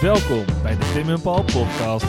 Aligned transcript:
Welkom 0.00 0.44
bij 0.62 0.76
de 0.76 0.90
Tim 0.92 1.08
en 1.08 1.20
Paul 1.20 1.42
podcast. 1.42 2.06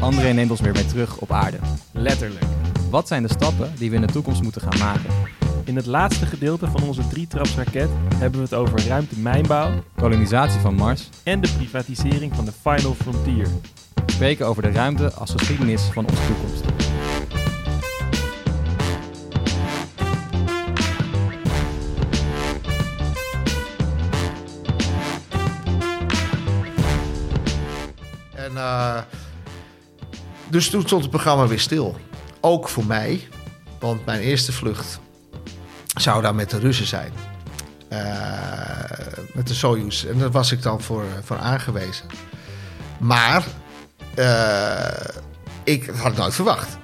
André 0.00 0.32
neemt 0.32 0.50
ons 0.50 0.60
weer 0.60 0.72
mee 0.72 0.86
terug 0.86 1.18
op 1.18 1.32
aarde. 1.32 1.56
Letterlijk. 1.92 2.44
Wat 2.90 3.08
zijn 3.08 3.22
de 3.22 3.28
stappen 3.28 3.72
die 3.78 3.90
we 3.90 3.96
in 3.96 4.00
de 4.00 4.12
toekomst 4.12 4.42
moeten 4.42 4.60
gaan 4.60 4.78
maken? 4.78 5.10
In 5.64 5.76
het 5.76 5.86
laatste 5.86 6.26
gedeelte 6.26 6.66
van 6.66 6.82
onze 6.82 7.08
drietrapsraket 7.08 7.88
hebben 8.14 8.40
we 8.40 8.44
het 8.44 8.54
over 8.54 8.86
ruimtemijnbouw 8.86 9.70
Kolonisatie 9.96 10.60
van 10.60 10.74
Mars. 10.74 11.08
en 11.22 11.40
de 11.40 11.52
privatisering 11.56 12.34
van 12.34 12.44
de 12.44 12.52
Final 12.62 12.94
Frontier. 12.94 13.48
We 13.94 14.12
spreken 14.12 14.46
over 14.46 14.62
de 14.62 14.70
ruimte 14.70 15.12
als 15.12 15.30
geschiedenis 15.30 15.82
van 15.82 16.06
onze 16.08 16.26
toekomst. 16.26 16.64
Dus 30.48 30.70
toen 30.70 30.82
stond 30.82 31.02
het 31.02 31.10
programma 31.10 31.46
weer 31.46 31.60
stil. 31.60 31.96
Ook 32.40 32.68
voor 32.68 32.86
mij, 32.86 33.28
want 33.80 34.04
mijn 34.06 34.20
eerste 34.20 34.52
vlucht 34.52 34.98
zou 35.96 36.22
daar 36.22 36.34
met 36.34 36.50
de 36.50 36.58
Russen 36.58 36.86
zijn. 36.86 37.12
Eh, 37.88 37.98
met 39.34 39.46
de 39.48 39.54
Soyuz. 39.54 40.04
En 40.04 40.18
daar 40.18 40.30
was 40.30 40.52
ik 40.52 40.62
dan 40.62 40.80
voor, 40.82 41.04
voor 41.24 41.38
aangewezen. 41.38 42.06
Maar 42.98 43.44
eh, 44.14 45.14
ik 45.64 45.86
had 45.86 46.04
het 46.06 46.16
nooit 46.16 46.34
verwacht. 46.34 46.76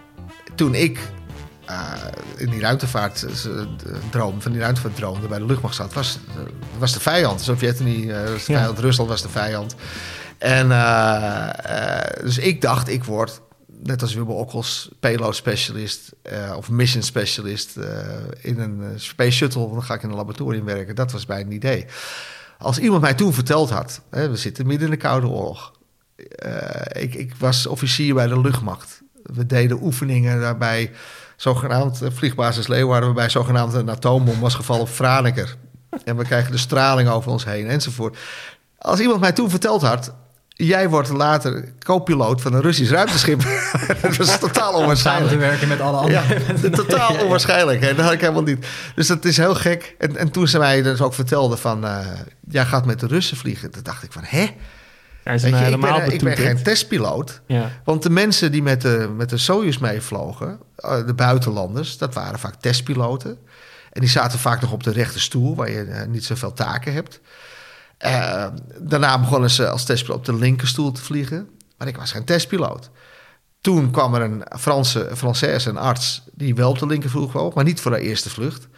Toen 0.55 0.75
ik 0.75 0.99
eh, 1.67 1.93
in 2.37 2.51
die 2.51 2.61
ruimtevaartdroom, 2.61 4.43
van 4.43 4.53
die 4.53 4.61
ruimtevaartdroom 4.61 5.29
bij 5.29 5.39
de 5.39 5.45
luchtmacht 5.47 5.75
zat, 5.75 5.93
was, 5.93 6.19
was 6.79 6.93
de 6.93 7.01
vijand. 7.01 7.39
De 7.39 7.45
Sovjet-Unie 7.45 8.07
Ja. 8.07 8.27
vijand, 8.39 8.79
Rusland 8.79 9.09
was 9.09 9.23
de 9.23 9.29
vijand. 9.29 9.75
En 10.39 10.69
dus 12.25 12.39
ik 12.39 12.61
dacht, 12.61 12.89
ik 12.89 13.05
word, 13.05 13.41
net 13.83 14.03
als 14.03 14.15
Wubbe 14.15 14.33
Okkels, 14.33 14.91
payload 15.01 15.37
specialist 15.37 16.13
eh, 16.23 16.55
of 16.57 16.71
mission 16.71 17.03
specialist 17.03 17.77
eh, 17.77 17.87
in 18.41 18.61
een 18.61 18.83
eh, 18.83 18.89
space 18.97 19.31
shuttle. 19.31 19.69
Dan 19.69 19.83
ga 19.83 19.95
ik 19.95 20.03
in 20.03 20.11
een 20.11 20.17
laboratorium 20.17 20.65
werken. 20.65 20.95
Dat 20.95 21.13
was 21.13 21.27
mijn 21.27 21.53
idee. 21.53 21.87
Als 22.59 22.79
iemand 22.79 23.01
mij 23.01 23.15
toen 23.15 23.33
verteld 23.33 23.71
had, 23.71 24.01
hè, 24.11 24.31
we 24.31 24.37
zitten 24.37 24.67
midden 24.67 24.87
in 24.87 24.93
de 24.93 25.01
Koude 25.01 25.27
Oorlog. 25.27 25.73
Ik, 26.93 27.15
ik 27.15 27.35
was 27.39 27.67
officier 27.67 28.15
bij 28.15 28.27
de 28.27 28.41
luchtmacht. 28.41 29.03
We 29.23 29.47
deden 29.47 29.83
oefeningen 29.83 30.41
daarbij, 30.41 30.91
zogenaamd 31.37 32.01
vliegbasis 32.05 32.67
Leeuwarden, 32.67 33.07
waarbij 33.07 33.29
zogenaamd 33.29 33.75
een 33.75 33.91
atoombom 33.91 34.41
was 34.41 34.55
gevallen 34.55 34.83
op 34.83 34.89
Franeker. 34.89 35.57
En 36.05 36.17
we 36.17 36.25
krijgen 36.25 36.53
de 36.53 36.59
straling 36.59 37.09
over 37.09 37.31
ons 37.31 37.45
heen 37.45 37.67
enzovoort. 37.67 38.19
Als 38.79 39.01
iemand 39.01 39.21
mij 39.21 39.33
toen 39.33 39.51
verteld 39.51 39.83
had, 39.83 40.15
jij 40.55 40.89
wordt 40.89 41.09
later 41.09 41.73
co-piloot 41.79 42.41
van 42.41 42.53
een 42.55 42.61
Russisch 42.61 42.91
ruimteschip. 42.93 43.41
dat 44.03 44.17
was 44.17 44.39
totaal 44.39 44.53
Samen 44.55 44.73
te 44.75 44.79
onwaarschijnlijk. 44.81 45.41
werken 45.41 45.69
met 45.69 45.81
alle 45.81 46.11
Ja, 46.11 46.23
andere. 46.23 46.71
totaal 46.71 47.17
onwaarschijnlijk. 47.25 47.81
Hè? 47.81 47.95
Dat 47.95 48.05
had 48.05 48.15
ik 48.15 48.21
helemaal 48.21 48.43
niet. 48.43 48.67
Dus 48.95 49.07
dat 49.07 49.25
is 49.25 49.37
heel 49.37 49.55
gek. 49.55 49.95
En, 49.99 50.17
en 50.17 50.31
toen 50.31 50.49
ze 50.49 50.59
mij 50.59 50.83
dus 50.83 51.01
ook 51.01 51.15
vertelde 51.15 51.57
van... 51.57 51.85
eh, 51.87 52.07
jij 52.49 52.65
gaat 52.65 52.87
met 52.87 53.01
de 53.01 53.07
Russen 53.07 53.37
vliegen. 53.37 53.71
Toen 53.71 53.83
dacht 53.83 54.03
ik 54.03 54.13
van, 54.13 54.23
hè? 54.27 54.47
Een 55.25 55.39
je, 55.41 55.47
ik, 55.47 55.55
helemaal 55.55 55.99
ben, 56.01 56.13
ik 56.13 56.23
ben 56.23 56.37
geen 56.37 56.63
testpiloot. 56.63 57.41
Ja. 57.47 57.71
Want 57.85 58.03
de 58.03 58.11
mensen 58.11 58.53
die 58.53 58.63
met 58.63 58.81
de, 58.83 59.11
met 59.17 59.31
de 59.31 59.37
Soyuz 59.39 59.77
meevlogen... 59.77 60.59
eh, 60.77 61.07
de 61.07 61.15
buitenlanders, 61.15 61.99
dat 61.99 62.15
waren 62.15 62.39
vaak 62.39 62.55
testpiloten. 62.55 63.39
En 63.93 64.01
die 64.01 64.11
zaten 64.11 64.39
vaak 64.39 64.61
nog 64.61 64.73
op 64.73 64.83
de 64.83 64.93
rechte 64.93 65.21
stoel... 65.21 65.57
waar 65.57 65.71
je 65.71 65.83
eh, 65.85 66.07
niet 66.07 66.25
zoveel 66.25 66.53
taken 66.53 66.93
hebt. 66.93 67.21
Eh, 68.03 68.47
daarna 68.79 69.19
begonnen 69.19 69.51
ze 69.51 69.69
als 69.69 69.85
testpiloot 69.85 70.19
op 70.19 70.25
de 70.25 70.35
linkerstoel 70.35 70.93
te 70.93 71.03
vliegen. 71.03 71.49
Maar 71.77 71.89
ik 71.89 71.97
was 71.97 72.13
geen 72.13 72.25
testpiloot. 72.25 72.91
Toen 73.61 73.91
kwam 73.91 74.15
er 74.15 74.21
een 74.21 74.45
Franse, 74.59 75.11
Française, 75.17 75.69
een 75.69 75.77
arts... 75.77 76.23
die 76.33 76.55
wel 76.55 76.71
op 76.71 76.79
de 76.79 76.87
linkervloer 76.87 77.31
vloog, 77.31 77.55
maar 77.55 77.65
niet 77.65 77.81
voor 77.81 77.91
haar 77.91 78.01
eerste 78.01 78.31
vlucht. 78.31 78.69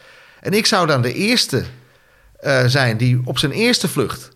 En 0.40 0.52
ik 0.52 0.66
zou 0.66 0.86
dan 0.86 1.02
de 1.02 1.14
eerste 1.14 1.64
eh, 2.36 2.64
zijn 2.66 2.96
die 2.96 3.20
op 3.24 3.38
zijn 3.38 3.52
eerste 3.52 3.88
vlucht... 3.88 4.28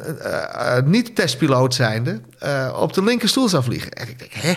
eh, 0.00 0.78
niet 0.84 1.16
testpiloot 1.16 1.74
zijnde... 1.74 2.20
op 2.74 2.92
de 2.92 3.02
linkerstoel 3.02 3.48
zou 3.48 3.62
vliegen. 3.62 3.92
En 3.92 4.08
ik 4.08 4.18
denk, 4.18 4.32
hè? 4.32 4.54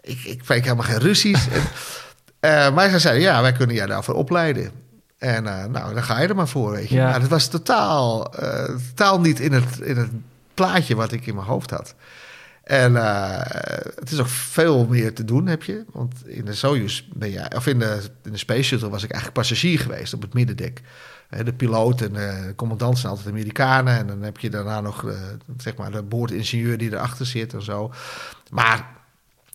Ik, 0.00 0.24
ik 0.24 0.40
spreek 0.42 0.62
helemaal 0.62 0.84
geen 0.84 0.98
Russisch. 0.98 1.46
en, 2.40 2.74
maar 2.74 2.88
zij 2.90 2.98
zeiden, 2.98 3.22
ja, 3.22 3.42
wij 3.42 3.52
kunnen 3.52 3.76
jou 3.76 3.88
daarvoor 3.88 4.14
opleiden. 4.14 4.83
En 5.24 5.46
eh, 5.46 5.64
nou, 5.64 5.94
dan 5.94 6.02
ga 6.02 6.20
je 6.20 6.28
er 6.28 6.34
maar 6.34 6.48
voor, 6.48 6.70
weet 6.70 6.88
je. 6.88 6.94
Ja. 6.94 7.04
Maar 7.04 7.20
het 7.20 7.28
was 7.28 7.48
totaal, 7.48 8.34
eh, 8.34 8.64
totaal 8.64 9.20
niet 9.20 9.40
in 9.40 9.52
het, 9.52 9.78
in 9.78 9.96
het 9.96 10.10
plaatje 10.54 10.94
wat 10.94 11.12
ik 11.12 11.26
in 11.26 11.34
mijn 11.34 11.46
hoofd 11.46 11.70
had. 11.70 11.94
En 12.64 12.96
eh, 12.96 13.40
het 13.94 14.10
is 14.10 14.20
ook 14.20 14.28
veel 14.28 14.86
meer 14.86 15.14
te 15.14 15.24
doen, 15.24 15.46
heb 15.46 15.62
je. 15.62 15.84
Want 15.92 16.26
in 16.26 16.44
de 16.44 16.54
Soyuz 16.54 17.02
ben 17.12 17.30
je... 17.30 17.50
Of 17.56 17.66
in 17.66 17.78
de, 17.78 18.00
in 18.22 18.32
de 18.32 18.38
Space 18.38 18.62
Shuttle 18.62 18.88
was 18.88 19.02
ik 19.02 19.10
eigenlijk 19.10 19.40
passagier 19.40 19.78
geweest 19.78 20.14
op 20.14 20.22
het 20.22 20.34
middendek. 20.34 20.80
De 21.44 21.52
piloot 21.52 22.00
en 22.00 22.12
de 22.12 22.52
commandant 22.56 22.98
zijn 22.98 23.12
altijd 23.12 23.28
Amerikanen. 23.28 23.98
En 23.98 24.06
dan 24.06 24.22
heb 24.22 24.38
je 24.38 24.50
daarna 24.50 24.80
nog 24.80 25.08
eh, 25.08 25.14
zeg 25.56 25.76
maar 25.76 25.90
de 25.90 26.02
boordingenieur 26.02 26.78
die 26.78 26.92
erachter 26.92 27.26
zit 27.26 27.54
en 27.54 27.62
zo. 27.62 27.92
Maar 28.50 28.86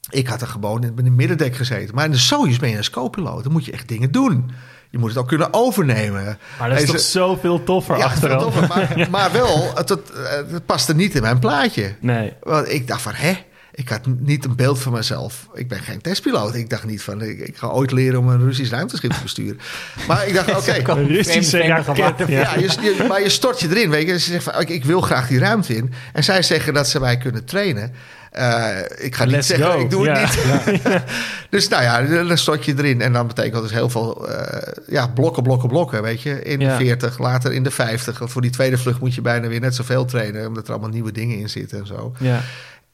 ik 0.10 0.28
had 0.28 0.42
er 0.42 0.48
gewoon 0.48 0.84
in 0.84 0.94
het 0.96 1.16
middendek 1.16 1.56
gezeten. 1.56 1.96
Maar 1.96 2.06
in 2.06 2.12
de 2.12 2.18
Soyuz 2.18 2.58
ben 2.58 2.70
je 2.70 2.78
een 2.78 2.92
co-piloot. 2.92 3.44
Dan 3.44 3.52
moet 3.52 3.66
je 3.66 3.72
echt 3.72 3.88
dingen 3.88 4.12
doen. 4.12 4.52
Je 4.90 4.98
moet 4.98 5.10
het 5.10 5.18
ook 5.18 5.28
kunnen 5.28 5.54
overnemen. 5.54 6.38
Maar 6.60 6.70
dat 6.70 6.80
is 6.82 6.86
toch 6.86 7.00
zoveel 7.00 7.64
toffer 7.64 7.98
ja, 7.98 8.04
achteraf. 8.04 8.42
toffer, 8.42 8.68
maar, 8.68 9.08
maar 9.12 9.32
wel, 9.32 9.72
het, 9.76 9.90
het, 9.90 10.12
het 10.52 10.66
paste 10.66 10.96
niet 10.96 11.16
in 11.16 11.22
mijn 11.22 11.40
plaatje. 11.40 11.96
Nee. 12.00 12.34
Want 12.42 12.72
ik 12.72 12.88
dacht 12.88 13.02
van, 13.02 13.14
hè? 13.16 13.34
Ik 13.74 13.90
had 13.90 14.00
niet 14.20 14.46
een 14.46 14.56
beeld 14.56 14.80
van 14.80 14.94
mezelf. 14.94 15.48
Ik 15.54 15.68
ben 15.68 15.80
geen 15.80 16.02
testpiloot. 16.02 16.56
Ik 16.56 16.70
dacht 16.70 16.86
niet 16.86 17.02
van, 17.02 17.22
ik, 17.22 17.40
ik 17.40 17.58
ga 17.58 17.68
ooit 17.68 17.92
leren 17.92 18.20
om 18.20 18.30
een 18.30 18.40
Russisch 18.44 18.72
ruimteschip 18.72 19.12
te 19.12 19.22
besturen. 19.22 19.60
Maar 20.08 20.28
ik 20.28 20.34
dacht, 20.34 20.56
oké. 20.58 20.92
Een 20.92 21.08
Russische 21.08 21.58
vreemde 21.58 21.82
raket. 21.82 22.28
Ja. 22.28 22.40
Ja, 22.40 22.56
je, 22.60 22.62
je- 22.82 23.06
maar 23.08 23.22
je 23.22 23.30
stort 23.30 23.60
je 23.60 23.68
erin, 23.70 23.90
weet 23.90 24.08
je. 24.08 24.20
Ze 24.20 24.32
zegt 24.32 24.44
van, 24.44 24.60
ik, 24.62 24.70
ik 24.70 24.86
wil 24.86 25.02
graag 25.02 25.28
die 25.28 25.40
ruimte 25.40 25.76
in. 25.76 25.94
En 26.14 26.24
zij 26.24 26.42
zeggen 26.42 26.74
dat 26.74 26.88
ze 26.88 27.00
mij 27.00 27.18
kunnen 27.18 27.46
trainen. 27.46 27.94
Eh, 28.32 28.78
ik 28.98 29.16
ga 29.16 29.26
niet 29.26 29.46
zeggen, 29.46 29.72
go. 29.72 29.80
ik 29.80 29.90
doe 29.90 30.06
Ja. 30.06 30.18
het 30.18 30.66
niet. 30.72 30.84
dus 31.50 31.68
nou 31.68 31.84
ja, 31.84 32.24
dan 32.24 32.38
stort 32.38 32.66
je 32.66 32.74
erin. 32.78 33.02
En 33.02 33.14
dan 33.14 33.28
betekent 33.28 33.54
dat 33.54 33.64
dus 33.64 33.72
heel 33.72 33.90
veel 33.90 34.30
eh, 34.30 34.74
ja, 34.88 35.08
blokken, 35.08 35.44
blokken, 35.44 35.70
blokken, 35.70 36.02
weet 36.02 36.22
je. 36.22 36.44
In 36.44 36.60
de 36.60 36.76
40, 36.76 37.20
later 37.20 37.54
in 37.54 37.64
de 37.64 37.72
50. 37.72 38.22
Voor 38.24 38.42
die 38.42 38.52
tweede 38.52 38.78
vlucht 38.78 39.00
moet 39.00 39.16
je 39.16 39.22
bijna 39.22 39.48
weer 39.48 39.60
net 39.60 39.76
zoveel 39.76 40.06
trainen. 40.06 40.48
Omdat 40.48 40.66
er 40.66 40.72
allemaal 40.72 40.90
nieuwe 40.90 41.12
dingen 41.12 41.38
in 41.38 41.50
zitten 41.50 41.80
en 41.80 41.88
zo. 41.88 42.14
Ja. 42.20 42.40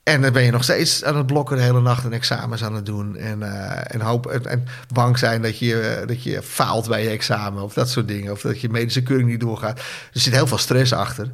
En 0.03 0.21
dan 0.21 0.33
ben 0.33 0.43
je 0.43 0.51
nog 0.51 0.63
steeds 0.63 1.03
aan 1.03 1.17
het 1.17 1.25
blokken 1.25 1.57
de 1.57 1.63
hele 1.63 1.81
nacht 1.81 2.05
en 2.05 2.13
examens 2.13 2.63
aan 2.63 2.75
het 2.75 2.85
doen. 2.85 3.17
En, 3.17 3.43
eh, 3.43 3.95
en, 3.95 4.01
hoop, 4.01 4.27
en, 4.27 4.45
en 4.45 4.65
bang 4.93 5.17
zijn 5.17 5.41
dat 5.41 5.59
je, 5.59 6.03
dat 6.07 6.23
je 6.23 6.41
faalt 6.43 6.87
bij 6.87 7.03
je 7.03 7.09
examen 7.09 7.63
of 7.63 7.73
dat 7.73 7.89
soort 7.89 8.07
dingen. 8.07 8.31
Of 8.31 8.41
dat 8.41 8.61
je 8.61 8.69
medische 8.69 9.03
keuring 9.03 9.29
niet 9.29 9.39
doorgaat. 9.39 9.77
Er 10.13 10.19
zit 10.19 10.33
heel 10.33 10.47
veel 10.47 10.57
stress 10.57 10.93
achter. 10.93 11.31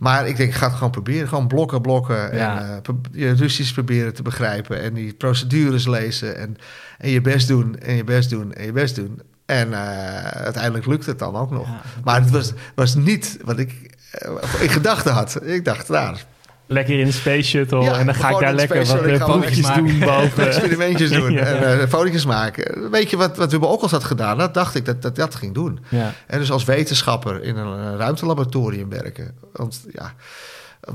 Maar 0.00 0.28
ik 0.28 0.36
denk, 0.36 0.48
ik 0.48 0.54
ga 0.54 0.66
het 0.66 0.74
gewoon 0.74 0.90
proberen. 0.90 1.28
Gewoon 1.28 1.48
blokken, 1.48 1.80
blokken. 1.80 2.36
Ja. 2.36 2.60
En 2.60 2.82
eh, 2.82 2.94
je 3.12 3.32
Russisch 3.32 3.72
proberen 3.72 4.14
te 4.14 4.22
begrijpen. 4.22 4.80
En 4.80 4.94
die 4.94 5.14
procedures 5.14 5.86
lezen. 5.86 6.36
En, 6.36 6.56
en 6.98 7.10
je 7.10 7.20
best 7.20 7.48
doen. 7.48 7.78
En 7.78 7.94
je 7.94 8.04
best 8.04 8.30
doen. 8.30 8.52
En 8.52 8.64
je 8.64 8.72
best 8.72 8.94
doen. 8.94 9.20
En 9.46 9.72
eh, 9.72 10.24
uiteindelijk 10.24 10.86
lukt 10.86 11.06
het 11.06 11.18
dan 11.18 11.36
ook 11.36 11.50
nog. 11.50 11.66
Ja. 11.66 11.80
Maar 12.04 12.20
het 12.20 12.30
was, 12.30 12.52
was 12.74 12.94
niet 12.94 13.38
wat 13.44 13.58
ik 13.58 13.96
eh, 14.10 14.62
in 14.62 14.68
gedachten 14.68 15.12
had. 15.12 15.38
Ik 15.42 15.64
dacht, 15.64 15.88
nou, 15.88 16.16
Lekker 16.72 16.98
in 16.98 17.04
de 17.06 17.12
Space 17.12 17.42
Shuttle. 17.42 17.82
Ja, 17.82 17.98
en 17.98 18.06
dan 18.06 18.14
ga 18.14 18.30
ik 18.30 18.38
daar 18.38 18.54
lekker 18.54 18.76
wat 18.76 18.86
foto's 18.86 19.74
doen 19.74 19.98
boven. 19.98 20.46
experimentjes 20.48 21.10
doen 21.20 21.32
Ja. 21.32 21.44
en 21.44 21.80
eh, 21.80 21.88
fotootjes 21.88 22.24
maken. 22.24 22.90
Weet 22.90 23.10
je 23.10 23.16
wat, 23.16 23.36
wat 23.36 23.50
Wubbe 23.50 23.66
Okkels 23.66 23.90
had 23.90 24.04
gedaan? 24.04 24.38
Dat 24.38 24.54
dacht 24.54 24.74
ik 24.74 24.84
dat 24.84 25.02
dat, 25.02 25.16
dat 25.16 25.34
ging 25.34 25.54
doen. 25.54 25.78
Ja. 25.88 26.14
En 26.26 26.38
dus 26.38 26.50
als 26.50 26.64
wetenschapper 26.64 27.42
in 27.42 27.56
een, 27.56 27.92
eh, 27.92 27.96
ruimtelaboratorium 27.96 28.88
werken. 28.88 29.34
Want 29.52 29.80
ja, 29.92 30.14
eh, 30.80 30.94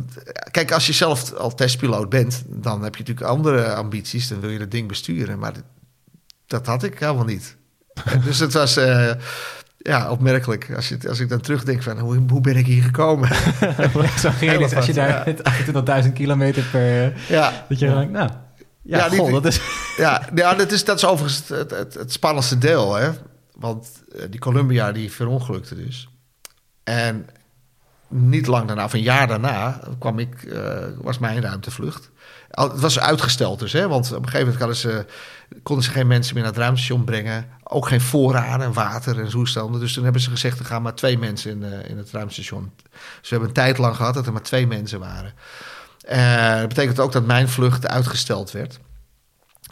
kijk, 0.52 0.72
als 0.72 0.88
je 0.88 0.94
zelf 0.94 1.34
al 1.34 1.54
testpiloot 1.56 2.10
bent, 2.10 2.44
dan 2.48 2.84
heb 2.84 2.96
je 2.96 3.04
natuurlijk 3.04 3.28
andere 3.30 3.74
ambities. 3.74 4.28
Dan 4.28 4.40
wil 4.40 4.50
je 4.50 4.60
dat 4.60 4.72
ding 4.72 4.88
besturen. 4.88 5.40
Maar 5.40 5.54
dat, 5.54 5.64
dat 6.48 6.66
had 6.66 6.84
ik 6.84 7.00
helemaal 7.00 7.26
niet. 7.26 7.56
Dus 8.26 8.40
het 8.40 8.54
was 8.54 8.78
eh, 8.78 9.12
ja, 9.90 10.10
opmerkelijk. 10.12 10.72
Als, 10.76 10.90
je, 10.90 10.98
als 11.10 11.20
ik 11.20 11.30
dan 11.30 11.42
terugdenk 11.42 11.84
van 11.84 12.00
hoe, 12.00 12.24
hoe 12.30 12.42
ben 12.42 12.56
ik 12.56 12.66
hier 12.66 12.84
gekomen? 12.84 13.30
Zo 14.20 14.30
ging 14.30 14.62
het 14.62 14.76
als 14.76 14.86
je 14.86 14.94
daar 14.94 15.24
met 15.26 16.04
28.000 16.06 16.14
kilometer 16.14 16.64
per... 16.72 17.04
eh, 17.14 17.28
ja, 17.30 17.66
Dat 17.70 17.80
je 17.80 17.88
denkt, 17.90 18.12
nou... 18.12 18.30
Ja, 18.82 18.98
Ja, 18.98 19.10
die- 19.10 19.32
dat 19.32 19.46
is... 19.46 19.60
Ja, 19.98 20.22
ja 20.36 20.54
dat, 20.54 20.72
is, 20.72 20.84
dat 20.86 20.98
is 20.98 21.06
overigens 21.06 21.50
het, 21.50 21.72
het, 21.72 21.94
het 21.94 22.12
spannendste 22.12 22.58
deel. 22.58 22.96
Hè? 22.96 23.10
Want 23.56 23.88
eh, 24.16 24.22
die 24.30 24.40
Columbia 24.40 24.92
die 24.92 25.12
verongelukte 25.12 25.76
dus. 25.76 26.10
En 26.84 27.28
niet 28.08 28.48
lang 28.48 28.68
daarna, 28.68 28.84
of 28.84 28.94
een 28.94 29.02
jaar 29.02 29.28
daarna, 29.28 29.80
kwam 30.00 30.20
ik, 30.20 30.44
uh, 30.44 30.78
was 31.02 31.20
mijn 31.20 31.42
ruimtevlucht. 31.42 32.10
Het 32.56 32.80
was 32.80 33.00
uitgesteld 33.00 33.60
dus, 33.60 33.72
hè, 33.72 33.88
want 33.88 34.14
op 34.14 34.24
een 34.24 34.30
gegeven 34.30 34.58
moment 34.60 34.78
ze, 34.78 35.06
konden 35.64 35.86
ze 35.86 35.92
geen 35.92 36.08
mensen 36.08 36.34
meer 36.34 36.44
naar 36.44 36.52
het 36.52 36.62
ruimtestation 36.62 37.04
brengen. 37.04 37.48
Ook 37.64 37.88
geen 37.88 38.02
voorraden 38.02 38.66
en 38.66 38.74
water 38.74 39.20
en 39.20 39.30
toestanden. 39.30 39.80
Dus 39.80 39.94
toen 39.94 40.04
hebben 40.04 40.22
ze 40.22 40.30
gezegd, 40.30 40.60
er 40.60 40.66
gaan 40.66 40.82
maar 40.82 40.96
twee 40.96 41.18
mensen 41.18 41.52
in, 41.52 41.62
uh, 41.62 41.90
in 41.90 41.98
het 41.98 42.12
ruimtestation. 42.12 42.72
Dus 42.92 43.00
we 43.22 43.28
hebben 43.30 43.48
een 43.48 43.54
tijd 43.54 43.78
lang 43.78 43.96
gehad 43.96 44.14
dat 44.14 44.26
er 44.26 44.32
maar 44.32 44.42
twee 44.42 44.68
mensen 44.68 45.00
waren. 45.00 45.34
Uh, 46.10 46.60
dat 46.60 46.68
betekent 46.68 47.00
ook 47.00 47.12
dat 47.12 47.26
mijn 47.26 47.50
vlucht 47.50 47.88
uitgesteld 47.88 48.52
werd. 48.52 48.80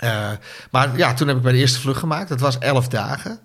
Uh, 0.03 0.29
maar 0.71 0.97
ja, 0.97 1.13
toen 1.13 1.27
heb 1.27 1.37
ik 1.37 1.43
mijn 1.43 1.55
eerste 1.55 1.79
vlucht 1.79 1.99
gemaakt. 1.99 2.29
Dat 2.29 2.39
was 2.39 2.57
elf 2.57 2.87
dagen. 2.87 3.39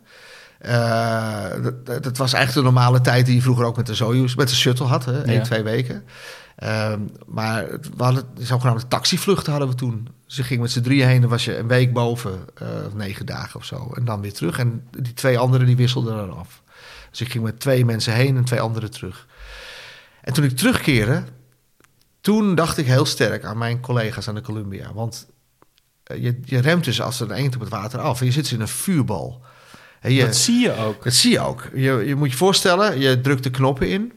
Dat, 1.63 2.03
dat, 2.03 2.17
was 2.17 2.33
eigenlijk 2.33 2.67
de 2.67 2.73
normale 2.73 3.01
tijd 3.01 3.27
die 3.27 3.35
je 3.35 3.43
vroeger 3.43 3.65
ook 3.65 3.77
met 3.77 3.87
de 3.87 3.95
Soyuz, 3.95 4.35
met 4.35 4.49
de 4.49 4.55
shuttle 4.55 4.87
had, 4.87 5.05
hè, 5.05 5.23
één, 5.23 5.43
twee 5.43 5.63
weken. 5.63 6.05
Uh, 6.63 6.93
maar 7.27 7.69
we 7.71 8.03
hadden 8.05 8.25
zogenaamde 8.39 8.89
taxivluchten 8.89 9.51
hadden 9.51 9.71
we 9.71 9.75
toen. 9.75 10.09
Dus 10.27 10.37
je 10.37 10.43
ging 10.43 10.61
met 10.61 10.71
z'n 10.71 10.81
drieën 10.81 11.09
heen, 11.09 11.21
dan 11.21 11.31
was 11.31 11.45
je 11.45 11.57
een 11.57 11.69
week 11.69 11.93
boven, 11.93 12.45
uh, 12.63 12.69
negen 12.95 13.27
dagen 13.27 13.61
of 13.61 13.65
zo. 13.65 13.91
En 13.95 14.05
dan 14.05 14.21
weer 14.21 14.33
terug. 14.33 14.59
En 14.59 14.89
die 14.91 15.15
twee 15.15 15.39
anderen 15.39 15.67
die 15.67 15.77
wisselden 15.77 16.17
dan 16.17 16.37
af. 16.37 16.63
Dus 17.11 17.21
ik 17.21 17.31
ging 17.31 17.45
met 17.45 17.61
twee 17.61 17.85
mensen 17.85 18.13
heen 18.13 18.37
en 18.37 18.45
twee 18.45 18.61
anderen 18.61 18.91
terug. 18.91 19.27
En 20.21 20.33
toen 20.33 20.45
ik 20.45 20.57
terugkeerde, 20.57 21.25
toen 22.21 22.55
dacht 22.55 22.79
ik 22.79 22.87
heel 22.87 23.07
sterk 23.07 23.45
aan 23.45 23.59
mijn 23.59 23.81
collega's 23.81 24.29
aan 24.29 24.35
de 24.35 24.41
Columbia. 24.41 24.93
Want 24.93 25.27
je, 26.05 26.41
je 26.45 26.59
remt 26.59 26.85
dus 26.85 27.01
als 27.01 27.21
er 27.21 27.31
een 27.31 27.37
eend 27.37 27.55
op 27.55 27.61
het 27.61 27.71
water 27.71 28.01
af. 28.01 28.21
En 28.21 28.27
je 28.27 28.33
zit 28.33 28.43
dus 28.43 28.53
in 28.53 28.61
een 28.61 28.69
vuurbal. 28.69 29.43
Je, 30.03 30.25
dat 30.25 30.37
zie 30.37 30.59
je 30.59 30.77
ook. 30.77 31.05
Dat 31.05 31.13
zie 31.13 31.33
je 31.33 31.41
ook. 31.41 31.69
Je, 31.75 31.93
je 31.93 32.15
moet 32.15 32.31
je 32.31 32.37
voorstellen, 32.37 32.99
je 32.99 33.21
drukt 33.21 33.43
de 33.43 33.51
knoppen 33.51 33.89
in 33.89 34.13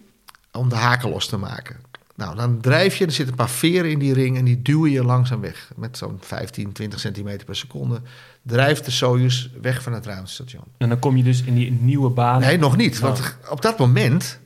om 0.52 0.70
de 0.70 0.76
haken 0.76 1.10
los 1.10 1.28
te 1.28 1.38
maken. 1.38 1.76
Nou, 2.16 2.36
dan 2.36 2.62
drijf 2.62 2.96
je, 2.96 3.06
er 3.06 3.12
zitten 3.12 3.34
een 3.34 3.46
paar 3.46 3.56
veren 3.56 3.92
in 3.92 4.00
die 4.00 4.13
ring 4.13 4.38
en 4.38 4.46
die 4.46 4.62
duwen 4.62 4.92
je 4.92 5.04
langzaam 5.04 5.42
weg. 5.42 5.72
Met 5.75 5.98
zo'n 5.98 6.18
15, 6.22 6.72
20 6.72 7.00
centimeter 7.00 7.46
per 7.46 7.56
seconde 7.56 8.02
drijft 8.42 8.86
de 8.86 8.92
Soyuz 8.92 9.50
weg 9.62 9.84
van 9.84 9.94
het 9.94 10.06
ruimtestation. 10.06 10.63
En 10.78 10.90
dan 10.90 11.00
kom 11.00 11.18
je 11.18 11.24
dus 11.24 11.42
in 11.42 11.54
die 11.54 11.72
nieuwe 11.72 12.10
baan? 12.10 12.40
Nee, 12.40 12.58
nog 12.58 12.78
niet. 12.78 13.00
Want 13.00 13.38
op 13.50 13.62
dat 13.62 13.78
moment 13.78 14.40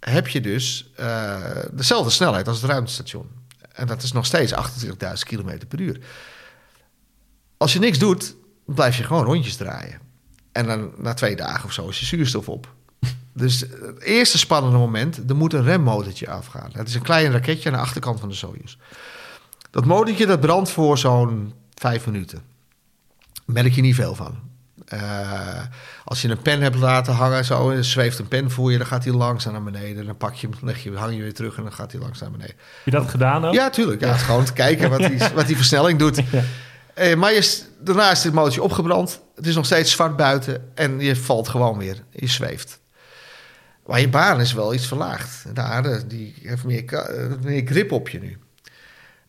heb 0.00 0.28
je 0.28 0.40
dus 0.40 0.90
uh, 1.00 1.36
dezelfde 1.72 2.10
snelheid 2.10 2.48
als 2.48 2.62
het 2.62 2.70
ruimtestation. 2.70 3.26
En 3.72 3.86
dat 3.86 4.02
is 4.02 4.12
nog 4.12 4.26
steeds 4.26 4.54
28.000 4.54 4.94
km 5.18 5.66
per 5.68 5.80
uur. 5.80 6.00
Als 7.56 7.72
je 7.72 7.78
niks 7.78 7.98
doet, 7.98 8.36
blijf 8.64 8.96
je 8.96 9.04
gewoon 9.04 9.24
rondjes 9.24 9.56
draaien. 9.56 9.98
En 10.52 10.66
dan 10.66 10.92
na 10.96 11.14
twee 11.14 11.36
dagen 11.36 11.64
of 11.64 11.72
zo 11.72 11.88
is 11.88 12.00
je 12.00 12.06
zuurstof 12.06 12.48
op. 12.48 12.74
Dus 13.34 13.60
het 13.60 14.02
eerste 14.02 14.38
spannende 14.38 14.78
moment, 14.78 15.20
er 15.28 15.36
moet 15.36 15.52
een 15.52 15.62
remmotortje 15.62 16.30
afgaan. 16.30 16.70
Het 16.72 16.88
is 16.88 16.94
een 16.94 17.02
klein 17.02 17.32
raketje 17.32 17.68
aan 17.70 17.76
de 17.76 17.82
achterkant 17.82 18.20
van 18.20 18.28
de 18.28 18.34
Soyuz. 18.34 18.76
Dat 19.70 19.84
motortje 19.84 20.26
dat 20.26 20.40
brandt 20.40 20.70
voor 20.70 20.98
zo'n 20.98 21.52
vijf 21.74 22.06
minuten. 22.06 22.42
Merk 23.44 23.72
je 23.72 23.80
niet 23.80 23.94
veel 23.94 24.14
van. 24.14 24.38
Uh, 24.94 25.60
als 26.04 26.22
je 26.22 26.28
een 26.28 26.42
pen 26.42 26.60
hebt 26.60 26.76
laten 26.76 27.14
hangen, 27.14 27.44
zo, 27.44 27.70
en 27.70 27.84
zweeft 27.84 28.18
een 28.18 28.28
pen 28.28 28.50
voor 28.50 28.72
je, 28.72 28.78
dan 28.78 28.86
gaat 28.86 29.04
hij 29.04 29.12
langzaam 29.12 29.52
naar 29.52 29.62
beneden. 29.62 30.06
Dan 30.06 30.16
pak 30.16 30.34
je 30.34 30.48
hem, 30.48 30.56
leg 30.62 30.82
je, 30.82 30.96
hang 30.96 31.14
je 31.14 31.22
weer 31.22 31.34
terug 31.34 31.56
en 31.56 31.62
dan 31.62 31.72
gaat 31.72 31.92
hij 31.92 32.00
langzaam 32.00 32.28
naar 32.28 32.38
beneden. 32.38 32.56
Heb 32.56 32.84
je 32.84 32.90
dat 32.90 33.10
gedaan 33.10 33.44
ook? 33.44 33.54
Ja, 33.54 33.70
tuurlijk. 33.70 34.00
Ja, 34.00 34.16
gewoon 34.16 34.44
te 34.44 34.52
kijken 34.52 34.90
wat 34.90 34.98
die, 34.98 35.18
wat 35.34 35.46
die 35.46 35.56
versnelling 35.56 35.98
doet. 35.98 36.20
Ja. 36.32 36.42
Eh, 36.94 37.16
maar 37.16 37.32
je, 37.32 37.62
daarna 37.80 38.10
is 38.10 38.22
dit 38.22 38.32
motortje 38.32 38.62
opgebrand. 38.62 39.20
Het 39.34 39.46
is 39.46 39.54
nog 39.54 39.64
steeds 39.64 39.90
zwart 39.90 40.16
buiten 40.16 40.70
en 40.74 41.00
je 41.00 41.16
valt 41.16 41.48
gewoon 41.48 41.78
weer. 41.78 42.04
Je 42.10 42.26
zweeft. 42.26 42.80
Maar 43.86 44.00
je 44.00 44.08
baan 44.08 44.40
is 44.40 44.52
wel 44.52 44.74
iets 44.74 44.86
verlaagd. 44.86 45.54
De 45.54 45.60
aarde 45.60 46.06
die 46.06 46.34
heeft 46.42 46.64
meer, 46.64 46.92
eh, 46.92 47.26
meer 47.42 47.66
grip 47.66 47.92
op 47.92 48.08
je 48.08 48.20
nu. 48.20 48.38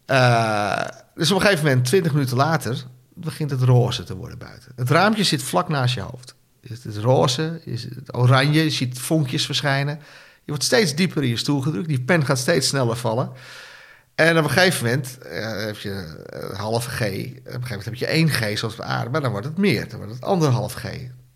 Uh, 0.08 0.88
dus 1.16 1.32
op 1.32 1.36
een 1.38 1.46
gegeven 1.46 1.66
moment, 1.66 1.86
20 1.86 2.14
minuten 2.14 2.38
later, 2.38 2.86
begint 3.14 3.52
het 3.52 3.62
roze 3.62 4.04
te 4.04 4.16
worden 4.16 4.38
buiten. 4.38 4.72
Het 4.76 4.90
raampje 4.90 5.24
zit 5.24 5.44
vlak 5.44 5.70
naast 5.70 5.96
je 5.96 6.02
hoofd. 6.02 6.36
Het 6.68 6.86
is 6.86 6.98
roze, 6.98 7.62
het 7.66 8.16
oranje, 8.16 8.64
je 8.64 8.70
ziet 8.70 9.00
vonkjes 9.00 9.46
verschijnen. 9.46 10.00
Je 10.44 10.52
wordt 10.52 10.64
steeds 10.64 10.96
dieper 10.96 11.24
in 11.24 11.30
je 11.30 11.38
stoel 11.38 11.62
gedrukt. 11.62 11.88
Die 11.88 12.02
pen 12.02 12.26
gaat 12.26 12.38
steeds 12.38 12.68
sneller 12.68 12.96
vallen. 12.96 13.32
En 14.16 14.38
op 14.38 14.44
een 14.44 14.50
gegeven 14.50 14.86
moment 14.86 15.18
uh, 15.26 15.66
heb 15.66 15.78
je 15.78 16.24
halve 16.56 16.90
G. 16.90 17.02
Op 17.02 17.06
een 17.06 17.42
gegeven 17.44 17.60
moment 17.62 17.86
heb 17.86 17.96
je 17.96 18.06
1 18.06 18.30
G 18.30 18.58
zoals 18.58 18.76
we 18.76 18.84
aarde, 18.84 19.10
maar 19.10 19.22
dan 19.22 19.32
wordt 19.32 19.46
het 19.46 19.58
meer. 19.58 19.90
Dan 19.90 19.98
wordt 19.98 20.14
het 20.14 20.24
anderhalf 20.24 20.74
G. 20.74 20.86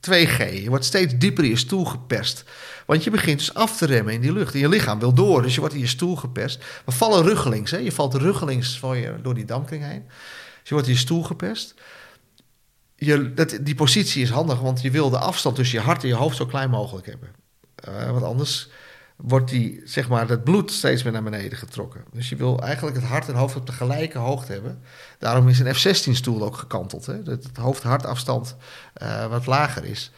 2G. 0.08 0.54
Je 0.54 0.70
wordt 0.70 0.86
steeds 0.86 1.14
dieper 1.18 1.44
in 1.44 1.50
je 1.50 1.58
stoel 1.58 1.86
geperst. 1.86 2.44
Want 2.86 3.04
je 3.04 3.10
begint 3.10 3.40
dus 3.40 3.54
af 3.54 3.78
te 3.78 3.86
remmen 3.86 4.14
in 4.14 4.22
die 4.22 4.34
lucht. 4.34 4.54
En 4.54 4.60
je 4.60 4.70
lichaam 4.70 5.00
wil 5.00 5.14
door, 5.14 5.42
dus 5.42 5.54
je 5.54 5.60
wordt 5.60 5.76
in 5.76 5.82
je 5.82 5.88
stoel 5.88 6.16
geperst. 6.16 6.64
We 6.86 6.92
vallen 6.92 7.24
ruggelings. 7.24 7.72
Hè? 7.72 7.78
Je 7.78 7.92
valt 7.92 8.14
ruggelings 8.14 8.80
van 8.80 8.98
je, 8.98 9.16
door 9.22 9.34
die 9.34 9.46
dampkring 9.46 9.84
heen. 9.84 10.04
Dus 10.60 10.70
je 10.70 10.74
wordt 10.74 10.88
in 10.88 10.94
je 10.94 11.00
stoel 11.00 11.24
geperst. 11.24 11.74
Je, 12.96 13.34
dat, 13.34 13.58
die 13.62 13.76
positie 13.76 14.22
is 14.22 14.30
handig, 14.30 14.60
want 14.60 14.82
je 14.82 14.92
wil 14.92 15.10
de 15.10 15.18
afstand 15.18 15.56
tussen 15.56 15.80
je 15.80 15.86
hart 15.86 16.02
en 16.02 16.08
je 16.08 16.16
hoofd 16.16 16.38
zo 16.38 16.46
klein 16.46 16.70
mogelijk 16.70 17.06
hebben. 17.06 17.30
Uh, 17.88 18.12
want 18.12 18.24
anders 18.24 18.70
wordt 19.22 19.50
die, 19.50 19.82
zeg 19.86 20.10
maar, 20.10 20.30
het 20.30 20.44
bloed 20.44 20.72
steeds 20.72 21.04
meer 21.04 21.14
naar 21.14 21.24
beneden 21.24 21.58
getrokken. 21.58 22.04
Dus 22.12 22.30
je 22.30 22.36
wil 22.36 22.62
eigenlijk 22.62 22.96
het 22.96 23.06
hart 23.06 23.28
en 23.28 23.36
hoofd 23.36 23.56
op 23.56 23.66
de 23.66 23.72
gelijke 23.72 24.18
hoogte 24.18 24.52
hebben. 24.52 24.82
Daarom 25.18 25.48
is 25.48 25.60
een 25.60 25.76
F-16-stoel 25.76 26.44
ook 26.44 26.58
gekanteld. 26.58 27.06
Hè? 27.06 27.24
Dat 27.24 27.44
het 27.44 27.58
hoofd-hartafstand 27.58 28.56
uh, 29.02 29.26
wat 29.28 29.46
lager 29.46 29.86
is. 29.86 30.12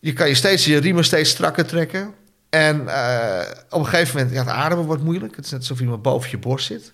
Je 0.00 0.12
kan 0.12 0.28
je 0.28 0.34
steeds 0.34 0.64
je 0.64 0.78
riemen 0.78 1.04
steeds 1.04 1.30
strakker 1.30 1.66
trekken. 1.66 2.14
En 2.50 2.80
uh, 2.80 3.40
op 3.70 3.78
een 3.80 3.86
gegeven 3.86 4.16
moment, 4.16 4.34
ja, 4.34 4.40
het 4.40 4.52
ademen 4.52 4.84
wordt 4.84 5.02
moeilijk. 5.02 5.36
Het 5.36 5.44
is 5.44 5.50
net 5.50 5.60
alsof 5.60 5.80
iemand 5.80 6.02
boven 6.02 6.30
je 6.30 6.38
borst 6.38 6.66
zit. 6.66 6.92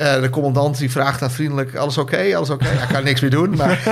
Uh, 0.00 0.20
de 0.20 0.30
commandant 0.30 0.78
die 0.78 0.90
vraagt 0.90 1.20
dan 1.20 1.30
vriendelijk: 1.30 1.76
alles 1.76 1.98
oké? 1.98 2.36
Alles 2.36 2.50
oké? 2.50 2.64
Hij 2.64 2.86
kan 2.86 3.04
niks 3.04 3.20
meer 3.20 3.30
doen. 3.30 3.56
Maar 3.56 3.86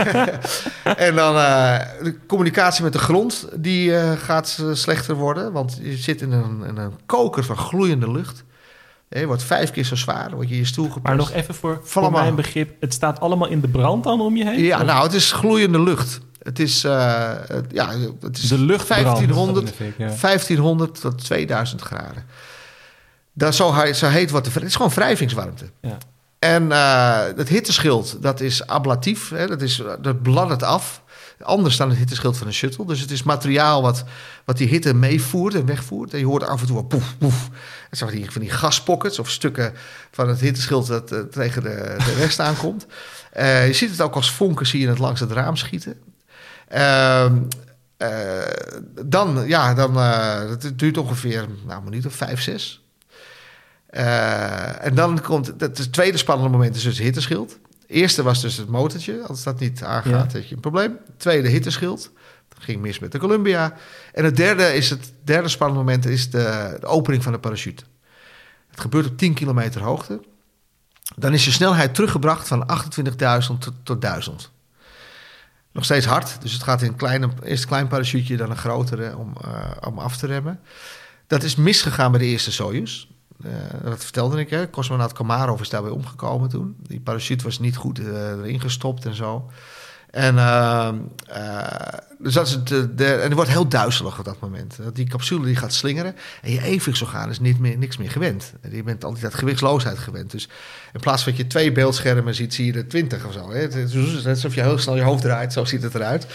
en 0.96 1.14
dan 1.14 1.34
uh, 1.34 1.78
de 2.02 2.16
communicatie 2.26 2.84
met 2.84 2.92
de 2.92 2.98
grond 2.98 3.48
die 3.54 3.90
uh, 3.90 4.12
gaat 4.12 4.62
slechter 4.72 5.14
worden. 5.14 5.52
Want 5.52 5.78
je 5.82 5.96
zit 5.96 6.20
in 6.22 6.32
een, 6.32 6.64
in 6.68 6.76
een 6.76 6.92
koker 7.06 7.44
van 7.44 7.56
gloeiende 7.56 8.10
lucht. 8.10 8.44
Je 9.08 9.26
wordt 9.26 9.42
vijf 9.42 9.70
keer 9.70 9.84
zo 9.84 9.96
zwaar, 9.96 10.30
word 10.30 10.48
je 10.48 10.56
je 10.56 10.64
stoel 10.64 10.84
gepast. 10.84 11.04
Maar 11.04 11.16
nog 11.16 11.32
even 11.32 11.54
voor, 11.54 11.80
voor 11.84 12.10
mijn 12.10 12.34
begrip: 12.34 12.70
het 12.80 12.94
staat 12.94 13.20
allemaal 13.20 13.48
in 13.48 13.60
de 13.60 13.68
brand 13.68 14.04
dan 14.04 14.20
om 14.20 14.36
je 14.36 14.44
heen? 14.44 14.62
Ja, 14.62 14.82
nou, 14.82 15.02
het 15.02 15.14
is 15.14 15.32
gloeiende 15.32 15.82
lucht. 15.82 16.20
Het 16.42 16.58
is, 16.58 16.80
ja, 16.80 17.92
het 18.20 18.38
is 18.38 18.48
de 18.48 18.58
lucht 18.58 18.88
1500, 18.88 19.80
ik, 19.80 19.94
ja. 19.98 20.06
1500 20.20 21.00
tot 21.00 21.24
2000 21.24 21.80
graden. 21.80 22.24
Dat 23.38 23.54
zo, 23.54 23.92
zo 23.92 24.08
heet 24.08 24.30
wat 24.30 24.46
het 24.46 24.62
is 24.62 24.76
gewoon 24.76 24.90
wrijvingswarmte. 24.90 25.70
Ja. 25.80 25.98
En 26.38 26.62
uh, 26.62 27.20
het 27.36 27.48
hitteschild, 27.48 28.22
dat 28.22 28.40
is 28.40 28.66
ablatief. 28.66 29.30
Hè, 29.30 29.46
dat, 29.46 29.62
is, 29.62 29.82
dat 30.00 30.22
bladdert 30.22 30.62
af. 30.62 31.02
Anders 31.42 31.76
dan 31.76 31.88
het 31.88 31.98
hitteschild 31.98 32.36
van 32.36 32.46
een 32.46 32.52
shuttle. 32.52 32.86
Dus 32.86 33.00
het 33.00 33.10
is 33.10 33.22
materiaal 33.22 33.82
wat, 33.82 34.04
wat 34.44 34.56
die 34.56 34.68
hitte 34.68 34.94
meevoert 34.94 35.54
en 35.54 35.66
wegvoert. 35.66 36.12
En 36.12 36.18
je 36.18 36.26
hoort 36.26 36.42
af 36.42 36.60
en 36.60 36.66
toe 36.66 36.76
wat 36.76 36.88
poef, 36.88 37.16
poef. 37.18 37.48
Het 37.90 37.98
zijn 37.98 38.10
van 38.10 38.18
die, 38.18 38.30
van 38.30 38.40
die 38.40 38.50
gaspockets 38.50 39.18
of 39.18 39.30
stukken 39.30 39.72
van 40.10 40.28
het 40.28 40.40
hitteschild 40.40 40.86
dat 40.86 41.12
uh, 41.12 41.20
tegen 41.20 41.62
de, 41.62 41.94
de 41.98 42.14
rest 42.18 42.40
aankomt. 42.40 42.86
Uh, 43.36 43.66
je 43.70 43.72
ziet 43.72 43.90
het 43.90 44.00
ook 44.00 44.14
als 44.14 44.30
vonken, 44.30 44.66
zie 44.66 44.80
je 44.80 44.88
het 44.88 44.98
langs 44.98 45.20
het 45.20 45.32
raam 45.32 45.56
schieten. 45.56 45.96
Ehm, 46.68 47.38
dan, 49.04 49.44
ja, 49.46 49.74
dan, 49.74 49.96
het 49.96 50.78
duurt 50.78 50.98
ongeveer 50.98 51.46
nou, 51.66 51.78
een 51.78 51.84
minuut 51.84 52.06
of 52.06 52.14
vijf, 52.14 52.42
zes. 52.42 52.85
Uh, 53.90 54.84
en 54.84 54.94
dan 54.94 55.20
komt 55.20 55.46
het, 55.46 55.78
het 55.78 55.92
tweede 55.92 56.18
spannende 56.18 56.50
moment 56.50 56.76
is 56.76 56.82
dus 56.82 56.96
het 56.96 57.04
hitteschild. 57.04 57.58
eerste 57.86 58.22
was 58.22 58.40
dus 58.40 58.56
het 58.56 58.68
motortje. 58.68 59.22
Als 59.22 59.42
dat 59.42 59.60
niet 59.60 59.82
aangaat, 59.82 60.32
ja. 60.32 60.38
heb 60.38 60.46
je 60.46 60.54
een 60.54 60.60
probleem. 60.60 60.98
tweede 61.16 61.48
hitteschild. 61.48 62.10
Dat 62.48 62.64
ging 62.64 62.80
mis 62.80 62.98
met 62.98 63.12
de 63.12 63.18
Columbia. 63.18 63.76
En 64.12 64.24
het 64.24 64.36
derde, 64.36 64.74
is 64.74 64.90
het 64.90 65.12
derde 65.24 65.48
spannende 65.48 65.82
moment 65.82 66.06
is 66.06 66.30
de, 66.30 66.76
de 66.80 66.86
opening 66.86 67.22
van 67.22 67.32
de 67.32 67.38
parachute. 67.38 67.84
Het 68.70 68.80
gebeurt 68.80 69.06
op 69.06 69.18
10 69.18 69.34
kilometer 69.34 69.82
hoogte. 69.82 70.20
Dan 71.16 71.32
is 71.32 71.44
je 71.44 71.50
snelheid 71.50 71.94
teruggebracht 71.94 72.48
van 72.48 72.66
28.000 73.00 73.58
tot, 73.58 73.72
tot 73.82 74.00
1000. 74.00 74.50
Nog 75.72 75.84
steeds 75.84 76.06
hard. 76.06 76.42
Dus 76.42 76.52
het 76.52 76.62
gaat 76.62 76.82
in 76.82 76.88
een 76.88 76.96
kleine, 76.96 77.28
eerst 77.42 77.62
een 77.62 77.68
klein 77.68 77.86
parachute, 77.86 78.36
dan 78.36 78.50
een 78.50 78.56
grotere 78.56 79.16
om, 79.16 79.34
uh, 79.44 79.70
om 79.80 79.98
af 79.98 80.16
te 80.16 80.26
remmen. 80.26 80.60
Dat 81.26 81.42
is 81.42 81.56
misgegaan 81.56 82.10
bij 82.10 82.20
de 82.20 82.26
eerste 82.26 82.52
Soyuz. 82.52 83.06
Uh, 83.44 83.52
dat 83.82 84.04
vertelde 84.04 84.40
ik, 84.40 84.50
hè. 84.50 84.70
Cosmonaut 84.70 85.12
Kamarov 85.12 85.60
is 85.60 85.68
daarbij 85.68 85.90
omgekomen 85.90 86.48
toen. 86.48 86.76
Die 86.82 87.00
parachute 87.00 87.44
was 87.44 87.58
niet 87.58 87.76
goed 87.76 87.98
uh, 87.98 88.30
erin 88.30 88.60
gestopt 88.60 89.04
en 89.04 89.14
zo. 89.14 89.50
En, 90.10 90.34
uh, 90.34 90.88
dus 92.18 92.34
dat 92.34 92.46
is 92.46 92.52
het, 92.52 92.70
en 92.70 93.20
het 93.20 93.32
wordt 93.32 93.50
heel 93.50 93.68
duizelig 93.68 94.18
op 94.18 94.24
dat 94.24 94.40
moment. 94.40 94.78
Die 94.92 95.08
capsule 95.08 95.44
die 95.44 95.56
gaat 95.56 95.72
slingeren 95.72 96.16
en 96.42 96.52
je 96.52 96.62
evenwichtsorgaan 96.62 97.30
is 97.30 97.40
niet 97.40 97.58
meer, 97.58 97.78
niks 97.78 97.96
meer 97.96 98.10
gewend. 98.10 98.52
Je 98.70 98.82
bent 98.82 99.04
altijd 99.04 99.22
dat 99.22 99.34
gewichtsloosheid 99.34 99.98
gewend. 99.98 100.30
Dus 100.30 100.48
in 100.92 101.00
plaats 101.00 101.22
van 101.22 101.32
dat 101.32 101.40
je 101.40 101.46
twee 101.46 101.72
beeldschermen 101.72 102.34
ziet, 102.34 102.54
zie 102.54 102.66
je 102.66 102.72
er 102.72 102.88
twintig 102.88 103.26
of 103.26 103.32
zo. 103.32 103.50
Hè. 103.50 103.58
Het 103.58 103.74
is 103.74 104.26
alsof 104.26 104.54
je 104.54 104.62
heel 104.62 104.78
snel 104.78 104.96
je 104.96 105.02
hoofd 105.02 105.22
draait, 105.22 105.52
zo 105.52 105.64
ziet 105.64 105.82
het 105.82 105.94
eruit. 105.94 106.26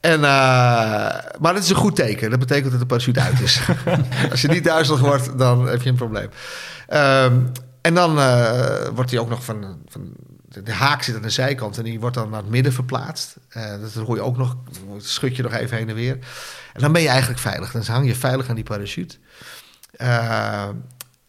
En, 0.00 0.20
maar 0.20 1.54
het 1.54 1.62
is 1.62 1.70
een 1.70 1.76
goed 1.76 1.96
teken. 1.96 2.30
Dat 2.30 2.38
betekent 2.38 2.70
dat 2.70 2.80
de 2.80 2.86
parachute 2.86 3.20
uit 3.20 3.40
is. 3.40 3.60
Als 4.30 4.40
je 4.40 4.48
niet 4.48 4.64
duizelig 4.64 5.00
wordt, 5.00 5.38
dan 5.38 5.68
heb 5.68 5.82
je 5.82 5.88
een 5.88 5.96
probleem. 5.96 6.28
Ehm, 6.86 7.36
en 7.80 7.94
dan 7.94 8.14
wordt 8.94 9.10
hij 9.10 9.20
ook 9.20 9.28
nog 9.28 9.44
van, 9.44 9.78
van 9.88 10.12
de 10.52 10.72
haak 10.72 11.02
zit 11.02 11.14
aan 11.14 11.22
de 11.22 11.30
zijkant 11.30 11.78
en 11.78 11.84
die 11.84 12.00
wordt 12.00 12.16
dan 12.16 12.30
naar 12.30 12.40
het 12.40 12.50
midden 12.50 12.72
verplaatst. 12.72 13.36
Uh, 13.56 13.70
dat 13.80 13.92
hoor 13.92 14.16
je 14.16 14.22
ook 14.22 14.36
nog, 14.36 14.56
schud 14.98 15.36
je 15.36 15.42
nog 15.42 15.52
even 15.52 15.76
heen 15.76 15.88
en 15.88 15.94
weer. 15.94 16.18
En 16.72 16.80
dan 16.80 16.92
ben 16.92 17.02
je 17.02 17.08
eigenlijk 17.08 17.40
veilig. 17.40 17.70
Dan 17.70 17.82
hang 17.82 18.06
je 18.06 18.14
veilig 18.14 18.48
aan 18.48 18.54
die 18.54 18.64
parachute. 18.64 19.16
Uh, 19.96 20.68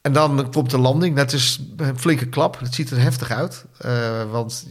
en 0.01 0.13
dan 0.13 0.51
komt 0.51 0.69
de 0.69 0.77
landing. 0.77 1.15
Dat 1.15 1.33
is 1.33 1.61
een 1.77 1.99
flinke 1.99 2.27
klap. 2.27 2.59
Het 2.59 2.73
ziet 2.73 2.91
er 2.91 3.01
heftig 3.01 3.31
uit. 3.31 3.65
Uh, 3.85 4.31
want 4.31 4.67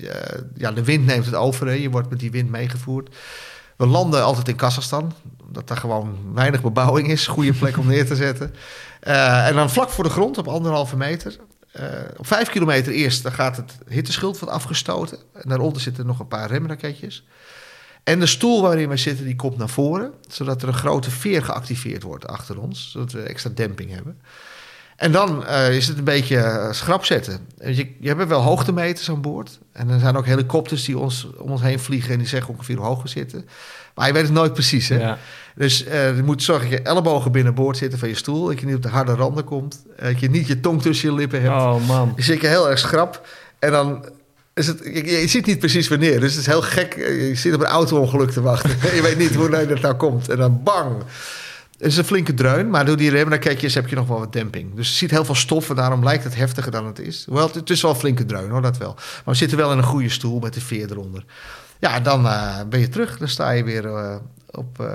ja, 0.55 0.73
de 0.73 0.85
wind 0.85 1.07
neemt 1.07 1.27
het 1.27 1.35
over. 1.35 1.75
Je 1.75 1.91
wordt 1.91 2.11
met 2.11 2.19
die 2.19 2.31
wind 2.31 2.51
meegevoerd. 2.51 3.17
We 3.81 3.87
landen 3.87 4.25
altijd 4.25 4.49
in 4.49 4.57
Kazachstan. 4.57 5.13
Omdat 5.47 5.69
daar 5.69 5.77
gewoon 5.77 6.19
weinig 6.35 6.63
bebouwing 6.63 7.09
is. 7.09 7.27
Goede 7.27 7.53
plek 7.53 7.79
om 7.79 7.87
neer 7.87 8.07
te 8.07 8.17
zetten. 8.17 8.55
en 9.01 9.55
dan 9.55 9.71
vlak 9.71 9.91
voor 9.91 10.05
de 10.05 10.11
grond 10.11 10.39
op 10.39 10.49
anderhalve 10.49 10.97
meter 10.97 11.37
uh, 11.79 11.85
op 12.17 12.27
vijf 12.27 12.49
kilometer 12.49 12.93
eerst 12.93 13.23
dan 13.23 13.33
gaat 13.33 13.57
het 13.57 13.79
hitteschild 13.89 14.39
wat 14.39 14.49
afgestoten. 14.49 15.19
En 15.33 15.49
daaronder 15.49 15.83
zitten 15.83 16.07
nog 16.07 16.19
een 16.19 16.29
paar 16.29 16.51
remraketjes. 16.51 17.25
En 18.05 18.21
de 18.21 18.27
stoel 18.27 18.63
waarin 18.63 18.89
wij 18.89 18.97
zitten, 18.97 19.25
die 19.25 19.37
komt 19.37 19.57
naar 19.57 19.69
voren. 19.69 20.13
Zodat 20.29 20.63
er 20.63 20.69
een 20.69 20.75
grote 20.75 21.11
veer 21.11 21.45
geactiveerd 21.45 22.03
wordt 22.03 22.27
achter 22.27 22.61
ons. 22.61 22.91
Zodat 22.91 23.13
we 23.13 23.21
extra 23.23 23.51
demping 23.55 23.91
hebben. 23.91 24.21
En 25.01 25.13
dan 25.13 25.45
uh, 25.47 25.77
is 25.77 25.89
het 25.89 25.99
een 25.99 26.05
beetje 26.05 26.37
uh, 26.37 26.73
schrap 26.73 27.05
zetten. 27.05 27.47
Je, 27.65 27.95
je 28.01 28.09
hebt 28.09 28.29
wel 28.29 28.41
hoogtemeters 28.41 29.11
aan 29.11 29.21
boord. 29.21 29.59
En 29.73 29.89
er 29.89 30.01
zijn 30.01 30.17
ook 30.17 30.27
helikopters 30.27 30.85
die 30.85 30.99
ons, 30.99 31.29
om 31.39 31.51
ons 31.51 31.61
heen 31.63 31.79
vliegen... 31.79 32.13
en 32.13 32.19
die 32.19 32.27
zeggen 32.27 32.55
ongeveer 32.55 32.77
hoe 32.77 32.87
hoog 32.87 33.03
we 33.03 33.09
zitten. 33.09 33.49
Maar 33.95 34.07
je 34.07 34.13
weet 34.13 34.23
het 34.23 34.33
nooit 34.33 34.53
precies, 34.53 34.89
hè? 34.89 34.99
Ja. 34.99 35.19
Dus 35.55 35.87
uh, 35.87 36.17
je 36.17 36.23
moet 36.23 36.43
zorgen 36.43 36.71
dat 36.71 36.79
je 36.79 36.85
ellebogen 36.85 37.33
binnenboord 37.33 37.77
zitten 37.77 37.99
van 37.99 38.09
je 38.09 38.15
stoel. 38.15 38.47
Dat 38.47 38.61
je 38.61 38.67
niet 38.67 38.75
op 38.75 38.83
de 38.83 38.89
harde 38.89 39.15
randen 39.15 39.45
komt. 39.45 39.83
Dat 39.97 40.21
je 40.21 40.31
niet 40.31 40.47
je 40.47 40.61
tong 40.61 40.83
tussen 40.83 41.09
je 41.09 41.15
lippen 41.15 41.43
hebt. 41.43 41.55
Oh 41.55 41.87
man. 41.87 42.13
Je 42.17 42.23
zit 42.23 42.41
je 42.41 42.47
heel 42.47 42.71
erg 42.71 42.79
schrap. 42.79 43.27
En 43.59 43.71
dan 43.71 44.05
is 44.55 44.67
het... 44.67 44.81
Je, 44.85 45.21
je 45.21 45.29
ziet 45.29 45.47
niet 45.47 45.59
precies 45.59 45.89
wanneer. 45.89 46.21
Dus 46.21 46.31
het 46.31 46.41
is 46.41 46.47
heel 46.47 46.63
gek. 46.63 46.95
Je 46.97 47.35
zit 47.35 47.55
op 47.55 47.61
een 47.61 47.67
auto-ongeluk 47.67 48.31
te 48.31 48.41
wachten. 48.41 48.71
je 48.97 49.03
weet 49.03 49.19
niet 49.19 49.35
hoe 49.35 49.51
dat 49.67 49.81
nou 49.81 49.95
komt. 49.95 50.29
En 50.29 50.37
dan 50.37 50.61
bang. 50.63 51.03
Het 51.81 51.91
is 51.91 51.97
een 51.97 52.05
flinke 52.05 52.35
dreun, 52.35 52.71
maar 52.71 52.85
door 52.85 52.97
die 52.97 53.11
remraketjes 53.11 53.75
heb 53.75 53.89
je 53.89 53.97
nog 53.97 54.09
wel 54.09 54.19
wat 54.19 54.33
demping. 54.33 54.75
Dus 54.75 54.89
je 54.89 54.95
ziet 54.95 55.11
heel 55.11 55.25
veel 55.25 55.35
stof 55.35 55.71
en 55.71 55.77
daarom 55.77 56.05
lijkt 56.05 56.25
het 56.25 56.37
heftiger 56.37 56.73
dan 56.73 56.87
het 56.87 56.99
is. 56.99 57.27
Wel, 57.29 57.51
het 57.53 57.71
is 57.71 57.83
wel 57.83 57.91
een 57.91 57.97
flinke 57.97 58.25
dreun 58.25 58.51
hoor, 58.51 58.63
dat 58.63 58.77
wel. 58.77 58.95
Maar 58.95 59.23
we 59.25 59.35
zitten 59.35 59.59
wel 59.59 59.73
in 59.73 59.79
een 59.79 59.85
goede 59.85 60.09
stoel 60.09 60.39
met 60.39 60.55
de 60.55 60.61
veer 60.61 60.91
eronder. 60.91 61.25
Ja, 61.79 62.01
dan 62.01 62.25
uh, 62.25 62.61
ben 62.69 62.81
je 62.81 62.89
terug. 62.89 63.19
Dan 63.19 63.29
sta 63.29 63.51
je 63.51 63.65
weer 63.65 63.85
uh, 63.85 64.17
op, 64.51 64.81
uh, 64.81 64.87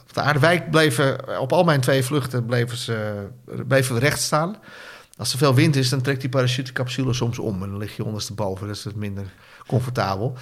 op 0.00 0.12
de 0.12 0.20
aarde. 0.20 0.38
Wij 0.38 0.68
bleven, 0.70 1.38
op 1.40 1.52
al 1.52 1.64
mijn 1.64 1.80
twee 1.80 2.02
vluchten 2.02 2.46
bleven, 2.46 2.76
ze, 2.76 3.26
bleven 3.66 3.94
we 3.94 4.00
recht 4.00 4.20
staan. 4.20 4.56
Als 5.16 5.32
er 5.32 5.38
veel 5.38 5.54
wind 5.54 5.76
is, 5.76 5.88
dan 5.88 6.00
trekt 6.00 6.20
die 6.20 6.30
parachutecapsule 6.30 7.12
soms 7.12 7.38
om. 7.38 7.62
En 7.62 7.68
dan 7.68 7.78
lig 7.78 7.96
je 7.96 8.04
ondersteboven, 8.04 8.66
dat 8.66 8.76
is 8.76 8.84
het 8.84 8.96
minder 8.96 9.24
comfortabel. 9.66 10.36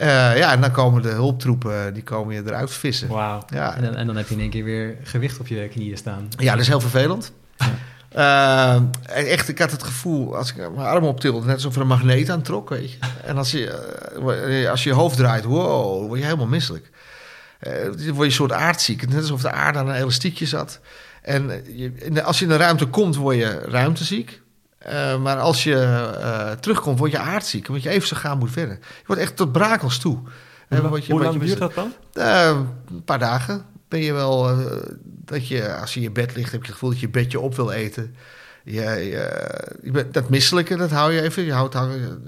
Uh, 0.00 0.36
ja, 0.38 0.52
en 0.52 0.60
dan 0.60 0.70
komen 0.70 1.02
de 1.02 1.08
hulptroepen, 1.08 1.94
die 1.94 2.02
komen 2.02 2.34
je 2.34 2.42
eruit 2.46 2.70
vissen. 2.70 3.08
Wauw. 3.08 3.44
Ja. 3.46 3.76
En, 3.76 3.82
dan, 3.82 3.94
en 3.94 4.06
dan 4.06 4.16
heb 4.16 4.28
je 4.28 4.34
in 4.34 4.40
één 4.40 4.50
keer 4.50 4.64
weer 4.64 4.96
gewicht 5.02 5.38
op 5.38 5.46
je 5.46 5.68
knieën 5.68 5.96
staan. 5.96 6.28
Ja, 6.36 6.52
dat 6.52 6.60
is 6.60 6.68
heel 6.68 6.80
vervelend. 6.80 7.32
Ja. 7.56 8.76
Uh, 8.76 8.82
echt, 9.32 9.48
ik 9.48 9.58
had 9.58 9.70
het 9.70 9.82
gevoel, 9.82 10.36
als 10.36 10.50
ik 10.50 10.56
mijn 10.56 10.86
arm 10.86 11.04
optilde, 11.04 11.46
net 11.46 11.54
alsof 11.54 11.74
er 11.74 11.80
een 11.80 11.86
magneet 11.86 12.30
aan 12.30 12.42
trok, 12.42 12.68
weet 12.68 12.92
je. 12.92 12.98
En 13.24 13.36
als 13.36 13.50
je, 13.50 14.68
als 14.70 14.82
je 14.82 14.88
je 14.88 14.94
hoofd 14.94 15.16
draait, 15.16 15.44
wow, 15.44 16.06
word 16.06 16.18
je 16.18 16.24
helemaal 16.24 16.46
misselijk. 16.46 16.90
Uh, 17.66 17.72
word 17.84 18.16
je 18.16 18.24
een 18.24 18.32
soort 18.32 18.52
aardziek. 18.52 19.08
Net 19.08 19.20
alsof 19.20 19.42
de 19.42 19.50
aarde 19.50 19.78
aan 19.78 19.88
een 19.88 19.94
elastiekje 19.94 20.46
zat. 20.46 20.80
En 21.22 21.62
je, 21.76 22.22
als 22.22 22.38
je 22.38 22.44
in 22.44 22.50
de 22.50 22.56
ruimte 22.56 22.86
komt, 22.86 23.16
word 23.16 23.36
je 23.36 23.58
ruimteziek. 23.58 24.40
Uh, 24.86 25.20
maar 25.20 25.38
als 25.38 25.64
je 25.64 25.74
uh, 26.20 26.50
terugkomt, 26.50 26.98
word 26.98 27.10
je 27.10 27.18
aardziek. 27.18 27.66
Want 27.66 27.82
je 27.82 27.88
even 27.88 28.08
zo 28.08 28.16
gaan 28.16 28.38
moet 28.38 28.50
verder. 28.50 28.78
Je 28.80 29.06
wordt 29.06 29.22
echt 29.22 29.36
tot 29.36 29.52
brakels 29.52 29.98
toe. 29.98 30.18
Hoe, 30.68 30.80
lang, 30.80 31.06
je, 31.06 31.12
hoe 31.12 31.22
lang 31.22 31.40
duurt 31.40 31.58
dat 31.58 31.74
dan? 31.74 31.92
Uh, 32.14 32.60
een 32.88 33.04
paar 33.04 33.18
dagen. 33.18 33.64
Ben 33.88 34.00
je 34.00 34.12
wel... 34.12 34.56
dat 35.04 35.48
je, 35.48 35.76
als 35.76 35.94
je 35.94 36.00
in 36.00 36.06
je 36.06 36.10
bed 36.10 36.34
ligt, 36.34 36.52
heb 36.52 36.60
je 36.60 36.66
het 36.66 36.74
gevoel 36.74 36.90
dat 36.90 37.00
je 37.00 37.08
bedje 37.08 37.40
op 37.40 37.56
wil 37.56 37.70
eten. 37.70 38.14
Je, 38.64 38.82
je, 39.82 40.08
dat 40.10 40.28
misselijke, 40.28 40.76
dat 40.76 40.90
hou 40.90 41.12
je 41.12 41.22
even. 41.22 41.44
Je 41.44 41.52
houdt 41.52 41.74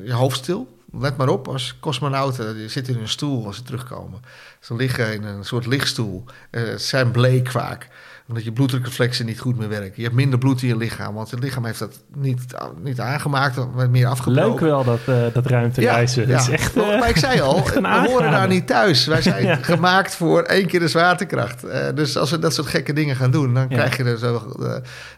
je 0.03 0.13
hoofd 0.13 0.37
stil. 0.37 0.79
Let 0.93 1.17
maar 1.17 1.29
op, 1.29 1.49
als 1.49 1.77
cosmonauten 1.81 2.57
je 2.57 2.69
zit 2.69 2.89
in 2.89 2.99
een 2.99 3.09
stoel 3.09 3.47
als 3.47 3.57
ze 3.57 3.63
terugkomen. 3.63 4.21
Ze 4.61 4.75
liggen 4.75 5.13
in 5.13 5.23
een 5.23 5.45
soort 5.45 5.67
lichtstoel. 5.67 6.25
ze 6.53 6.75
zijn 6.77 7.11
bleek 7.11 7.51
vaak 7.51 7.89
omdat 8.31 8.45
je 8.45 8.53
bloedreflexen 8.53 9.27
niet 9.27 9.41
goed 9.41 9.59
meer 9.59 9.69
werken. 9.69 9.93
Je 9.95 10.03
hebt 10.03 10.15
minder 10.15 10.39
bloed 10.39 10.63
in 10.63 10.69
je 10.69 10.77
lichaam, 10.77 11.15
want 11.15 11.31
het 11.31 11.41
lichaam 11.41 11.65
heeft 11.65 11.79
dat 11.79 12.01
niet, 12.15 12.41
niet 12.83 13.01
aangemaakt, 13.01 13.75
maar 13.75 13.91
meer 13.91 14.07
afgebroken. 14.07 14.51
Leuk 14.51 14.61
wel, 14.61 14.85
dat, 14.85 15.01
uh, 15.09 15.23
dat 15.33 15.47
ruimtereizen. 15.47 16.23
Ja, 16.23 16.29
ja. 16.29 16.41
is 16.41 16.49
echt, 16.49 16.75
maar 16.75 17.09
ik 17.09 17.17
zei 17.17 17.41
al, 17.41 17.65
we 17.65 18.05
horen 18.09 18.31
daar 18.31 18.49
niet 18.49 18.67
thuis. 18.67 19.07
Wij 19.07 19.23
zijn 19.23 19.45
ja. 19.47 19.57
gemaakt 19.57 20.15
voor 20.15 20.43
één 20.43 20.67
keer 20.67 20.81
de 20.81 20.89
zwaartekracht. 20.89 21.65
Uh, 21.65 21.87
dus 21.95 22.17
als 22.17 22.31
we 22.31 22.39
dat 22.39 22.55
soort 22.55 22.67
gekke 22.67 22.93
dingen 22.93 23.17
gaan 23.17 23.31
doen, 23.31 23.55
dan 23.55 23.69
krijg 23.69 23.97
je 23.97 24.05
er 24.05 24.19
zo... 24.19 24.55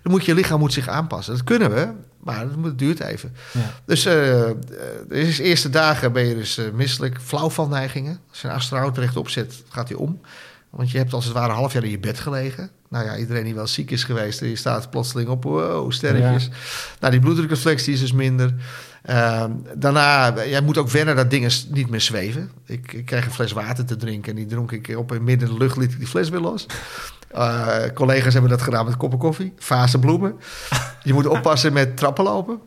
dan 0.03 0.13
moet 0.13 0.25
je 0.25 0.35
lichaam 0.35 0.59
moet 0.59 0.73
zich 0.73 0.89
aanpassen. 0.89 1.35
Dat 1.35 1.45
kunnen 1.45 1.75
we, 1.75 1.89
maar 2.21 2.47
het 2.63 2.79
duurt 2.79 3.01
even. 3.01 3.35
Dus 3.87 4.03
de 4.03 5.39
eerste 5.43 5.71
dagen 5.71 6.13
ben 6.13 6.27
je 6.27 6.35
dus 6.35 6.61
misselijk, 6.75 7.19
flauwvalneigingen. 7.21 8.21
Als 8.31 8.41
je 8.41 8.49
een 8.49 8.55
astronaut 8.55 8.99
rechtop 8.99 9.29
zet, 9.29 9.63
gaat 9.69 9.89
hij 9.89 9.97
om. 9.97 10.21
Want 10.71 10.91
je 10.91 10.99
hebt 10.99 11.13
als 11.13 11.25
het 11.25 11.35
ware 11.35 11.49
een 11.49 11.59
half 11.59 11.73
jaar 11.73 11.85
in 11.85 11.91
je 11.91 11.99
bed 11.99 12.21
gelegen. 12.21 12.71
Nou 12.93 13.05
ja, 13.05 13.17
iedereen 13.17 13.45
die 13.45 13.55
wel 13.55 13.67
ziek 13.67 13.91
is 13.91 14.05
geweest, 14.05 14.39
die 14.39 14.57
staat 14.57 14.91
plotseling 14.91 15.29
op, 15.29 15.45
wow, 15.45 15.93
sterretjes. 15.93 16.49
Nou, 17.01 17.13
die 17.13 17.21
bloeddrukreflex 17.21 17.85
die 17.85 17.95
is 17.95 18.01
dus 18.01 18.13
minder. 18.13 18.55
Uh, 19.11 19.45
daarna, 19.75 20.35
jij 20.47 20.61
moet 20.61 20.79
ook 20.79 20.89
wennen 20.89 21.17
dat 21.17 21.31
dingen 21.31 21.51
niet 21.71 21.91
meer 21.91 22.01
zweven. 22.01 22.51
Ik, 22.67 22.93
ik 22.93 23.05
kreeg 23.05 23.25
een 23.25 23.33
fles 23.33 23.53
water 23.53 23.85
te 23.85 23.97
drinken 23.97 24.31
en 24.31 24.37
die 24.37 24.47
dronk 24.47 24.73
ik 24.73 24.99
op 24.99 25.13
in 25.13 25.25
midden 25.25 25.49
in 25.49 25.55
de 25.55 25.61
lucht, 25.61 25.77
liet 25.77 25.93
ik 25.93 25.99
die 25.99 26.07
fles 26.07 26.29
weer 26.29 26.41
los. 26.41 26.67
Uh, 27.35 27.77
collega's 27.95 28.33
hebben 28.33 28.51
dat 28.51 28.63
gedaan 28.63 28.85
met 28.85 28.97
koppen 28.97 29.19
koffie, 29.19 29.53
fase 29.59 29.99
bloemen. 29.99 30.35
Je 31.03 31.13
moet 31.13 31.27
oppassen 31.27 31.73
met 31.73 31.97
trappen 31.97 32.25
lopen. 32.25 32.61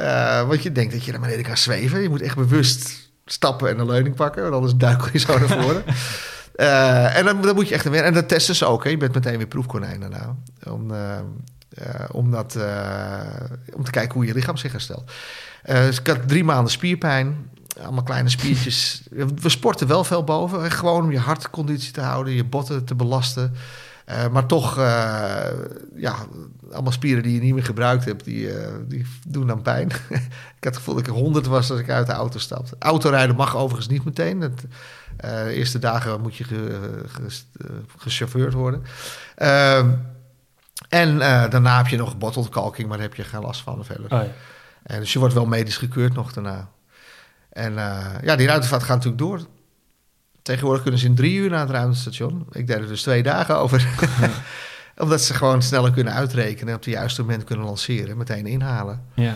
Uh, 0.00 0.48
want 0.48 0.62
je 0.62 0.72
denkt 0.72 0.92
dat 0.92 1.04
je 1.04 1.10
naar 1.10 1.20
beneden 1.20 1.44
kan 1.44 1.56
zweven. 1.56 2.02
Je 2.02 2.08
moet 2.08 2.22
echt 2.22 2.36
bewust 2.36 3.10
stappen 3.26 3.68
en 3.68 3.78
een 3.78 3.86
leuning 3.86 4.14
pakken, 4.14 4.42
want 4.42 4.54
anders 4.54 4.74
duikel 4.74 5.08
je 5.12 5.18
zo 5.18 5.38
naar 5.38 5.48
voren. 5.48 5.82
Uh, 6.56 7.16
en 7.16 7.24
dan, 7.24 7.42
dan, 7.42 7.54
moet 7.54 7.68
je 7.68 7.74
echt 7.74 7.88
weer. 7.88 8.04
En 8.04 8.14
dat 8.14 8.28
testen 8.28 8.54
ze 8.54 8.64
ook. 8.66 8.84
Hè. 8.84 8.90
Je 8.90 8.96
bent 8.96 9.14
meteen 9.14 9.36
weer 9.36 9.46
proefkonijn 9.46 10.00
daarna. 10.00 10.36
Om, 10.68 10.90
uh, 10.90 11.18
uh, 11.78 12.04
om, 12.12 12.30
dat, 12.30 12.54
om 13.74 13.84
te 13.84 13.90
kijken 13.90 14.14
hoe 14.14 14.26
je 14.26 14.34
lichaam 14.34 14.56
zich 14.56 14.72
herstelt. 14.72 15.12
dus 15.64 15.98
ik 15.98 16.06
had 16.06 16.28
drie 16.28 16.44
maanden 16.44 16.72
spierpijn. 16.72 17.50
Allemaal 17.82 18.02
kleine 18.02 18.28
spiertjes. 18.28 19.02
We 19.42 19.48
sporten 19.48 19.86
wel 19.86 20.04
veel 20.04 20.24
boven. 20.24 20.70
Gewoon 20.70 21.02
om 21.02 21.10
je 21.10 21.18
hartconditie 21.18 21.92
te 21.92 22.00
houden. 22.00 22.32
Je 22.32 22.44
botten 22.44 22.84
te 22.84 22.94
belasten. 22.94 23.54
Maar 24.06 24.46
toch, 24.46 24.76
ja, 25.94 26.16
allemaal 26.72 26.92
spieren 26.92 27.22
die 27.22 27.34
je 27.34 27.40
niet 27.40 27.54
meer 27.54 27.64
gebruikt 27.64 28.04
hebt, 28.04 28.24
die, 28.24 28.48
die 28.88 29.06
doen 29.26 29.46
dan 29.46 29.62
pijn. 29.62 29.88
ik 30.58 30.64
had 30.64 30.74
het 30.74 30.76
gevoel 30.76 30.94
dat 30.94 31.06
ik 31.06 31.12
100 31.12 31.46
was 31.46 31.70
als 31.70 31.80
ik 31.80 31.90
uit 31.90 32.06
de 32.06 32.12
auto 32.12 32.38
stapte. 32.38 32.76
Autorijden 32.78 33.36
mag 33.36 33.56
overigens 33.56 33.88
niet 33.88 34.04
meteen. 34.04 34.40
Dat, 34.40 34.60
de 35.16 35.52
eerste 35.52 35.78
dagen 35.78 36.20
moet 36.20 36.36
je 36.36 36.44
gechauffeurd 37.96 38.52
worden. 38.52 38.82
Uh, 39.38 39.78
en 40.88 41.18
daarna 41.18 41.76
heb 41.76 41.86
je 41.86 41.96
nog 41.96 42.18
bottelkalking, 42.18 42.88
maar 42.88 42.96
daar 42.98 43.06
heb 43.06 43.16
je 43.16 43.24
geen 43.24 43.40
last 43.40 43.62
van 43.62 43.84
verder. 43.84 44.04
Oh, 44.04 44.22
ja. 44.22 44.28
en 44.82 45.00
dus 45.00 45.12
je 45.12 45.18
wordt 45.18 45.34
wel 45.34 45.46
medisch 45.46 45.76
gekeurd 45.76 46.14
nog 46.14 46.32
daarna. 46.32 46.68
En 47.48 47.74
ja, 48.22 48.36
die 48.36 48.46
ruimtevaart 48.46 48.82
gaat 48.82 49.04
natuurlijk 49.04 49.22
door. 49.22 49.40
Tegenwoordig 50.44 50.82
kunnen 50.82 51.00
ze 51.00 51.06
in 51.06 51.14
drie 51.14 51.36
uur 51.36 51.50
naar 51.50 51.60
het 51.60 51.70
ruimtestation. 51.70 52.46
Ik 52.52 52.66
deed 52.66 52.76
er 52.76 52.86
dus 52.86 53.02
twee 53.02 53.22
dagen 53.22 53.58
over. 53.58 53.88
Omdat 55.02 55.20
ze 55.20 55.34
gewoon 55.34 55.62
sneller 55.62 55.92
kunnen 55.92 56.12
uitrekenen... 56.12 56.68
en 56.68 56.74
op 56.74 56.84
het 56.84 56.94
juiste 56.94 57.20
moment 57.20 57.44
kunnen 57.44 57.64
lanceren. 57.64 58.16
Meteen 58.16 58.46
inhalen. 58.46 59.02
Ja. 59.14 59.34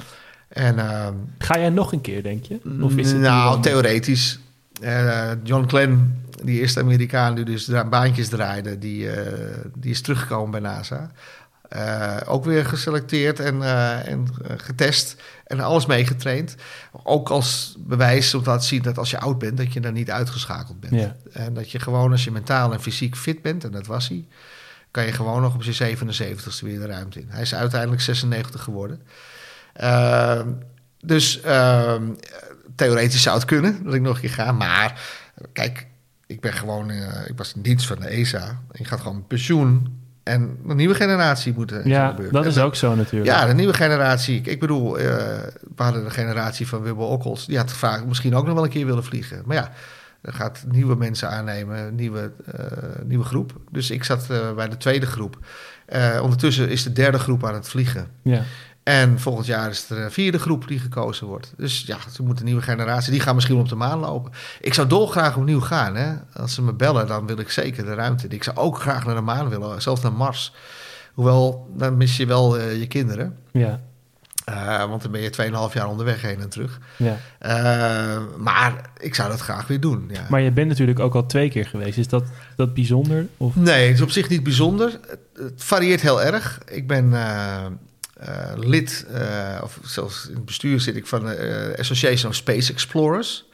En, 0.48 0.78
ehm, 0.78 1.14
Ga 1.38 1.58
jij 1.58 1.68
nog 1.68 1.92
een 1.92 2.00
keer, 2.00 2.22
denk 2.22 2.44
je? 2.44 2.60
Of 2.80 2.96
is 2.96 3.12
het 3.12 3.20
nou, 3.20 3.62
theoretisch. 3.62 4.38
Uh, 4.82 5.30
John 5.42 5.68
Glenn, 5.68 6.24
die 6.42 6.60
eerste 6.60 6.80
Amerikaan 6.80 7.34
die 7.34 7.44
dus 7.44 7.70
baantjes 7.90 8.28
draaide, 8.28 8.78
die, 8.78 9.04
uh, 9.04 9.12
die 9.74 9.90
is 9.90 10.00
teruggekomen 10.00 10.50
bij 10.50 10.60
NASA. 10.60 11.10
Uh, 11.76 12.16
ook 12.24 12.44
weer 12.44 12.66
geselecteerd 12.66 13.40
en, 13.40 13.62
en 14.06 14.28
getest 14.56 15.22
en 15.44 15.60
alles 15.60 15.86
meegetraind. 15.86 16.54
Ook 17.02 17.28
als 17.28 17.76
bewijs 17.78 18.34
om 18.34 18.42
te 18.42 18.48
laten 18.50 18.66
zien 18.66 18.82
dat 18.82 18.98
als 18.98 19.10
je 19.10 19.18
oud 19.18 19.38
bent, 19.38 19.56
dat 19.56 19.72
je 19.72 19.80
dan 19.80 19.92
niet 19.92 20.10
uitgeschakeld 20.10 20.80
bent. 20.80 20.94
Ja. 20.94 21.16
En 21.32 21.54
dat 21.54 21.70
je 21.70 21.78
gewoon 21.78 22.12
als 22.12 22.24
je 22.24 22.30
mentaal 22.30 22.72
en 22.72 22.80
fysiek 22.80 23.16
fit 23.16 23.42
bent, 23.42 23.64
en 23.64 23.70
dat 23.70 23.86
was 23.86 24.08
hij, 24.08 24.26
kan 24.90 25.04
je 25.04 25.12
gewoon 25.12 25.42
nog 25.42 25.54
op 25.54 25.62
zijn 25.62 25.96
77ste 25.96 26.60
weer 26.60 26.78
de 26.78 26.86
ruimte 26.86 27.20
in. 27.20 27.26
Hij 27.28 27.42
is 27.42 27.54
uiteindelijk 27.54 28.00
96 28.02 28.62
geworden. 28.62 29.02
dus 31.00 31.40
ehm, 31.40 32.02
theoretisch 32.74 33.22
zou 33.22 33.36
het 33.36 33.46
kunnen 33.46 33.84
dat 33.84 33.94
ik 33.94 34.00
nog 34.00 34.14
een 34.14 34.20
keer 34.20 34.30
ga. 34.30 34.52
Maar 34.52 35.00
kijk, 35.52 35.86
ik 36.26 36.40
ben 36.40 36.52
gewoon, 36.52 36.90
ik 37.26 37.36
was 37.36 37.54
in 37.54 37.62
dienst 37.62 37.86
van 37.86 38.00
de 38.00 38.06
ESA. 38.06 38.60
Je 38.72 38.84
gaat 38.84 39.00
gewoon 39.00 39.16
met 39.16 39.28
pensioen 39.28 39.97
en 40.28 40.58
een 40.66 40.76
nieuwe 40.76 40.94
generatie 40.94 41.52
moet 41.56 41.72
Ja, 41.84 42.16
dat 42.30 42.46
is 42.46 42.58
ook 42.58 42.74
zo 42.74 42.94
natuurlijk. 42.94 43.30
Ja, 43.30 43.46
de 43.46 43.54
nieuwe 43.54 43.72
generatie. 43.72 44.40
Ik 44.40 44.60
bedoel, 44.60 44.98
uh, 44.98 45.04
we 45.76 45.82
hadden 45.82 46.04
de 46.04 46.10
generatie 46.10 46.66
van 46.66 46.82
Wibbel 46.82 47.06
Okkels. 47.06 47.46
Die 47.46 47.56
had 47.56 47.72
vaak 47.72 48.06
misschien 48.06 48.34
ook 48.34 48.44
nog 48.44 48.54
wel 48.54 48.64
een 48.64 48.70
keer 48.70 48.86
willen 48.86 49.04
vliegen. 49.04 49.42
Maar 49.46 49.56
ja, 49.56 49.70
er 50.20 50.32
gaat 50.32 50.64
nieuwe 50.68 50.96
mensen 50.96 51.30
aannemen, 51.30 51.94
nieuwe, 51.94 52.32
uh, 52.58 52.64
nieuwe 53.04 53.24
groep. 53.24 53.52
Dus 53.70 53.90
ik 53.90 54.04
zat 54.04 54.28
uh, 54.30 54.52
bij 54.54 54.68
de 54.68 54.76
tweede 54.76 55.06
groep. 55.06 55.38
ondertussen 56.22 56.68
is 56.68 56.82
de 56.82 56.92
derde 56.92 57.18
groep 57.18 57.44
aan 57.44 57.54
het 57.54 57.68
vliegen. 57.68 58.08
Ja. 58.22 58.42
En 58.88 59.20
volgend 59.20 59.46
jaar 59.46 59.70
is 59.70 59.90
er 59.90 59.98
een 59.98 60.10
vierde 60.10 60.38
groep 60.38 60.68
die 60.68 60.78
gekozen 60.78 61.26
wordt. 61.26 61.52
Dus 61.56 61.82
ja, 61.86 61.96
ze 62.12 62.22
moeten 62.22 62.38
een 62.38 62.50
nieuwe 62.50 62.62
generatie. 62.62 63.12
Die 63.12 63.20
gaan 63.20 63.34
misschien 63.34 63.58
op 63.58 63.68
de 63.68 63.74
maan 63.74 63.98
lopen. 63.98 64.32
Ik 64.60 64.74
zou 64.74 64.88
dolgraag 64.88 65.36
opnieuw 65.36 65.60
gaan. 65.60 65.96
Hè? 65.96 66.14
Als 66.32 66.54
ze 66.54 66.62
me 66.62 66.72
bellen, 66.72 67.06
dan 67.06 67.26
wil 67.26 67.38
ik 67.38 67.50
zeker 67.50 67.84
de 67.84 67.94
ruimte. 67.94 68.28
Ik 68.28 68.44
zou 68.44 68.56
ook 68.56 68.80
graag 68.80 69.04
naar 69.04 69.14
de 69.14 69.20
maan 69.20 69.48
willen, 69.48 69.82
zelfs 69.82 70.00
naar 70.00 70.12
Mars. 70.12 70.54
Hoewel, 71.12 71.70
dan 71.76 71.96
mis 71.96 72.16
je 72.16 72.26
wel 72.26 72.58
uh, 72.58 72.78
je 72.78 72.86
kinderen. 72.86 73.36
Ja. 73.52 73.80
Uh, 74.48 74.84
want 74.84 75.02
dan 75.02 75.10
ben 75.10 75.20
je 75.20 75.30
2,5 75.70 75.72
jaar 75.72 75.88
onderweg 75.88 76.22
heen 76.22 76.40
en 76.40 76.48
terug. 76.48 76.80
Ja. 76.96 77.16
Uh, 77.42 78.22
maar 78.36 78.90
ik 78.98 79.14
zou 79.14 79.30
dat 79.30 79.40
graag 79.40 79.66
weer 79.66 79.80
doen. 79.80 80.10
Ja. 80.12 80.26
Maar 80.28 80.40
je 80.40 80.52
bent 80.52 80.68
natuurlijk 80.68 80.98
ook 80.98 81.14
al 81.14 81.26
twee 81.26 81.50
keer 81.50 81.66
geweest. 81.66 81.98
Is 81.98 82.08
dat, 82.08 82.24
dat 82.56 82.74
bijzonder? 82.74 83.26
Of? 83.36 83.56
Nee, 83.56 83.86
het 83.86 83.96
is 83.96 84.02
op 84.02 84.10
zich 84.10 84.28
niet 84.28 84.42
bijzonder. 84.42 84.98
Het, 85.06 85.20
het 85.32 85.64
varieert 85.64 86.00
heel 86.00 86.22
erg. 86.22 86.60
Ik 86.66 86.86
ben 86.86 87.12
uh, 88.22 88.52
lid, 88.56 89.06
uh, 89.10 89.60
of 89.62 89.78
zelfs 89.82 90.28
in 90.28 90.34
het 90.34 90.44
bestuur 90.44 90.80
zit 90.80 90.96
ik 90.96 91.06
van 91.06 91.24
de 91.24 91.68
uh, 91.72 91.78
Association 91.78 92.30
of 92.30 92.36
Space 92.36 92.72
Explorers. 92.72 93.44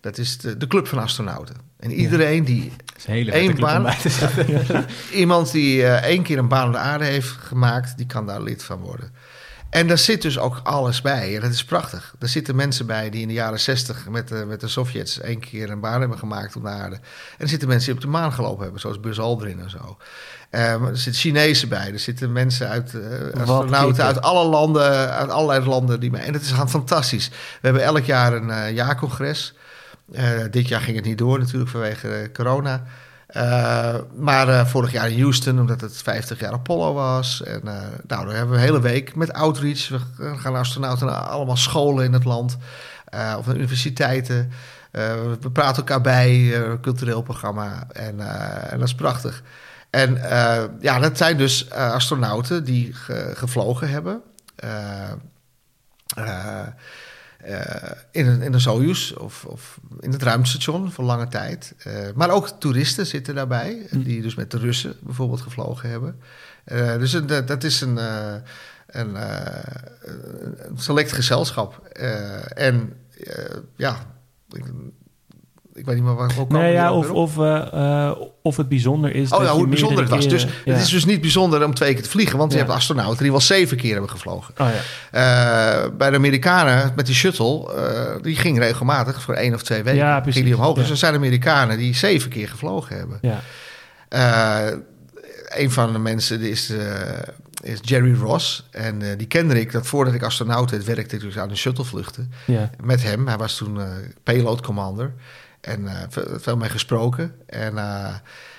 Dat 0.00 0.18
is 0.18 0.38
de, 0.38 0.56
de 0.56 0.66
club 0.66 0.86
van 0.86 0.98
astronauten. 0.98 1.56
En 1.76 1.90
iedereen 1.90 2.44
die 2.44 2.72
één 3.06 3.60
baan, 3.60 3.94
iemand 5.12 5.52
die 5.52 5.86
één 5.86 6.22
keer 6.22 6.38
een 6.38 6.48
baan 6.48 6.66
op 6.66 6.72
de 6.72 6.78
aarde 6.78 7.04
heeft 7.04 7.28
gemaakt, 7.28 7.96
die 7.96 8.06
kan 8.06 8.26
daar 8.26 8.42
lid 8.42 8.64
van 8.64 8.78
worden. 8.78 9.12
En 9.70 9.86
daar 9.86 9.98
zit 9.98 10.22
dus 10.22 10.38
ook 10.38 10.60
alles 10.62 11.00
bij. 11.00 11.34
En 11.34 11.40
dat 11.40 11.50
is 11.50 11.64
prachtig. 11.64 12.14
Er 12.18 12.28
zitten 12.28 12.56
mensen 12.56 12.86
bij 12.86 13.10
die 13.10 13.20
in 13.20 13.28
de 13.28 13.34
jaren 13.34 13.60
zestig 13.60 14.08
met 14.08 14.28
de, 14.28 14.44
met 14.48 14.60
de 14.60 14.68
Sovjets 14.68 15.20
één 15.20 15.40
keer 15.40 15.70
een 15.70 15.80
baan 15.80 16.00
hebben 16.00 16.18
gemaakt 16.18 16.56
op 16.56 16.62
de 16.62 16.68
aarde. 16.68 16.96
En 16.96 17.02
er 17.38 17.48
zitten 17.48 17.68
mensen 17.68 17.86
die 17.86 17.96
op 17.96 18.00
de 18.00 18.18
maan 18.18 18.32
gelopen 18.32 18.62
hebben, 18.62 18.80
zoals 18.80 19.00
Buzz 19.00 19.18
Aldrin 19.18 19.60
en 19.60 19.70
zo. 19.70 19.96
Um, 20.50 20.86
er 20.86 20.96
zitten 20.96 21.20
Chinezen 21.20 21.68
bij, 21.68 21.92
er 21.92 21.98
zitten 21.98 22.32
mensen 22.32 22.68
uit, 22.68 22.92
uh, 22.92 23.40
astronauten 23.40 24.04
uit 24.04 24.20
alle 24.20 24.48
landen, 24.48 25.10
uit 25.10 25.30
allerlei 25.30 25.64
landen. 25.64 26.00
Die 26.00 26.10
mee. 26.10 26.22
En 26.22 26.32
het 26.32 26.42
is 26.42 26.52
fantastisch. 26.66 27.28
We 27.28 27.34
hebben 27.60 27.82
elk 27.82 28.04
jaar 28.04 28.32
een 28.32 28.48
uh, 28.48 28.70
jaarcongres. 28.70 29.54
Uh, 30.12 30.30
dit 30.50 30.68
jaar 30.68 30.80
ging 30.80 30.96
het 30.96 31.04
niet 31.04 31.18
door 31.18 31.38
natuurlijk 31.38 31.70
vanwege 31.70 32.30
corona. 32.32 32.84
Uh, 33.36 33.94
maar 34.16 34.48
uh, 34.48 34.66
vorig 34.66 34.92
jaar 34.92 35.10
in 35.10 35.20
Houston, 35.20 35.60
omdat 35.60 35.80
het 35.80 36.02
50 36.02 36.40
jaar 36.40 36.52
Apollo 36.52 36.92
was. 36.92 37.42
En 37.42 37.60
uh, 37.64 37.72
nou, 38.06 38.26
dan 38.26 38.28
hebben 38.28 38.48
we 38.48 38.54
een 38.54 38.66
hele 38.66 38.80
week 38.80 39.14
met 39.14 39.32
outreach. 39.32 39.88
We 40.16 40.36
gaan 40.36 40.56
astronauten 40.56 41.06
naar 41.06 41.16
allemaal 41.16 41.56
scholen 41.56 42.04
in 42.04 42.12
het 42.12 42.24
land. 42.24 42.56
of 43.38 43.48
universiteiten. 43.48 44.52
we 45.40 45.50
praten 45.52 45.76
elkaar 45.76 46.00
bij, 46.00 46.52
cultureel 46.80 47.22
programma. 47.22 47.86
En, 47.92 48.20
en 48.70 48.78
dat 48.78 48.88
is 48.88 48.94
prachtig. 48.94 49.42
En 49.90 50.14
ja, 50.80 50.98
dat 50.98 51.16
zijn 51.16 51.36
dus 51.36 51.70
astronauten 51.70 52.64
die 52.64 52.94
ge 52.94 53.32
gevlogen 53.34 53.88
hebben. 53.88 54.22
Uh, 57.46 57.64
in, 58.10 58.26
een, 58.26 58.42
in 58.42 58.52
een 58.52 58.60
Soyuz 58.60 59.12
of, 59.12 59.44
of 59.44 59.80
in 60.00 60.12
het 60.12 60.22
ruimtestation 60.22 60.92
voor 60.92 61.04
lange 61.04 61.28
tijd. 61.28 61.74
Uh, 61.86 61.92
maar 62.14 62.30
ook 62.30 62.48
toeristen 62.48 63.06
zitten 63.06 63.34
daarbij, 63.34 63.86
hm. 63.90 64.02
die 64.02 64.22
dus 64.22 64.34
met 64.34 64.50
de 64.50 64.58
Russen 64.58 64.96
bijvoorbeeld 65.00 65.40
gevlogen 65.40 65.90
hebben. 65.90 66.20
Uh, 66.66 66.96
dus 66.98 67.12
een, 67.12 67.26
dat 67.26 67.64
is 67.64 67.80
een, 67.80 67.96
een, 68.86 69.14
een 69.16 70.78
select 70.78 71.12
gezelschap. 71.12 71.86
en 72.54 72.92
ja, 73.76 74.06
ik 75.78 75.84
weet 75.84 75.94
niet 75.94 76.04
meer 76.04 76.14
waar 76.14 76.30
ook 76.38 76.50
nee, 76.50 76.72
ja, 76.72 76.92
of, 76.92 77.10
of, 77.10 77.36
uh, 77.36 78.12
of 78.42 78.56
het 78.56 78.68
bijzonder 78.68 79.14
is. 79.14 79.32
Oh 79.32 79.42
ja, 79.42 79.50
hoe 79.50 79.60
het 79.60 79.70
bijzonder 79.70 80.00
het 80.00 80.10
was. 80.10 80.28
dus 80.28 80.42
ja. 80.42 80.72
het 80.72 80.82
is 80.82 80.90
dus 80.90 81.04
niet 81.04 81.20
bijzonder 81.20 81.64
om 81.64 81.74
twee 81.74 81.94
keer 81.94 82.02
te 82.02 82.08
vliegen, 82.08 82.38
want 82.38 82.52
je 82.52 82.58
hebt 82.58 82.70
astronauten 82.70 83.22
die 83.22 83.30
wel 83.30 83.40
zeven 83.40 83.76
keer 83.76 83.92
hebben 83.92 84.10
gevlogen. 84.10 84.54
Oh, 84.58 84.66
ja. 85.12 85.84
uh, 85.84 85.90
bij 85.96 86.10
de 86.10 86.16
Amerikanen 86.16 86.92
met 86.96 87.06
die 87.06 87.14
shuttle, 87.14 87.74
uh, 87.76 88.22
die 88.22 88.36
ging 88.36 88.58
regelmatig 88.58 89.22
voor 89.22 89.34
één 89.34 89.54
of 89.54 89.62
twee 89.62 89.82
weken. 89.82 90.00
Ja, 90.00 90.20
precies. 90.20 90.44
Die 90.44 90.56
omhoog. 90.56 90.76
Dus 90.76 90.90
er 90.90 90.96
zijn 90.96 91.14
Amerikanen 91.14 91.78
die 91.78 91.94
zeven 91.94 92.30
keer 92.30 92.48
gevlogen 92.48 92.96
hebben. 92.96 93.18
Ja. 93.22 93.40
een 95.48 95.70
van 95.70 95.92
de 95.92 95.98
mensen 95.98 96.40
is 96.40 96.72
is 97.62 97.78
Jerry 97.82 98.14
Ross. 98.14 98.68
En 98.70 99.00
uh, 99.00 99.08
die 99.16 99.26
kende 99.26 99.60
ik 99.60 99.72
dat 99.72 99.86
voordat 99.86 100.14
ik 100.14 100.22
astronaut 100.22 100.70
werd, 100.70 100.84
werkte 100.84 101.14
ik 101.14 101.20
dus 101.20 101.38
aan 101.38 101.48
de 101.48 101.56
shuttlevluchten. 101.56 102.32
Ja. 102.44 102.70
Met 102.82 103.02
hem. 103.02 103.26
Hij 103.26 103.36
was 103.36 103.56
toen 103.56 103.76
uh, 103.76 103.84
payload 104.22 104.60
commander. 104.60 105.12
En 105.60 105.80
uh, 105.82 105.92
veel 106.38 106.56
mee 106.56 106.68
gesproken. 106.68 107.34
En, 107.46 107.74
uh, 107.74 108.14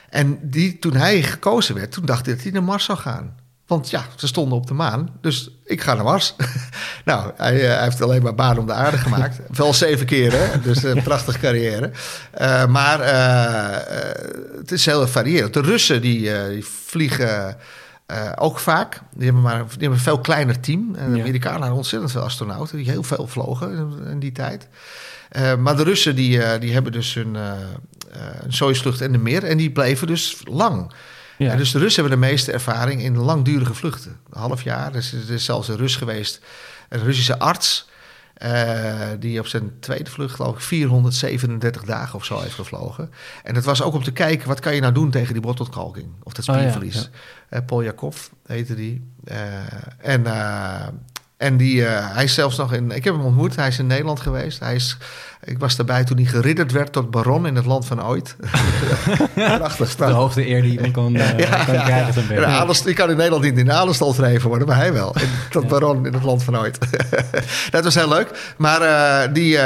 en 0.10 0.40
die, 0.42 0.80
toen 0.80 0.96
hij 0.96 1.24
gekozen 1.24 1.76
werd, 1.76 1.92
toen 1.92 2.06
dacht 2.06 2.26
hij 2.26 2.36
dat 2.36 2.44
hij 2.44 2.52
naar 2.52 2.64
Mars 2.64 2.86
zou 2.86 2.98
gaan. 2.98 3.38
Want 3.68 3.90
ja, 3.90 4.06
ze 4.16 4.28
stonden 4.28 4.58
op 4.58 4.68
de 4.68 4.74
maan, 4.74 5.10
dus 5.22 5.50
ik 5.66 5.82
ga 5.82 5.94
naar 5.94 6.04
Mars. 6.04 6.36
nou, 7.06 7.32
hij, 7.36 7.56
uh, 7.56 7.68
hij, 7.76 7.84
heeft 7.84 8.02
alleen 8.02 8.22
maar 8.22 8.36
baan 8.36 8.58
om 8.58 8.66
de 8.66 8.74
aarde 8.74 8.98
gemaakt. 8.98 9.40
Wel 9.58 9.74
zeven 9.74 10.06
keer, 10.06 10.32
hè? 10.32 10.60
dus 10.60 10.84
een 10.84 11.04
prachtige 11.04 11.40
carrière. 11.40 11.92
Maar 12.68 13.00
het 14.58 14.72
is 14.72 14.86
heel 14.86 15.08
variërend. 15.08 15.54
De 15.54 15.62
Russen 15.62 16.02
die, 16.02 16.50
die 16.50 16.66
vliegen 16.66 17.58
ook 18.36 18.60
vaak. 18.60 19.02
Die 19.14 19.26
hebben, 19.26 19.42
maar, 19.42 19.58
die 19.58 19.70
hebben 19.70 19.92
een 19.92 20.00
veel 20.00 20.20
kleiner 20.20 20.60
team. 20.60 20.96
En 20.96 21.10
de 21.12 21.16
ja. 21.16 21.24
Amerikanen 21.24 21.60
hadden 21.60 21.78
ontzettend 21.78 22.12
veel 22.12 22.22
astronauten... 22.22 22.78
die 22.78 22.90
heel 22.90 23.04
veel 23.04 23.28
vlogen 23.28 23.72
in, 23.72 24.08
in 24.12 24.20
die 24.20 24.32
tijd. 24.32 24.68
Uh, 25.32 25.56
maar 25.56 25.76
de 25.76 25.84
Russen 25.84 26.15
die, 26.15 26.38
uh, 26.38 26.60
die 26.60 26.74
hebben 26.74 26.92
dus 26.92 27.13
hun 27.13 27.36
uh, 27.36 27.52
een 28.42 28.54
Soyuz-vlucht 28.54 29.02
en 29.02 29.12
de 29.12 29.18
meer. 29.18 29.44
En 29.44 29.58
die 29.58 29.72
bleven 29.72 30.08
dus 30.08 30.42
lang. 30.44 30.92
Ja. 31.38 31.56
dus 31.56 31.72
de 31.72 31.80
Russen 31.80 32.02
hebben 32.02 32.22
de 32.22 32.28
meeste 32.28 32.52
ervaring 32.52 33.02
in 33.02 33.18
langdurige 33.18 33.74
vluchten. 33.74 34.18
Een 34.30 34.39
half 34.39 34.63
jaar. 34.63 34.92
Dus 34.92 35.13
er 35.13 35.32
is 35.32 35.46
zelfs 35.46 35.68
een 35.68 35.78
Rus 35.78 35.96
geweest, 35.96 36.42
een 36.89 37.04
Russische 37.04 37.39
arts... 37.39 37.89
die 39.20 39.39
op 39.39 39.48
zijn 39.48 39.72
tweede 39.80 40.10
vlucht, 40.10 40.36
geloof 40.36 40.56
ik, 40.56 40.62
437 40.62 41.84
dagen 41.84 42.15
of 42.15 42.26
zo 42.26 42.39
heeft 42.39 42.54
gevlogen. 42.54 43.12
En 43.44 43.54
dat 43.54 43.63
was 43.63 43.82
ook 43.82 43.94
om 43.94 44.04
te 44.04 44.12
kijken, 44.12 44.48
wat 44.48 44.60
kan 44.60 44.76
je 44.76 44.82
nou 44.82 44.94
doen 44.94 45.12
tegen 45.12 45.34
die 45.34 45.42
bottelkalking? 45.42 46.08
Of 46.24 46.34
dat 46.34 46.46
spierverlies. 46.46 46.98
Oh, 46.98 47.02
ja, 47.02 47.58
ja. 47.58 47.62
Paul 47.62 47.84
Jakov 47.84 48.28
heette 48.46 48.76
die. 48.76 49.12
en 49.98 50.24
en 51.39 51.58
die, 51.58 51.82
uh, 51.82 52.13
hij 52.13 52.23
is 52.23 52.34
zelfs 52.34 52.58
nog 52.58 52.73
in. 52.73 52.91
Ik 52.91 53.04
heb 53.04 53.13
hem 53.13 53.23
ontmoet. 53.23 53.56
Hij 53.56 53.67
is 53.67 53.80
in 53.80 53.88
Nederland 53.88 54.19
geweest. 54.19 54.60
Hij 54.60 54.75
is, 54.75 54.97
ik 55.43 55.60
was 55.60 55.75
daarbij 55.75 56.04
toen 56.04 56.17
hij 56.17 56.25
geridderd 56.25 56.71
werd 56.71 56.91
tot 56.91 57.12
baron 57.12 57.45
in 57.47 57.56
het 57.56 57.65
land 57.65 57.86
van 57.86 58.04
ooit. 58.04 58.36
Prachtig 59.34 59.95
De 59.95 60.04
hoogste 60.04 60.47
eer 60.47 60.62
die 60.62 60.82
je 60.82 60.91
kan, 60.91 61.15
uh, 61.15 61.39
ja, 61.39 61.63
kan 61.63 61.73
ja, 61.73 61.84
krijgen. 61.84 62.36
Ja. 62.36 62.67
Ik 62.86 62.95
kan 62.95 63.10
in 63.10 63.15
Nederland 63.15 63.43
niet 63.43 63.58
in 63.58 63.65
de 63.65 64.13
verheven 64.13 64.49
worden, 64.49 64.67
maar 64.67 64.75
hij 64.75 64.93
wel. 64.93 65.15
In, 65.19 65.30
tot 65.49 65.67
baron 65.67 66.06
in 66.06 66.13
het 66.13 66.23
land 66.23 66.43
van 66.43 66.58
ooit. 66.58 66.78
dat 67.71 67.84
was 67.84 67.95
heel 67.95 68.10
leuk. 68.10 68.54
Maar 68.58 68.82
uh, 68.82 69.34
die, 69.34 69.60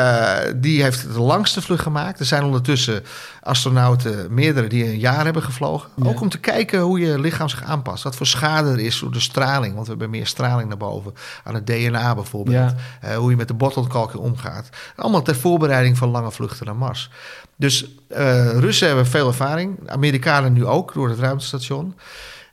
die 0.56 0.84
heeft 0.84 1.14
de 1.14 1.20
langste 1.20 1.62
vlucht 1.62 1.84
gemaakt. 1.84 2.20
Er 2.20 2.26
zijn 2.26 2.44
ondertussen 2.44 3.04
astronauten, 3.42 4.34
meerdere, 4.34 4.68
die 4.68 4.86
een 4.86 5.00
jaar 5.00 5.24
hebben 5.24 5.44
gevlogen. 5.44 5.90
Ook 6.04 6.22
om 6.22 6.30
te 6.30 6.40
kijken 6.40 6.80
hoe 6.80 7.00
je 7.00 7.20
lichaam 7.20 7.50
zich 7.50 7.64
aanpast. 7.64 8.04
Wat 8.04 8.16
voor 8.16 8.28
schade 8.28 8.72
er 8.72 8.80
is 8.80 9.00
door 9.00 9.12
de 9.12 9.20
straling. 9.20 9.74
Want 9.74 9.86
we 9.86 9.92
hebben 9.92 10.10
meer 10.10 10.28
straling 10.28 10.68
naar 10.68 10.78
boven 10.78 11.14
aan 11.44 11.54
het 11.54 11.68
DNA 11.68 12.16
bijvoorbeeld. 12.16 12.74
Hoe 13.18 13.30
je 13.30 13.36
met 13.36 13.48
de 13.48 13.54
bottelkalking 13.54 14.24
omgaat. 14.24 14.70
Allemaal 14.96 15.22
ter 15.22 15.36
voorbereiding 15.36 15.62
van 15.96 16.10
lange 16.10 16.32
vluchten 16.32 16.66
naar 16.66 16.76
Mars. 16.76 17.10
Dus 17.56 17.86
uh, 18.12 18.60
Russen 18.60 18.88
hebben 18.88 19.06
veel 19.06 19.28
ervaring. 19.28 19.80
Amerikanen 19.86 20.54
nu 20.54 20.66
ook, 20.66 20.94
door 20.94 21.10
het 21.10 21.20
ruimtestation. 21.20 21.96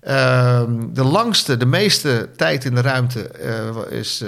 Uh, 0.02 0.62
de 0.92 1.04
langste, 1.04 1.56
de 1.56 1.66
meeste 1.66 2.30
tijd 2.36 2.64
in 2.64 2.74
de 2.74 2.80
ruimte 2.80 3.30
uh, 3.90 3.98
is 3.98 4.24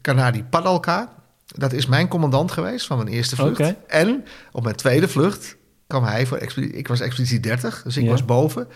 Kanadi 0.00 0.44
Padalka. 0.44 1.12
Dat 1.46 1.72
is 1.72 1.86
mijn 1.86 2.08
commandant 2.08 2.52
geweest 2.52 2.86
van 2.86 2.96
mijn 2.96 3.08
eerste 3.08 3.36
vlucht. 3.36 3.60
Okay. 3.60 3.76
En 3.86 4.24
op 4.52 4.62
mijn 4.62 4.76
tweede 4.76 5.08
vlucht 5.08 5.56
kwam 5.86 6.04
hij 6.04 6.26
voor 6.26 6.36
expeditie. 6.36 6.76
Ik 6.76 6.88
was 6.88 7.00
expeditie 7.00 7.40
30, 7.40 7.82
dus 7.82 7.96
ik 7.96 8.04
Ja. 8.04 8.10
was 8.10 8.24
boven. 8.24 8.68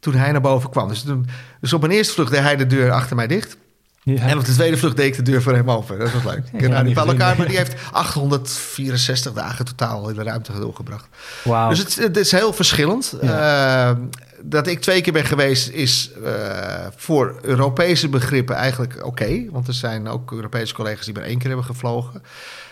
Toen 0.00 0.14
hij 0.14 0.32
naar 0.32 0.40
boven 0.40 0.70
kwam. 0.70 0.88
Dus, 0.88 1.02
toen, 1.02 1.26
dus 1.60 1.72
op 1.72 1.80
mijn 1.80 1.92
eerste 1.92 2.12
vlucht 2.14 2.30
deed 2.30 2.40
hij 2.40 2.56
de 2.56 2.66
deur 2.66 2.92
achter 2.92 3.16
mij 3.16 3.26
dicht. 3.26 3.56
Ja. 4.14 4.26
En 4.26 4.38
op 4.38 4.44
de 4.44 4.52
tweede 4.52 4.76
vlucht 4.76 4.96
deed 4.96 5.06
ik 5.06 5.16
de 5.16 5.30
deur 5.30 5.42
voor 5.42 5.54
hem 5.54 5.70
open. 5.70 5.98
Dat 5.98 6.12
was 6.12 6.24
leuk. 6.24 6.44
Ik 6.52 6.58
ken 6.58 6.70
Ja, 6.70 6.76
niet 6.76 6.94
die 6.94 7.04
bij 7.04 7.12
elkaar, 7.12 7.36
maar 7.36 7.46
die 7.46 7.56
heeft 7.56 7.74
864 7.92 9.32
dagen 9.32 9.64
totaal 9.64 10.08
in 10.08 10.14
de 10.14 10.22
ruimte 10.22 10.52
doorgebracht. 10.52 11.08
Wauw. 11.44 11.68
Dus 11.68 11.78
het, 11.78 11.94
het 11.94 12.16
is 12.16 12.30
heel 12.30 12.52
verschillend. 12.52 13.12
Eh, 13.12 13.90
dat 14.42 14.66
ik 14.66 14.80
twee 14.80 15.00
keer 15.00 15.12
ben 15.12 15.24
geweest 15.24 15.68
is 15.68 16.10
eh, 16.24 16.86
voor 16.96 17.38
Europese 17.42 18.08
begrippen 18.08 18.56
eigenlijk 18.56 19.06
oké. 19.06 19.44
want 19.50 19.68
er 19.68 19.74
zijn 19.74 20.08
ook 20.08 20.32
Europese 20.32 20.74
collega's 20.74 21.04
die 21.04 21.14
maar 21.14 21.22
één 21.22 21.38
keer 21.38 21.48
hebben 21.48 21.66
gevlogen. 21.66 22.22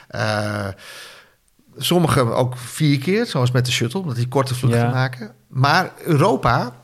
Eh, 0.09 0.69
Sommige 1.79 2.21
ook 2.21 2.57
vier 2.57 2.99
keer, 2.99 3.27
zoals 3.27 3.51
met 3.51 3.67
de 3.67 3.73
shuttle, 3.73 4.01
omdat 4.01 4.17
die 4.17 4.29
korte 4.29 4.55
vluchten 4.55 4.91
maken. 4.91 5.35
Maar 5.49 5.93
Europa, 6.05 6.77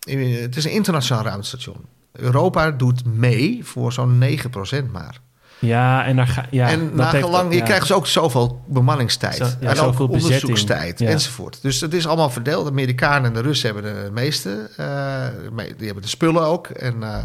eh, 0.00 0.40
het 0.40 0.56
is 0.56 0.64
een 0.64 0.70
internationaal 0.70 1.24
ruimtestation. 1.24 1.84
Europa 2.16 2.70
doet 2.70 3.02
mee 3.04 3.60
voor 3.64 3.92
zo'n 3.92 4.22
9% 4.22 4.90
maar. 4.92 5.20
Ja, 5.58 6.04
en 6.04 6.16
daar 6.16 6.26
ga 6.26 6.46
ja, 6.50 6.68
en 6.68 6.80
dat 6.86 6.94
nagelang, 6.94 7.36
heeft- 7.42 7.52
je 7.52 7.58
ja. 7.58 7.64
krijgt 7.64 7.86
dus 7.86 7.96
ook 7.96 8.06
zoveel 8.06 8.62
bemanningstijd. 8.66 9.36
Zo- 9.36 9.44
ja, 9.60 9.68
en 9.68 9.76
zoveel 9.76 10.04
ook 10.06 10.12
onderzoekstijd 10.12 10.98
Ja. 10.98 11.08
enzovoort. 11.08 11.58
Dus 11.62 11.80
het 11.80 11.94
is 11.94 12.06
allemaal 12.06 12.30
verdeeld. 12.30 12.64
De 12.64 12.70
Amerikanen 12.70 13.24
en 13.24 13.32
de 13.32 13.40
Russen 13.40 13.74
hebben 13.74 13.94
de 14.04 14.10
meeste. 14.12 14.70
eh, 14.76 15.64
die 15.76 15.84
hebben 15.86 16.02
de 16.02 16.08
spullen 16.08 16.42
ook. 16.42 16.66
En 16.66 17.02
eh, 17.02 17.16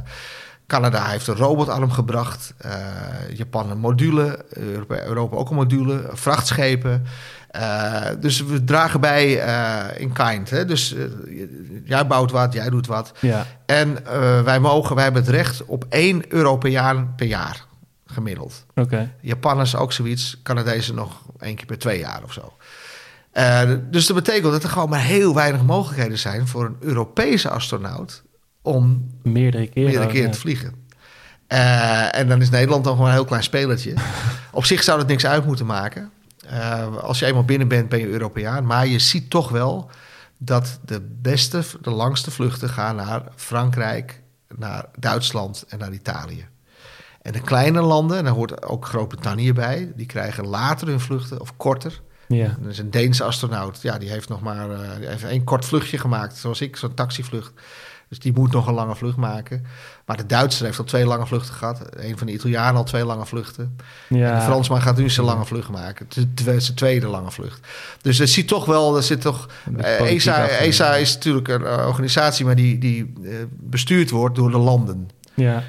Canada 0.68 1.06
heeft 1.06 1.28
een 1.28 1.36
robotarm 1.36 1.92
gebracht. 1.92 2.54
Eh, 2.58 2.72
Japan 3.34 3.72
een 3.72 3.78
module. 3.80 4.46
Europa, 4.50 5.04
Europa 5.04 5.36
ook 5.36 5.50
een 5.50 5.56
module. 5.56 6.10
Vrachtschepen. 6.14 7.06
Eh, 7.52 8.06
dus 8.20 8.44
we 8.44 8.64
dragen 8.64 9.02
bij 9.02 9.40
eh, 9.40 10.02
in 10.02 10.14
kind. 10.14 10.50
Hè? 10.50 10.66
Dus 10.66 10.96
eh, 10.96 11.04
jij 11.86 12.08
bouwt 12.08 12.32
wat, 12.32 12.54
jij 12.54 12.70
doet 12.70 12.88
wat. 12.88 13.12
Ja, 13.20 13.46
En 13.66 13.98
wij 14.44 14.60
mogen, 14.60 14.96
wij 14.96 15.04
hebben 15.04 15.22
het 15.22 15.32
recht 15.32 15.66
op 15.66 15.86
één 15.90 16.34
Europeaan 16.34 17.14
per 17.16 17.28
jaar 17.28 17.66
gemiddeld. 18.06 18.66
oké. 18.76 19.14
Japanners 19.22 19.76
ook 19.76 19.94
zoiets, 19.94 20.40
Canadezen 20.44 20.96
nog 20.96 21.22
één 21.40 21.56
keer 21.56 21.66
per 21.66 21.78
twee 21.78 22.00
jaar 22.00 22.22
of 22.24 22.34
zo. 22.34 22.54
Dus 23.90 24.06
dat 24.06 24.16
betekent 24.16 24.52
dat 24.52 24.64
er 24.64 24.70
gewoon 24.70 24.90
maar 24.90 25.04
heel 25.04 25.36
weinig 25.36 25.64
mogelijkheden 25.64 26.20
zijn 26.20 26.48
voor 26.48 26.66
een 26.66 26.78
Europese 26.80 27.50
astronaut 27.50 28.24
om 28.62 29.10
Meerdere 29.24 29.68
keren. 29.68 29.92
meerdere 29.92 30.22
ja. 30.22 30.30
te 30.30 30.40
vliegen. 30.40 30.74
En 32.12 32.28
dan 32.28 32.42
is 32.42 32.50
Nederland 32.50 32.84
nog 32.84 32.94
gewoon 32.94 33.08
een 33.08 33.16
heel 33.16 33.26
klein 33.26 33.44
spelertje. 33.44 33.94
Op 34.52 34.66
zich 34.66 34.84
zou 34.84 35.00
dat 35.00 35.08
niks 35.08 35.26
uit 35.26 35.46
moeten 35.46 35.66
maken. 35.66 36.12
Eh, 36.48 36.98
als 36.98 37.20
je 37.20 37.26
eenmaal 37.26 37.46
binnen 37.46 37.68
bent, 37.68 37.90
ben 37.90 38.00
je 38.00 38.08
Europeaan. 38.08 38.66
Maar 38.66 38.88
je 38.88 39.00
ziet 39.00 39.30
toch 39.30 39.50
wel 39.50 39.90
dat 40.38 40.80
de 40.86 41.02
beste, 41.22 41.64
de 41.82 41.90
langste 41.90 42.32
vluchten 42.32 42.70
gaan 42.70 42.96
naar 42.96 43.24
Frankrijk, 43.36 44.22
naar 44.56 44.86
Duitsland 45.00 45.66
en 45.70 45.80
naar 45.80 45.94
Italië. 45.94 46.48
En 47.22 47.32
de 47.32 47.42
kleine 47.42 47.82
landen, 47.82 48.18
en 48.18 48.24
daar 48.24 48.34
hoort 48.34 48.64
ook 48.64 48.86
Groot-Brittannië 48.86 49.54
bij, 49.54 49.92
die 49.96 50.06
krijgen 50.06 50.48
later 50.48 50.88
hun 50.88 51.00
vluchten 51.00 51.42
of 51.42 51.58
korter. 51.58 52.02
Ja, 52.28 52.58
Er 52.64 52.70
is 52.70 52.78
een 52.78 52.92
Deense 52.92 53.24
astronaut, 53.24 53.82
ja, 53.82 53.98
die 53.98 54.10
heeft 54.10 54.30
nog 54.30 54.42
maar 54.42 54.72
eh, 54.72 54.96
die 54.98 55.08
heeft 55.08 55.24
één 55.24 55.44
kort 55.44 55.66
vluchtje 55.66 55.98
gemaakt, 55.98 56.38
zoals 56.38 56.62
ik, 56.62 56.76
zo'n 56.76 56.94
taxivlucht. 56.94 57.54
Dus 58.12 58.20
die 58.20 58.34
moet 58.34 58.52
nog 58.52 58.68
een 58.68 58.74
lange 58.74 58.96
vlucht 58.96 59.18
maken. 59.18 59.66
Maar 60.06 60.18
de 60.18 60.26
Duitser 60.26 60.66
heeft 60.66 60.78
al 60.78 60.84
twee 60.84 61.06
lange 61.06 61.28
vluchten 61.28 61.54
gehad. 61.54 61.82
Een 61.96 62.18
van 62.18 62.28
de 62.28 62.34
Italianen 62.34 62.76
al 62.76 62.84
twee 62.84 63.06
lange 63.06 63.26
vluchten. 63.26 63.78
En 64.10 64.18
ja. 64.18 64.36
de 64.36 64.42
Fransman 64.42 64.82
gaat 64.82 64.98
nu 64.98 65.10
zijn 65.10 65.26
lange 65.26 65.46
vlucht 65.46 65.70
maken. 65.70 66.08
Zijn 66.36 66.76
tweede 66.76 67.08
lange 67.08 67.32
vlucht. 67.32 67.68
Dus 68.02 68.20
er 68.20 68.28
zit 68.28 68.48
toch 68.48 68.66
wel, 68.66 68.96
er 68.96 69.04
zit 69.04 69.22
toch. 69.22 69.50
Eh, 69.78 70.12
ESA. 70.12 70.48
ESA 70.48 70.96
is 70.96 71.14
natuurlijk 71.14 71.48
een 71.48 71.66
eh, 71.66 71.88
organisatie, 71.88 72.46
maar 72.46 72.56
die, 72.56 72.78
die 72.78 73.14
eh, 73.24 73.32
bestuurd 73.60 74.10
wordt 74.10 74.36
door 74.36 74.52
de 74.52 74.58
landen. 74.58 75.10
Ja, 75.34 75.64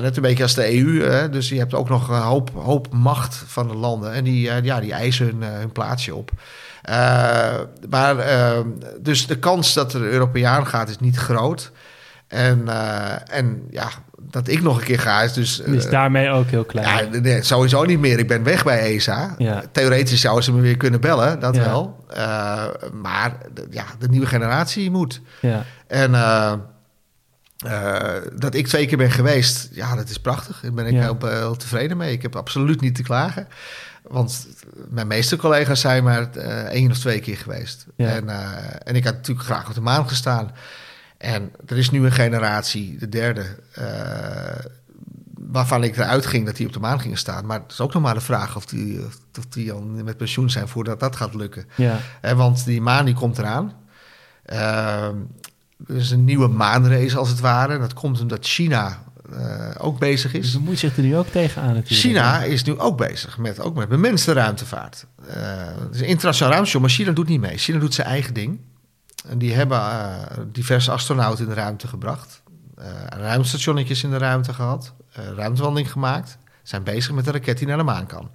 net 0.00 0.16
een 0.16 0.22
beetje 0.22 0.42
als 0.42 0.54
de 0.54 0.78
EU. 0.78 1.02
Hè? 1.02 1.30
Dus 1.30 1.48
je 1.48 1.58
hebt 1.58 1.74
ook 1.74 1.88
nog 1.88 2.08
een 2.08 2.20
hoop, 2.20 2.50
hoop 2.54 2.92
macht 2.92 3.44
van 3.46 3.68
de 3.68 3.74
landen. 3.74 4.12
En 4.12 4.24
die, 4.24 4.40
ja, 4.62 4.80
die 4.80 4.92
eisen 4.92 5.26
hun, 5.26 5.42
hun 5.42 5.72
plaatsje 5.72 6.14
op. 6.14 6.30
Eh, 6.86 7.54
maar 7.88 8.18
eh, 8.18 8.58
dus 9.00 9.26
de 9.26 9.38
kans 9.38 9.74
dat 9.74 9.92
er 9.94 10.00
een 10.00 10.10
Europeaan 10.10 10.66
gaat 10.66 10.88
is 10.88 10.98
niet 10.98 11.16
groot. 11.16 11.72
En, 12.28 12.68
eh, 12.68 13.36
en 13.38 13.62
ja, 13.70 13.88
dat 14.20 14.48
ik 14.48 14.62
nog 14.62 14.78
een 14.78 14.84
keer 14.84 14.98
ga 14.98 15.22
is 15.22 15.32
dus... 15.32 15.60
eh, 15.62 15.72
is 15.72 15.88
daarmee 15.90 16.30
ook 16.30 16.46
heel 16.48 16.64
klein. 16.64 17.12
ja, 17.12 17.18
nee, 17.20 17.42
sowieso 17.42 17.84
niet 17.84 17.98
meer. 17.98 18.18
Ik 18.18 18.28
ben 18.28 18.42
weg 18.42 18.64
bij 18.64 18.94
ESA. 18.94 19.34
Ja. 19.38 19.62
Theoretisch 19.72 20.20
zouden 20.20 20.44
ze 20.44 20.52
me 20.52 20.60
weer 20.60 20.76
kunnen 20.76 21.00
bellen, 21.00 21.40
dat 21.40 21.54
Ja. 21.56 21.62
wel. 21.64 22.04
Eh, 22.08 22.64
maar 22.92 23.36
ja, 23.70 23.84
de 23.98 24.08
nieuwe 24.08 24.26
generatie 24.26 24.90
moet. 24.90 25.20
ja. 25.40 25.64
En 25.86 26.14
eh, 26.14 26.52
eh, 27.66 28.22
dat 28.34 28.54
ik 28.54 28.66
twee 28.66 28.86
keer 28.86 28.98
ben 28.98 29.10
geweest, 29.10 29.68
ja, 29.72 29.94
dat 29.96 30.08
is 30.08 30.18
prachtig. 30.20 30.60
Daar 30.62 30.72
ben 30.72 30.86
ik 30.86 30.94
eh, 30.94 31.28
heel 31.28 31.56
tevreden 31.56 31.96
mee. 31.96 32.12
Ik 32.12 32.22
heb 32.22 32.36
absoluut 32.36 32.80
niet 32.80 32.94
te 32.94 33.02
klagen. 33.02 33.48
Want 34.08 34.46
mijn 34.88 35.06
meeste 35.06 35.36
collega's 35.36 35.80
zijn 35.80 36.04
maar 36.04 36.30
eh, 36.32 36.62
één 36.62 36.90
of 36.90 36.98
twee 36.98 37.20
keer 37.20 37.36
geweest. 37.36 37.86
Ja. 37.96 38.08
En, 38.08 38.28
eh, 38.28 38.74
en 38.84 38.96
ik 38.96 39.04
had 39.04 39.14
natuurlijk 39.14 39.46
graag 39.46 39.68
op 39.68 39.74
de 39.74 39.80
maan 39.80 40.08
gestaan. 40.08 40.50
En 41.18 41.52
er 41.66 41.76
is 41.76 41.90
nu 41.90 42.04
een 42.04 42.12
generatie, 42.12 42.98
de 42.98 43.08
derde, 43.08 43.44
eh, 43.72 44.64
waarvan 45.34 45.82
ik 45.82 45.96
eruit 45.96 46.26
ging 46.26 46.46
dat 46.46 46.56
die 46.56 46.66
op 46.66 46.72
de 46.72 46.80
maan 46.80 47.00
gingen 47.00 47.18
staan. 47.18 47.46
Maar 47.46 47.60
het 47.60 47.72
is 47.72 47.80
ook 47.80 47.92
nog 47.92 48.02
maar 48.02 48.14
de 48.14 48.20
vraag 48.20 48.56
of 48.56 48.66
die, 48.66 49.04
of 49.38 49.46
die 49.48 49.72
al 49.72 49.80
met 49.82 50.16
pensioen 50.16 50.50
zijn 50.50 50.68
voordat 50.68 51.00
dat 51.00 51.16
gaat 51.16 51.34
lukken. 51.34 51.64
ja. 51.74 51.98
Want 52.34 52.64
die 52.64 52.80
maan 52.80 53.04
die 53.04 53.14
komt 53.14 53.38
eraan. 53.38 53.72
Ehm, 54.42 55.16
er 55.86 55.96
is 55.96 56.10
een 56.10 56.24
nieuwe 56.24 56.48
maanrace 56.48 57.18
als 57.18 57.28
het 57.28 57.40
ware. 57.40 57.72
En 57.72 57.80
dat 57.80 57.94
komt 57.94 58.20
omdat 58.20 58.46
China 58.46 59.02
ook 59.78 59.98
bezig 59.98 60.32
Dus 60.32 60.46
is. 60.46 60.52
dan 60.52 60.62
moet 60.62 60.80
je 60.80 60.86
zich 60.88 60.96
er 60.96 61.02
nu 61.02 61.16
ook 61.16 61.26
tegenaan 61.26 61.74
natuurlijk. 61.74 62.00
China 62.00 62.42
is 62.42 62.62
nu 62.64 62.78
ook 62.78 62.96
bezig 62.96 63.38
met, 63.38 63.60
ook 63.60 63.74
met 63.74 63.88
bemenste 63.88 64.32
ruimtevaart. 64.32 65.06
Eh, 65.28 65.34
het 65.80 65.94
is 65.94 66.00
een 66.00 66.06
internationaal 66.06 66.52
ruimtestation, 66.52 66.82
maar 66.82 66.90
China 66.90 67.12
doet 67.12 67.28
niet 67.28 67.40
mee. 67.40 67.58
China 67.58 67.78
doet 67.78 67.94
zijn 67.94 68.06
eigen 68.06 68.34
ding. 68.34 68.60
En 69.28 69.38
die 69.38 69.54
hebben 69.54 69.78
eh, 69.80 70.16
diverse 70.52 70.90
astronauten 70.90 71.44
in 71.44 71.50
de 71.50 71.56
ruimte 71.56 71.88
gebracht. 71.88 72.42
eh 72.76 72.86
ruimtestationnetjes 73.08 74.02
in 74.04 74.10
de 74.10 74.18
ruimte 74.18 74.52
gehad. 74.54 74.94
eh, 75.12 75.24
ruimtewandeling 75.36 75.92
gemaakt. 75.92 76.38
Zijn 76.62 76.82
bezig 76.82 77.12
met 77.12 77.26
een 77.26 77.32
raket 77.32 77.58
die 77.58 77.66
naar 77.66 77.76
de 77.76 77.82
maan 77.82 78.06
kan. 78.06 78.30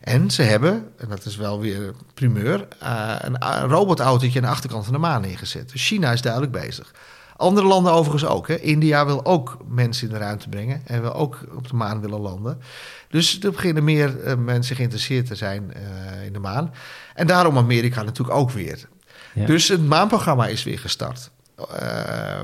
En 0.00 0.30
ze 0.30 0.42
hebben, 0.42 0.88
en 0.98 1.08
dat 1.08 1.24
is 1.24 1.36
wel 1.36 1.60
weer 1.60 1.92
primeur, 2.14 2.68
eh, 2.80 3.14
een, 3.18 3.36
een 3.46 3.68
robotautootje 3.68 4.38
aan 4.38 4.44
de 4.44 4.50
achterkant 4.52 4.84
van 4.84 4.92
de 4.92 4.98
maan 5.00 5.20
neergezet. 5.20 5.70
Dus 5.72 5.86
China 5.86 6.12
is 6.12 6.20
duidelijk 6.22 6.52
bezig. 6.52 6.92
Andere 7.36 7.66
landen 7.66 7.92
overigens 7.92 8.30
ook. 8.30 8.48
Hè. 8.48 8.60
India 8.60 9.06
wil 9.06 9.24
ook 9.24 9.58
mensen 9.68 10.06
in 10.06 10.12
de 10.12 10.18
ruimte 10.18 10.48
brengen 10.48 10.82
en 10.86 11.00
wil 11.00 11.14
ook 11.14 11.40
op 11.56 11.68
de 11.68 11.74
maan 11.74 12.00
willen 12.00 12.20
landen. 12.20 12.60
Dus 13.08 13.42
er 13.42 13.50
beginnen 13.50 13.84
meer 13.84 14.20
eh, 14.20 14.36
mensen 14.36 14.76
geïnteresseerd 14.76 15.26
te 15.26 15.34
zijn 15.34 15.72
eh, 15.72 16.24
in 16.24 16.32
de 16.32 16.38
maan. 16.38 16.74
En 17.14 17.26
daarom 17.26 17.58
Amerika 17.58 18.02
natuurlijk 18.02 18.36
ook 18.36 18.50
weer. 18.50 18.88
Ja. 19.34 19.46
Dus 19.46 19.68
het 19.68 19.86
maanprogramma 19.86 20.46
is 20.46 20.62
weer 20.62 20.78
gestart. 20.78 21.30
Eh, 21.78 22.42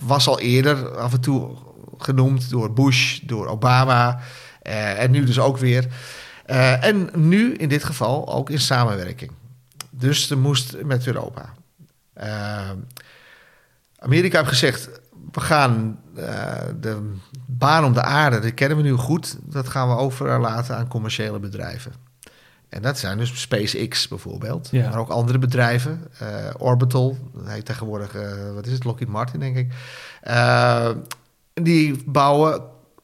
was 0.00 0.28
al 0.28 0.40
eerder 0.40 0.96
af 0.96 1.12
en 1.12 1.20
toe 1.20 1.56
genoemd 1.98 2.50
door 2.50 2.72
Bush, 2.72 3.18
door 3.20 3.46
Obama 3.46 4.20
eh, 4.62 5.02
en 5.02 5.10
nu 5.10 5.24
dus 5.24 5.38
ook 5.38 5.58
weer. 5.58 5.86
Eh, 6.44 6.84
en 6.84 7.10
nu 7.14 7.54
in 7.54 7.68
dit 7.68 7.84
geval 7.84 8.34
ook 8.34 8.50
in 8.50 8.60
samenwerking. 8.60 9.30
Dus 9.90 10.30
er 10.30 10.38
moest 10.38 10.76
met 10.82 11.06
Europa. 11.06 11.52
Amerika 13.98 14.36
heeft 14.38 14.48
gezegd: 14.50 14.88
we 15.32 15.40
gaan 15.40 16.00
eh, 16.16 16.52
de 16.80 17.12
baan 17.46 17.84
om 17.84 17.92
de 17.92 18.02
aarde, 18.02 18.40
dat 18.40 18.54
kennen 18.54 18.76
we 18.76 18.82
nu 18.82 18.92
goed, 18.92 19.38
dat 19.42 19.68
gaan 19.68 19.88
we 19.88 19.94
overlaten 19.96 20.76
aan 20.76 20.88
commerciële 20.88 21.38
bedrijven. 21.38 21.92
En 22.68 22.82
dat 22.82 22.98
zijn 22.98 23.18
dus 23.18 23.40
SpaceX 23.40 24.08
bijvoorbeeld, 24.08 24.68
Ja. 24.70 24.88
maar 24.88 24.98
ook 24.98 25.08
andere 25.08 25.38
bedrijven. 25.38 26.06
eh, 26.18 26.28
Orbital, 26.58 27.16
dat 27.34 27.48
heet 27.48 27.64
tegenwoordig, 27.64 28.14
eh, 28.14 28.52
wat 28.54 28.66
is 28.66 28.72
het, 28.72 28.84
Lockheed 28.84 29.08
Martin 29.08 29.40
denk 29.40 29.56
ik. 29.56 29.72
Die 31.54 32.02
bouwen 32.06 32.62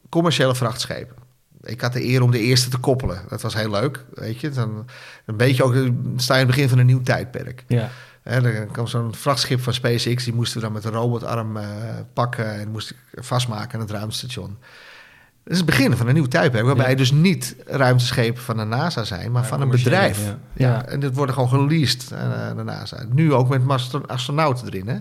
commerciële 0.09 0.55
vrachtschepen. 0.55 1.15
Ik 1.61 1.81
had 1.81 1.93
de 1.93 2.03
eer 2.03 2.21
om 2.21 2.31
de 2.31 2.39
eerste 2.39 2.69
te 2.69 2.77
koppelen. 2.77 3.21
Dat 3.29 3.41
was 3.41 3.53
heel 3.53 3.69
leuk, 3.69 4.05
weet 4.13 4.39
je. 4.39 4.49
Dan 4.49 4.85
een 5.25 5.37
beetje 5.37 5.63
ook, 5.63 5.73
dan 5.73 6.13
sta 6.15 6.33
je 6.35 6.41
in 6.41 6.45
het 6.47 6.55
begin 6.55 6.69
van 6.69 6.77
een 6.79 6.85
nieuw 6.85 7.01
tijdperk. 7.01 7.63
Ja, 7.67 7.89
Hè, 8.25 8.41
dan 8.41 8.71
kwam 8.71 8.87
zo'n 8.87 9.13
vrachtschip 9.15 9.61
van 9.61 9.73
SpaceX, 9.73 10.23
die 10.23 10.33
moesten 10.33 10.57
we 10.57 10.63
dan 10.63 10.73
met 10.73 10.83
een 10.85 10.91
robotarm 10.91 11.57
eh, 11.57 11.67
pakken 12.13 12.53
en 12.59 12.71
moest 12.71 12.89
ik 12.89 12.97
vastmaken 13.23 13.73
aan 13.73 13.79
het 13.85 13.91
ruimtestation. 13.91 14.57
Dat 15.43 15.53
is 15.53 15.57
het 15.57 15.65
begin 15.65 15.97
van 15.97 16.07
een 16.07 16.13
nieuw 16.13 16.25
tijdperk, 16.25 16.65
waarbij 16.65 16.89
Ja. 16.89 16.95
dus 16.95 17.11
niet 17.11 17.55
ruimteschepen 17.65 18.41
van 18.41 18.57
de 18.57 18.63
NASA 18.63 19.03
zijn, 19.03 19.31
maar 19.31 19.41
Ja, 19.41 19.47
van 19.47 19.61
een 19.61 19.69
bedrijf. 19.69 20.33
ja. 20.53 20.85
En 20.85 20.99
dit 20.99 21.15
worden 21.15 21.35
gewoon 21.35 21.49
geleased 21.49 22.11
eh, 22.11 22.47
aan 22.49 22.57
de 22.57 22.63
NASA. 22.63 23.05
Nu 23.09 23.33
ook 23.33 23.49
met 23.49 23.61
astro- 23.67 24.03
astronauten 24.07 24.67
erin. 24.67 24.87
Hè? 24.87 24.97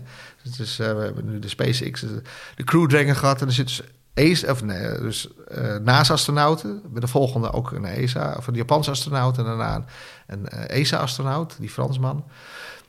Dus, 0.56 0.78
eh, 0.78 0.92
we 0.92 1.00
hebben 1.02 1.24
nu 1.30 1.38
de 1.38 1.48
SpaceX, 1.48 2.02
eh, 2.02 2.08
de 2.56 2.64
Crew 2.64 2.88
Dragon 2.88 3.14
gehad 3.16 3.40
en 3.40 3.46
er 3.46 3.52
zit 3.52 3.66
dus, 3.66 3.82
ESA, 4.14 4.50
of 4.50 4.62
nee, 4.64 4.98
dus 5.00 5.28
eh, 5.48 5.76
NASA-astronauten. 5.76 6.82
Bij 6.90 7.00
de 7.00 7.06
volgende 7.08 7.52
ook 7.52 7.72
een 7.72 7.84
ESA, 7.84 8.34
of 8.38 8.46
een 8.46 8.54
Japanse 8.54 8.90
astronaut 8.90 9.38
en 9.38 9.44
daarna 9.44 9.84
een, 10.26 10.48
eh, 10.48 10.80
ESA-astronaut, 10.80 11.56
die 11.58 11.70
Fransman. 11.70 12.24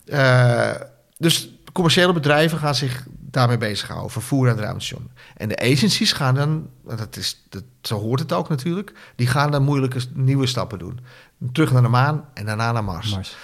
Eh, 0.06 0.72
dus 1.18 1.50
commerciële 1.72 2.13
bedrijven 2.13 2.58
gaan 2.58 2.76
zich 2.76 3.06
daarmee 3.10 3.58
bezighouden, 3.58 4.12
vervoer 4.12 4.50
aan 4.50 4.56
het 4.56 4.63
ruimtestation. 4.63 5.12
En 5.38 5.50
de 5.50 5.60
agencies 5.60 6.13
gaan 6.13 6.36
dan, 6.36 6.70
dat 6.84 7.15
is, 7.15 7.44
dat, 7.50 7.63
zo 7.82 8.00
hoort 8.00 8.20
het 8.20 8.34
ook 8.34 8.50
natuurlijk, 8.50 8.94
die 9.15 9.28
gaan 9.28 9.52
dan 9.52 9.63
moeilijke 9.63 10.00
nieuwe 10.13 10.48
stappen 10.48 10.80
doen. 10.80 11.00
Terug 11.52 11.72
naar 11.72 11.82
de 11.82 11.88
maan 11.88 12.26
en 12.34 12.46
daarna 12.46 12.72
naar 12.72 12.84
Mars. 12.84 13.12
Mars. 13.12 13.36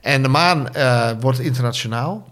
En 0.00 0.22
de 0.22 0.28
maan 0.28 0.68
eh, 0.68 1.10
wordt 1.20 1.38
internationaal. 1.38 2.28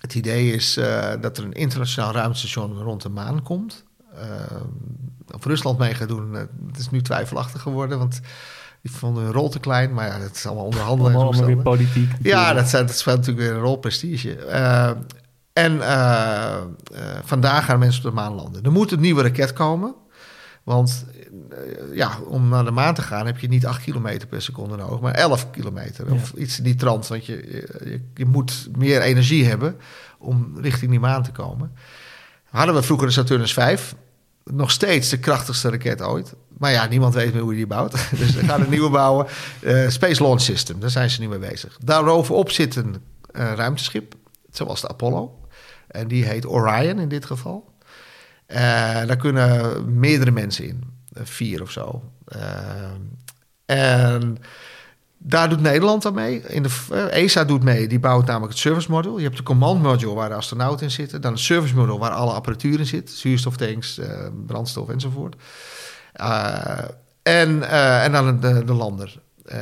Het 0.00 0.14
idee 0.14 0.52
is 0.52 0.76
eh, 0.76 1.12
dat 1.20 1.38
er 1.38 1.44
een 1.44 1.52
internationaal 1.52 2.12
ruimtestation 2.12 2.78
rond 2.78 3.02
de 3.02 3.08
maan 3.08 3.42
komt. 3.42 3.84
Eh, 4.14 4.26
of 5.34 5.44
Rusland 5.44 5.78
mee 5.78 5.94
gaat 5.94 6.08
doen, 6.08 6.34
het 6.34 6.78
is 6.78 6.90
nu 6.90 7.02
twijfelachtig 7.02 7.62
geworden. 7.62 7.98
Want 7.98 8.20
Die 8.82 8.90
vonden 8.90 9.22
hun 9.22 9.32
rol 9.32 9.48
te 9.48 9.60
klein, 9.60 9.92
maar 9.92 10.06
ja, 10.06 10.18
dat 10.18 10.34
is 10.34 10.46
allemaal 10.46 10.64
onderhandelen. 10.64 11.12
Allemaal, 11.12 11.32
allemaal 11.32 11.46
weer 11.46 11.62
politiek. 11.62 12.10
Ja, 12.22 12.52
dat, 12.52 12.68
zijn, 12.68 12.86
dat 12.86 12.96
speelt 12.96 13.16
natuurlijk 13.16 13.46
weer 13.46 13.56
een 13.56 13.62
rol 13.62 13.76
prestige. 13.76 14.46
Uh, 14.46 14.90
en 15.52 15.72
uh, 15.72 16.56
vandaag 17.24 17.64
gaan 17.64 17.78
mensen 17.78 18.04
op 18.04 18.10
de 18.10 18.16
maan 18.16 18.34
landen. 18.34 18.62
Er 18.62 18.72
moet 18.72 18.92
een 18.92 19.00
nieuwe 19.00 19.22
raket 19.22 19.52
komen. 19.52 19.94
Want 20.62 21.04
ja, 21.92 22.18
om 22.20 22.48
naar 22.48 22.64
de 22.64 22.70
maan 22.70 22.94
te 22.94 23.02
gaan 23.02 23.26
heb 23.26 23.38
je 23.38 23.48
niet 23.48 23.66
8 23.66 23.82
kilometer 23.82 24.28
per 24.28 24.42
seconde 24.42 24.76
nodig, 24.76 25.00
maar 25.00 25.14
11 25.14 25.50
kilometer. 25.50 26.06
Ja. 26.08 26.14
Of 26.14 26.32
iets 26.32 26.58
in 26.58 26.64
die 26.64 26.74
trant. 26.74 27.06
Want 27.06 27.26
je, 27.26 27.36
je, 27.84 28.00
je, 28.14 28.26
moet 28.26 28.68
meer 28.76 29.00
energie 29.00 29.44
hebben 29.44 29.76
om 30.18 30.52
richting 30.60 30.90
die 30.90 31.00
maan 31.00 31.22
te 31.22 31.32
komen. 31.32 31.72
Hadden 32.44 32.74
we 32.74 32.82
vroeger 32.82 33.06
de 33.06 33.12
Saturnus 33.12 33.52
5. 33.52 33.94
Nog 34.52 34.70
steeds 34.70 35.08
de 35.08 35.18
krachtigste 35.18 35.70
raket 35.70 36.02
ooit. 36.02 36.34
Maar 36.58 36.72
ja, 36.72 36.86
niemand 36.86 37.14
weet 37.14 37.32
meer 37.32 37.42
hoe 37.42 37.50
je 37.50 37.56
die 37.56 37.66
bouwt. 37.66 37.92
Dus 38.18 38.34
we 38.34 38.44
gaan 38.44 38.60
een 38.60 38.70
nieuwe 38.70 38.90
bouwen. 38.90 39.26
Uh, 39.60 39.88
Space 39.88 40.22
Launch 40.22 40.40
System, 40.40 40.80
daar 40.80 40.90
zijn 40.90 41.10
ze 41.10 41.20
nu 41.20 41.28
mee 41.28 41.38
bezig. 41.38 41.78
Daaroverop 41.84 42.50
zit 42.50 42.76
een 42.76 42.96
uh, 43.32 43.52
ruimteschip, 43.52 44.14
zoals 44.50 44.80
de 44.80 44.88
Apollo. 44.88 45.38
En 45.88 46.08
die 46.08 46.24
heet 46.24 46.46
Orion 46.46 46.98
in 46.98 47.08
dit 47.08 47.24
geval. 47.24 47.74
Uh, 48.48 48.56
daar 49.06 49.16
kunnen 49.16 49.98
meerdere 49.98 50.30
mensen 50.30 50.66
in. 50.68 50.84
vier 51.14 51.62
of 51.62 51.70
zo. 51.70 52.02
en 53.66 54.38
daar 55.22 55.48
doet 55.48 55.60
Nederland 55.60 56.06
aan 56.06 56.14
mee. 56.14 56.42
In 56.46 56.62
de, 56.62 57.08
ESA 57.10 57.44
doet 57.44 57.62
mee. 57.62 57.88
Die 57.88 58.00
bouwt 58.00 58.26
namelijk 58.26 58.52
het 58.52 58.60
service 58.60 58.90
module. 58.90 59.16
Je 59.16 59.24
hebt 59.24 59.36
de 59.36 59.42
command 59.42 59.82
module 59.82 60.14
waar 60.14 60.28
de 60.28 60.34
astronauten 60.34 60.86
in 60.86 60.90
zitten. 60.90 61.20
Dan 61.20 61.32
het 61.32 61.40
service 61.40 61.74
module 61.74 61.98
waar 61.98 62.10
alle 62.10 62.32
apparatuur 62.32 62.78
in 62.78 62.86
zit. 62.86 63.10
Zuurstoftanks, 63.10 64.00
brandstof 64.46 64.88
enzovoort. 64.88 65.36
Uh, 66.16 66.78
en, 67.22 67.58
uh, 67.58 68.04
en 68.04 68.12
dan 68.12 68.40
de, 68.40 68.64
de 68.64 68.72
lander. 68.72 69.20
Uh, 69.46 69.56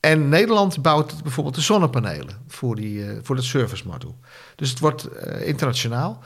en 0.00 0.28
Nederland 0.28 0.82
bouwt 0.82 1.22
bijvoorbeeld 1.22 1.54
de 1.54 1.60
zonnepanelen 1.60 2.36
voor, 2.48 2.76
die, 2.76 3.04
voor 3.22 3.36
het 3.36 3.44
service 3.44 3.86
module. 3.86 4.14
Dus 4.56 4.70
het 4.70 4.78
wordt 4.78 5.08
internationaal. 5.40 6.22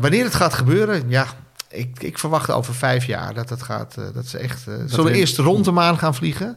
wanneer 0.00 0.24
het 0.24 0.34
gaat 0.34 0.54
gebeuren, 0.54 1.08
ja, 1.08 1.26
ik, 1.70 2.02
ik 2.02 2.18
verwacht 2.18 2.50
over 2.50 2.74
vijf 2.74 3.04
jaar 3.04 3.34
dat 3.34 3.50
het 3.50 3.62
gaat. 3.62 3.94
dat 4.14 4.26
ze 4.26 4.38
echt. 4.38 4.64
Dat 4.64 4.90
zullen 4.90 5.12
we 5.12 5.18
eerst 5.18 5.38
rond 5.38 5.64
de 5.64 5.70
maan 5.70 5.98
gaan 5.98 6.14
vliegen. 6.14 6.56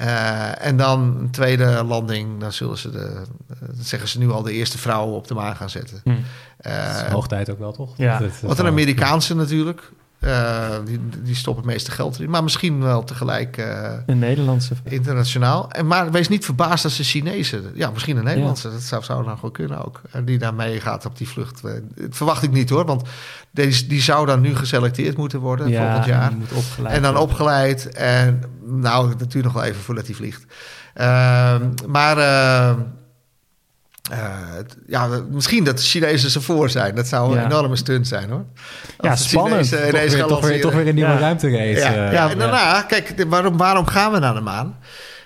Uh, 0.00 0.66
en 0.66 0.76
dan 0.76 1.16
een 1.18 1.30
tweede 1.30 1.84
landing, 1.84 2.40
dan 2.40 2.52
zullen 2.52 2.78
ze 2.78 2.90
de, 2.90 3.22
dan 3.46 3.84
zeggen 3.84 4.08
ze 4.08 4.18
nu 4.18 4.30
al 4.30 4.42
de 4.42 4.52
eerste 4.52 4.78
vrouwen 4.78 5.16
op 5.16 5.28
de 5.28 5.34
maan 5.34 5.56
gaan 5.56 5.70
zetten. 5.70 6.00
Hm. 6.04 6.10
Uh, 6.66 6.98
hoog 6.98 7.28
tijd 7.28 7.50
ook 7.50 7.58
wel, 7.58 7.72
toch? 7.72 7.94
Ja. 7.96 8.22
Wat 8.42 8.58
een 8.58 8.66
Amerikaanse 8.66 9.34
natuurlijk. 9.34 9.92
Uh, 10.24 10.68
die, 10.84 11.00
die 11.22 11.34
stoppen 11.34 11.64
het 11.64 11.72
meeste 11.72 11.90
geld 11.90 12.16
erin. 12.16 12.30
Maar 12.30 12.42
misschien 12.42 12.82
wel 12.82 13.04
tegelijk... 13.04 13.56
Uh, 13.56 13.92
een 14.06 14.18
Nederlandse. 14.18 14.74
Internationaal. 14.82 15.70
En, 15.70 15.86
maar 15.86 16.10
wees 16.10 16.28
niet 16.28 16.44
verbaasd 16.44 16.84
als 16.84 16.96
de 16.96 17.04
Chinezen... 17.04 17.70
Ja, 17.74 17.90
misschien 17.90 18.16
een 18.16 18.24
Nederlandse. 18.24 18.68
Ja. 18.68 18.74
Dat 18.74 18.82
zou, 18.82 19.02
zou 19.04 19.24
dan 19.24 19.34
gewoon 19.34 19.52
kunnen 19.52 19.84
ook. 19.84 20.00
En 20.10 20.24
die 20.24 20.38
daarmee 20.38 20.80
gaat 20.80 21.06
op 21.06 21.16
die 21.16 21.28
vlucht. 21.28 21.62
Dat 21.62 21.80
verwacht 22.10 22.42
ik 22.42 22.50
niet 22.50 22.70
hoor. 22.70 22.84
Want 22.84 23.02
die, 23.50 23.86
die 23.86 24.02
zou 24.02 24.26
dan 24.26 24.40
nu 24.40 24.56
geselecteerd 24.56 25.16
moeten 25.16 25.38
worden 25.38 25.68
ja, 25.68 25.84
volgend 25.84 26.04
jaar. 26.04 26.30
En, 26.30 26.38
moet 26.38 26.52
opgeleid 26.52 26.94
en 26.94 27.02
dan 27.02 27.12
worden. 27.12 27.30
opgeleid. 27.30 27.88
En 27.88 28.42
nou, 28.64 29.14
duurt 29.28 29.44
nog 29.44 29.52
wel 29.52 29.64
even 29.64 29.82
voordat 29.82 30.06
hij 30.06 30.14
vliegt. 30.14 30.44
Uh, 30.96 31.56
maar... 31.88 32.16
Uh, 34.12 34.18
ja, 34.86 35.06
misschien 35.30 35.64
dat 35.64 35.76
de 35.76 35.82
Chinezen 35.82 36.30
ze 36.30 36.40
voor 36.40 36.70
zijn. 36.70 36.94
Dat 36.94 37.06
zou 37.06 37.30
een 37.32 37.38
Ja. 37.38 37.44
enorme 37.44 37.76
stunt 37.76 38.08
zijn 38.08 38.30
hoor. 38.30 38.44
Ja, 39.00 39.10
Als 39.10 39.28
spannend. 39.28 39.66
Chinezen 39.68 39.90
Toch 39.90 39.90
weer, 39.92 40.08
toch, 40.10 40.20
weer, 40.20 40.28
lanceren. 40.30 40.60
toch 40.60 40.72
weer 40.74 40.88
een 40.88 40.94
nieuwe. 40.94 41.10
Ja, 41.10 41.36
eh, 42.06 42.12
ja, 42.12 42.30
en 42.30 42.38
daarna, 42.38 42.82
kijk, 42.82 43.24
waarom, 43.28 43.56
waarom 43.56 43.86
gaan 43.86 44.12
we 44.12 44.18
naar 44.18 44.34
de 44.34 44.40
maan? 44.40 44.78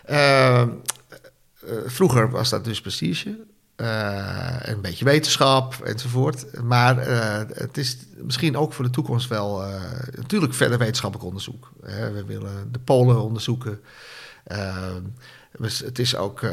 Eh, 0.05 0.61
eh, 0.61 0.68
vroeger 1.87 2.31
was 2.31 2.49
dat 2.51 2.64
dus 2.64 2.81
prestige. 2.81 3.38
eh, 3.77 4.57
een 4.62 4.81
beetje 4.81 5.05
wetenschap 5.05 5.75
enzovoort. 5.85 6.62
Maar 6.62 6.99
eh, 6.99 7.38
het 7.55 7.77
is 7.79 7.96
misschien 8.16 8.57
ook 8.57 8.72
voor 8.72 8.85
de 8.85 8.90
toekomst 8.90 9.29
wel 9.29 9.62
eh, 9.64 9.68
natuurlijk 10.14 10.55
verder 10.55 10.79
wetenschappelijk 10.79 11.29
onderzoek. 11.29 11.70
Hè. 11.85 12.12
we 12.12 12.25
willen 12.25 12.68
de 12.72 12.79
polen 12.79 13.22
onderzoeken. 13.22 13.81
Dus 15.59 15.79
het 15.79 15.99
is 15.99 16.16
ook 16.16 16.42
eh, 16.42 16.53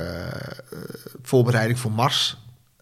voorbereiding 1.22 1.80
voor 1.80 1.92
Mars. 1.92 2.38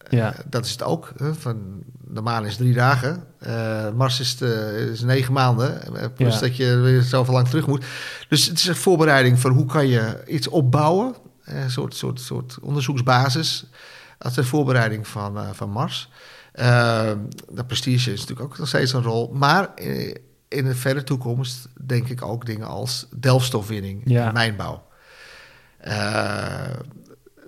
Ja. 0.10 0.34
Eh, 0.34 0.39
dat 0.49 0.65
is 0.65 0.71
het 0.71 0.84
ook. 0.84 1.12
Van, 1.17 1.84
de 2.07 2.21
maan 2.21 2.45
is 2.45 2.55
drie 2.55 2.73
dagen. 2.73 3.23
Eh, 3.39 3.89
Mars 3.91 4.19
is, 4.19 4.38
de, 4.38 4.89
is 4.91 5.01
negen 5.01 5.34
maanden. 5.34 5.81
Plus 6.15 6.34
Ja. 6.34 6.39
dat 6.39 6.55
je 6.57 6.75
weer 6.75 7.01
zoveel 7.01 7.34
lang 7.34 7.47
terug 7.47 7.67
moet. 7.67 7.86
Dus 8.29 8.45
het 8.47 8.57
is 8.57 8.67
een 8.67 8.75
voorbereiding 8.75 9.39
voor 9.39 9.51
hoe 9.51 9.65
kan 9.65 9.88
je 9.88 10.23
iets 10.27 10.47
opbouwen. 10.47 11.15
Een 11.43 11.71
soort, 11.71 11.95
soort, 11.95 12.19
soort 12.19 12.57
onderzoeksbasis. 12.62 13.65
Als 14.17 14.38
een 14.38 14.43
voorbereiding 14.43 15.07
van, 15.07 15.55
van 15.55 15.69
Mars. 15.69 16.10
Eh, 16.51 17.12
de 17.49 17.65
prestige 17.65 18.12
is 18.12 18.19
natuurlijk 18.19 18.51
ook 18.51 18.57
nog 18.57 18.67
steeds 18.67 18.93
een 18.93 19.03
rol. 19.03 19.31
Maar 19.34 19.69
in 20.47 20.63
de 20.65 20.75
verre 20.75 21.03
toekomst 21.03 21.67
denk 21.86 22.07
ik 22.07 22.21
ook 22.21 22.45
dingen 22.45 22.67
als 22.67 23.07
delfstofwinning 23.15 24.01
Ja. 24.05 24.27
en 24.27 24.34
mijnbouw. 24.34 24.84
Eh, 25.82 26.70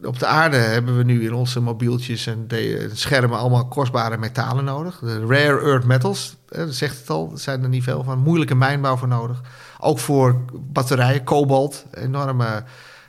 op 0.04 0.20
de 0.20 0.26
aarde 0.26 0.58
hebben 0.58 0.98
we 0.98 1.04
nu 1.04 1.26
in 1.26 1.34
onze 1.34 1.60
mobieltjes 1.60 2.28
en 2.28 2.48
schermen 2.94 3.38
allemaal 3.38 3.68
kostbare 3.68 4.18
metalen 4.18 4.64
nodig. 4.64 5.00
De 5.00 5.26
rare 5.26 5.62
earth 5.62 5.86
metals, 5.86 6.36
dat 6.46 6.74
zegt 6.74 7.00
het 7.00 7.10
al, 7.10 7.32
zijn 7.36 7.64
er 7.64 7.70
niet 7.70 7.84
veel 7.84 8.04
van. 8.04 8.20
Moeilijke 8.20 8.56
mijnbouw 8.56 8.98
voor 8.98 9.08
nodig. 9.08 9.42
Ook 9.80 10.00
voor 10.00 10.42
batterijen, 10.54 11.24
kobalt, 11.24 11.86
enorme 11.94 12.64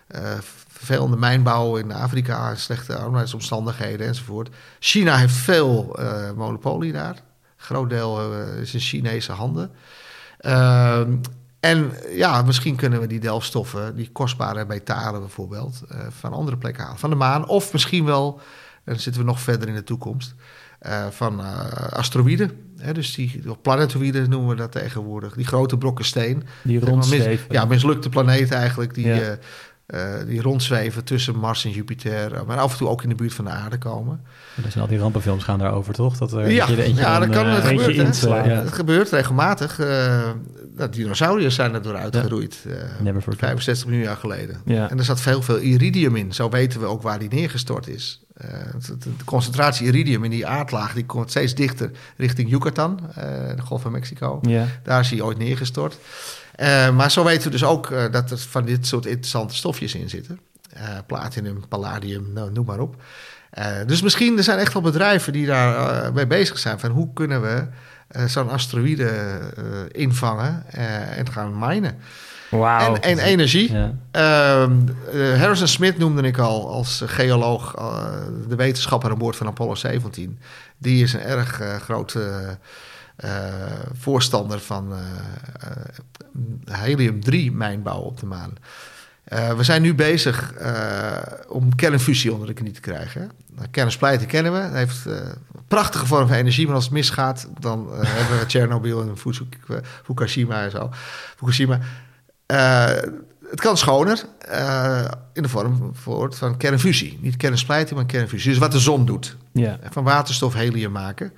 eh, 0.07 0.23
vervelende 0.69 1.17
mijnbouw 1.17 1.77
in 1.77 1.93
Afrika, 1.93 2.55
slechte 2.55 2.97
arbeidsomstandigheden 2.97 4.07
enzovoort. 4.07 4.49
China 4.79 5.17
heeft 5.17 5.35
veel 5.35 5.97
eh, 5.99 6.31
monopolie 6.37 6.93
daar. 6.93 7.15
Een 7.15 7.21
groot 7.57 7.91
deel 7.91 8.33
is 8.61 8.75
in 8.75 8.81
Chinese 8.81 9.33
handen. 9.33 9.71
En 11.65 11.91
ja, 12.15 12.43
misschien 12.43 12.77
kunnen 12.77 13.01
we 13.01 13.07
die 13.07 13.21
delfstoffen, 13.21 13.97
die 13.97 14.11
kostbare 14.13 14.65
metalen 14.69 15.21
bijvoorbeeld, 15.21 15.83
eh, 15.89 15.99
van 16.19 16.33
andere 16.33 16.57
plekken 16.57 16.83
halen. 16.85 16.99
Van 16.99 17.11
de 17.11 17.17
maan. 17.17 17.49
Of 17.49 17.73
misschien 17.73 18.05
wel, 18.05 18.41
en 18.75 18.93
dan 18.93 18.99
zitten 18.99 19.21
we 19.23 19.27
nog 19.29 19.41
verder 19.41 19.69
in 19.69 19.75
de 19.75 19.85
toekomst, 19.85 20.35
eh, 20.79 21.07
van 21.11 21.41
eh, 21.41 21.67
asteroïden. 21.93 22.51
Hè, 22.79 22.93
dus 22.93 23.15
die 23.15 23.41
planetoïden 23.63 24.31
noemen 24.31 24.49
we 24.49 24.55
dat 24.57 24.73
tegenwoordig. 24.73 25.35
Die 25.35 25.47
grote 25.47 25.79
brokken 25.79 26.05
steen. 26.05 26.43
Die 26.63 26.81
mis- 26.81 26.89
rondzweven. 26.89 27.47
ja, 27.49 27.65
mislukte 27.65 28.09
planeten 28.09 28.57
eigenlijk. 28.57 28.95
Die, 28.95 29.07
Ja. 29.07 29.19
eh, 29.21 29.33
eh, 30.21 30.27
die 30.27 30.43
rondzweven 30.43 31.05
tussen 31.05 31.39
Mars 31.39 31.65
en 31.65 31.71
Jupiter. 31.71 32.33
eh, 32.35 32.43
Maar 32.47 32.59
af 32.59 32.73
en 32.73 32.79
toe 32.79 32.89
ook 32.89 33.03
in 33.03 33.09
de 33.09 33.15
buurt 33.15 33.35
van 33.35 33.45
de 33.45 33.51
aarde 33.51 33.79
komen. 33.79 34.21
Dus 34.55 34.79
al 34.79 34.87
die 34.87 34.99
rampenfilms 34.99 35.45
gaan 35.45 35.59
daarover, 35.59 35.95
toch? 35.95 36.17
Dat 36.17 36.33
er 36.33 36.51
Ja, 36.51 36.69
er 36.69 36.79
eentje 36.79 37.03
ja, 37.03 37.19
dat 37.19 37.29
kan. 37.29 37.47
eh, 37.47 37.55
Het 37.55 37.65
gebeurt. 37.67 38.21
Het 38.45 38.73
gebeurt 38.73 39.11
regelmatig. 39.11 39.79
Eh 40.75 40.79
dat 40.81 40.93
dinosauriërs 40.95 41.55
zijn 41.55 41.75
er 41.75 41.83
door 41.83 41.97
uitgeroeid. 41.97 42.57
eh, 42.69 42.73
Never 43.01 43.21
forget. 43.23 43.41
65 43.41 43.87
miljoen 43.87 44.05
jaar 44.05 44.17
geleden. 44.17 44.61
Ja. 44.65 44.91
En 44.91 44.99
er 44.99 45.05
zat 45.05 45.21
veel, 45.21 45.43
veel 45.43 45.59
iridium 45.59 46.17
in. 46.17 46.33
Zo 46.35 46.49
weten 46.49 46.81
we 46.81 46.87
ook 46.87 47.03
waar 47.03 47.19
die 47.19 47.29
neergestort 47.29 47.89
is. 47.89 48.23
Eh, 48.35 48.49
de, 48.99 49.11
concentratie 49.25 49.87
iridium 49.87 50.25
in 50.25 50.31
die 50.31 50.47
aardlaag 50.47 50.95
die 50.95 51.07
komt 51.07 51.31
steeds 51.31 51.55
dichter 51.55 51.91
richting 52.17 52.51
Yucatan, 52.51 53.01
eh, 53.15 53.25
de 53.57 53.63
Golf 53.63 53.83
van 53.83 53.93
Mexico. 53.93 54.39
Ja. 54.43 54.67
Daar 54.83 55.01
is 55.01 55.11
hij 55.11 55.21
ooit 55.21 55.39
neergestort. 55.39 55.99
Eh, 56.55 56.97
maar 56.97 57.11
zo 57.11 57.25
weten 57.25 57.43
we 57.45 57.51
dus 57.51 57.65
ook 57.65 57.91
eh, 57.91 58.05
dat 58.11 58.31
er 58.31 58.39
van 58.39 58.65
dit 58.65 58.87
soort 58.87 59.07
interessante 59.07 59.55
stofjes 59.55 59.95
in 59.95 60.09
zitten. 60.09 60.41
Eh, 60.73 60.83
platinum, 61.07 61.69
palladium, 61.69 62.31
nou, 62.33 62.53
noem 62.53 62.67
maar 62.67 62.79
op. 62.81 63.03
Eh, 63.51 63.67
dus 63.87 64.03
misschien 64.03 64.37
er 64.37 64.43
zijn 64.45 64.59
echt 64.59 64.73
wel 64.73 64.83
bedrijven 64.83 65.33
die 65.33 65.47
daar 65.47 66.05
eh, 66.05 66.13
mee 66.13 66.27
bezig 66.27 66.59
zijn. 66.59 66.79
Van 66.81 66.91
hoe 66.91 67.13
kunnen 67.13 67.43
we 67.43 67.49
eh, 67.49 67.63
zo'n 68.27 68.51
asteroïde 68.51 69.09
eh, 69.09 69.63
invangen 69.91 70.65
eh, 70.71 71.19
en 71.19 71.31
gaan 71.33 71.59
minen. 71.59 71.97
En, 72.51 73.03
en 73.03 73.19
energie. 73.19 73.73
Ja. 73.73 73.93
Ehm, 74.11 74.73
eh, 75.13 75.39
Harrison 75.41 75.69
Smith 75.69 75.99
noemde 75.99 76.23
ik 76.23 76.39
al 76.39 76.69
als 76.69 77.03
geoloog, 77.07 77.75
eh, 77.75 78.05
de 78.49 78.57
wetenschapper 78.57 79.11
aan 79.11 79.19
boord 79.19 79.37
van 79.37 79.47
Apollo 79.47 79.75
17. 79.75 80.39
Die 80.79 81.03
is 81.03 81.13
een 81.13 81.21
erg 81.21 81.61
eh, 81.61 81.77
grote 81.77 82.31
eh, 83.17 83.31
voorstander 83.99 84.61
van 84.61 84.93
eh, 84.93 85.01
eh, 85.61 86.81
helium-3 86.81 87.53
mijnbouw 87.53 88.01
op 88.01 88.21
de 88.21 88.27
maan. 88.27 88.53
Eh, 89.25 89.53
we 89.53 89.63
zijn 89.63 89.83
nu 89.83 89.95
bezig 89.95 90.53
eh, 90.53 91.17
om 91.49 91.75
kernfusie 91.75 92.33
onder 92.33 92.47
de 92.47 92.53
knie 92.55 92.73
te 92.73 92.81
krijgen. 92.81 93.31
Nou, 93.57 93.69
Kernsplijten 93.71 94.27
kennen 94.27 94.53
we. 94.53 94.61
Dat 94.61 94.73
heeft 94.73 95.07
eh, 95.07 95.15
een 95.15 95.65
prachtige 95.69 96.07
vorm 96.07 96.27
van 96.29 96.37
energie. 96.37 96.67
Maar 96.67 96.75
als 96.75 96.85
het 96.85 96.93
misgaat, 96.93 97.49
dan 97.61 97.89
eh, 97.93 97.99
hebben 98.17 98.39
we 98.39 98.47
Tsjernobyl 98.47 99.01
en 99.03 99.17
Fukushima 100.05 100.63
en 100.65 100.71
zo. 100.71 100.91
Fukushima. 101.37 101.79
Eh, 102.47 102.87
het 103.51 103.61
kan 103.61 103.77
schoner 103.77 104.25
in 105.33 105.43
de 105.43 105.49
vorm 105.49 105.91
voor- 105.93 106.35
van 106.35 106.57
kernfusie. 106.57 107.19
Niet 107.23 107.37
kernsplijting, 107.37 107.99
maar 107.99 108.07
kernfusie. 108.09 108.51
Dus 108.51 108.59
wat 108.59 108.73
de 108.73 108.79
zon 108.79 109.05
doet. 109.07 109.37
Ja. 109.53 109.79
Van 109.91 110.05
waterstof 110.05 110.55
helium 110.55 110.93
maken. 110.93 111.33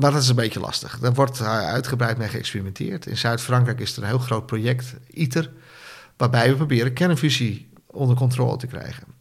maar 0.00 0.10
dat 0.12 0.22
is 0.22 0.28
een 0.28 0.34
beetje 0.34 0.60
lastig. 0.60 0.98
Daar 0.98 1.14
wordt 1.14 1.42
uitgebreid 1.42 2.18
mee 2.18 2.28
geëxperimenteerd. 2.28 3.06
In 3.06 3.16
Zuid-Frankrijk 3.16 3.80
is 3.80 3.96
er 3.96 4.02
een 4.02 4.08
heel 4.08 4.18
groot 4.18 4.46
project, 4.46 4.94
ITER, 5.10 5.50
waarbij 6.16 6.48
we 6.48 6.56
proberen 6.56 6.92
kernfusie 6.92 7.68
onder 7.86 8.16
controle 8.16 8.56
te 8.56 8.66
krijgen. 8.66 9.13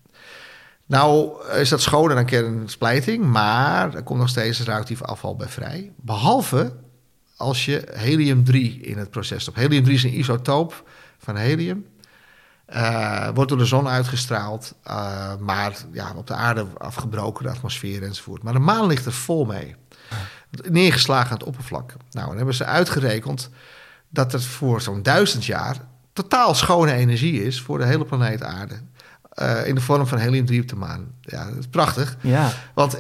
Nou 0.86 1.34
is 1.52 1.70
dat 1.70 1.82
schoner 1.82 2.16
dan 2.16 2.26
kernsplijting, 2.26 3.26
maar 3.26 3.96
er 3.96 4.04
komt 4.04 4.20
nog 4.20 4.30
steeds 4.30 4.60
radioactief 4.60 5.02
afval 5.02 5.36
bij 5.36 5.48
vrij. 5.48 5.92
Behalve 5.96 6.76
als 7.38 7.66
je 7.66 7.88
helium-3 7.92 8.82
in 8.82 8.98
het 8.98 9.10
proces 9.10 9.42
stopt. 9.42 9.58
Helium-3 9.58 9.90
is 9.90 10.04
een 10.04 10.18
isotoop 10.18 10.90
van 11.18 11.36
helium. 11.36 11.86
Uh, 12.74 13.30
wordt 13.34 13.50
door 13.50 13.60
de 13.60 13.66
zon 13.66 13.88
uitgestraald, 13.88 14.76
uh, 14.88 15.36
maar 15.40 15.76
ja, 15.92 16.14
op 16.16 16.28
de 16.28 16.34
aarde 16.34 16.66
afgebroken, 16.78 17.44
de 17.44 17.50
atmosfeer 17.50 18.04
enzovoort. 18.04 18.44
Maar 18.44 18.54
de 18.54 18.60
maan 18.60 18.88
ligt 18.88 19.06
er 19.06 19.14
vol 19.14 19.46
mee. 19.46 19.76
Neergeslagen 20.70 21.32
aan 21.32 21.38
het 21.38 21.48
oppervlak. 21.48 21.94
Nou, 22.12 22.28
dan 22.28 22.38
hebben 22.38 22.56
ze 22.56 22.66
uitgerekend 22.66 23.50
dat 24.10 24.32
het 24.32 24.46
voor 24.46 24.82
zo'n 24.82 25.04
duizend 25.04 25.46
jaar 25.46 25.78
totaal 26.14 26.56
schone 26.56 26.94
energie 26.94 27.44
is 27.44 27.62
voor 27.62 27.78
de 27.78 27.86
hele 27.86 28.06
planeet 28.06 28.44
aarde. 28.44 28.82
Uh, 29.42 29.68
in 29.68 29.76
de 29.76 29.82
vorm 29.82 30.08
van 30.08 30.18
helium-3 30.18 30.60
op 30.60 30.68
de 30.68 30.76
maan. 30.76 31.08
Ja, 31.22 31.46
dat 31.50 31.58
is 31.60 31.68
prachtig. 31.68 32.18
Ja. 32.22 32.52
Want 32.74 32.98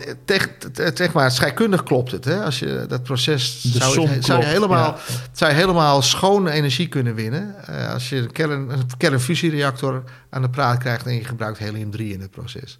zeg 0.93 1.13
maar, 1.13 1.31
scheikundig 1.31 1.83
klopt 1.83 2.11
het. 2.11 2.25
Hè? 2.25 2.43
Als 2.43 2.59
je 2.59 2.85
dat 2.87 3.03
proces... 3.03 3.61
zou, 3.61 4.09
je, 4.09 4.21
zou, 4.21 4.39
je 4.39 4.45
helemaal, 4.45 4.97
ja. 5.07 5.15
zou 5.31 5.51
je 5.51 5.57
helemaal 5.57 6.01
schone 6.01 6.51
energie 6.51 6.87
kunnen 6.87 7.15
winnen... 7.15 7.55
Uh, 7.69 7.93
als 7.93 8.09
je 8.09 8.15
een, 8.15 8.31
kern, 8.31 8.69
een 8.69 8.97
kernfusiereactor 8.97 10.03
aan 10.29 10.41
de 10.41 10.49
praat 10.49 10.77
krijgt... 10.77 11.05
en 11.05 11.13
je 11.13 11.23
gebruikt 11.23 11.59
helium-3 11.59 11.97
in 11.97 12.21
het 12.21 12.31
proces. 12.31 12.79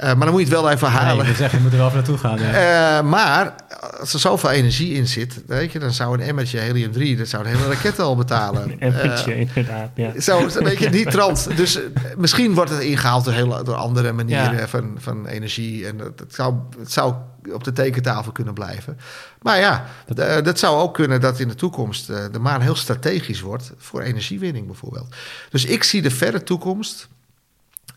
Uh, 0.00 0.06
maar 0.06 0.18
dan 0.18 0.30
moet 0.30 0.40
je 0.40 0.46
het 0.46 0.62
wel 0.62 0.70
even 0.70 0.88
halen. 0.88 1.24
Nee, 1.24 1.34
zeggen, 1.34 1.58
je 1.58 1.64
moet 1.64 1.72
er 1.72 1.78
wel 1.78 1.90
naartoe 1.90 2.18
gaan. 2.18 2.38
Ja. 2.38 2.98
Uh, 2.98 3.08
maar 3.08 3.54
als 4.00 4.12
er 4.12 4.18
zoveel 4.18 4.50
energie 4.50 4.94
in 4.94 5.06
zit, 5.06 5.42
weet 5.46 5.72
je, 5.72 5.78
dan 5.78 5.92
zou 5.92 6.14
een 6.14 6.20
emmertje 6.20 6.58
helium-3, 6.58 7.18
dat 7.18 7.28
zou 7.28 7.44
een 7.44 7.56
hele 7.56 7.68
raket 7.68 7.98
al 7.98 8.16
betalen. 8.16 8.62
Een 8.70 8.80
emmertje, 8.80 9.34
uh, 9.34 9.40
inderdaad. 9.40 9.90
Ja. 9.94 10.20
Zo, 10.20 10.48
weet 10.62 10.78
je, 10.78 10.88
niet 10.88 11.10
trans. 11.16 11.44
Dus 11.44 11.78
misschien 12.16 12.54
wordt 12.54 12.70
het 12.70 12.80
ingehaald 12.80 13.24
door, 13.24 13.34
heel, 13.34 13.64
door 13.64 13.74
andere 13.74 14.12
manieren 14.12 14.56
ja. 14.56 14.68
van, 14.68 14.96
van 14.98 15.26
energie. 15.26 15.86
En 15.86 15.98
het 15.98 16.34
zou, 16.34 16.54
het 16.78 16.92
zou 16.92 17.14
op 17.52 17.64
de 17.64 17.72
tekentafel 17.72 18.32
kunnen 18.32 18.54
blijven. 18.54 18.98
Maar 19.42 19.58
ja, 19.58 19.84
dat, 20.14 20.44
dat 20.44 20.58
zou 20.58 20.80
ook 20.80 20.94
kunnen 20.94 21.20
dat 21.20 21.40
in 21.40 21.48
de 21.48 21.54
toekomst 21.54 22.06
de 22.06 22.38
maan 22.40 22.60
heel 22.60 22.76
strategisch 22.76 23.40
wordt 23.40 23.72
voor 23.78 24.00
energiewinning 24.00 24.66
bijvoorbeeld. 24.66 25.14
Dus 25.50 25.64
ik 25.64 25.84
zie 25.84 26.02
de 26.02 26.10
verre 26.10 26.42
toekomst 26.42 27.08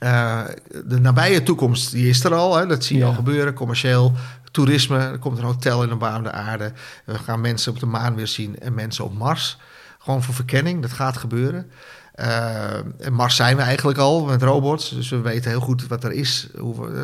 uh, 0.04 0.42
de 0.86 1.00
nabije 1.00 1.44
toekomst 1.44 1.92
die 1.92 2.10
is 2.10 2.24
er 2.24 2.34
al. 2.34 2.58
Hè? 2.58 2.66
Dat 2.66 2.84
zie 2.84 2.96
je 2.98 3.02
ja. 3.02 3.08
al 3.08 3.16
gebeuren, 3.16 3.54
commercieel. 3.54 4.14
Toerisme, 4.52 4.98
er 4.98 5.20
komt 5.20 5.38
een 5.38 5.44
hotel 5.44 5.84
in 5.84 5.90
de 5.90 5.96
baan 5.96 6.24
de 6.24 6.32
aarde. 6.32 6.72
We 7.06 7.18
gaan 7.20 7.42
mensen 7.42 7.72
op 7.72 7.80
de 7.80 7.86
maan 7.86 8.16
weer 8.16 8.28
zien 8.28 8.60
en 8.60 8.74
mensen 8.74 9.04
op 9.04 9.14
Mars. 9.18 9.58
Gewoon 10.00 10.24
voor 10.24 10.34
verkenning, 10.34 10.82
dat 10.82 10.92
gaat 10.92 11.18
gebeuren. 11.18 11.72
En 12.14 13.14
Mars 13.14 13.36
zijn 13.36 13.56
we 13.56 13.62
eigenlijk 13.62 13.98
al 13.98 14.26
met 14.26 14.42
robots. 14.42 14.90
Dus 14.90 15.10
we 15.10 15.22
weten 15.22 15.50
heel 15.50 15.60
goed 15.60 15.88
wat 15.88 16.04
er 16.04 16.12
is. 16.12 16.48
Hoe, 16.58 16.90
uh, 16.90 17.02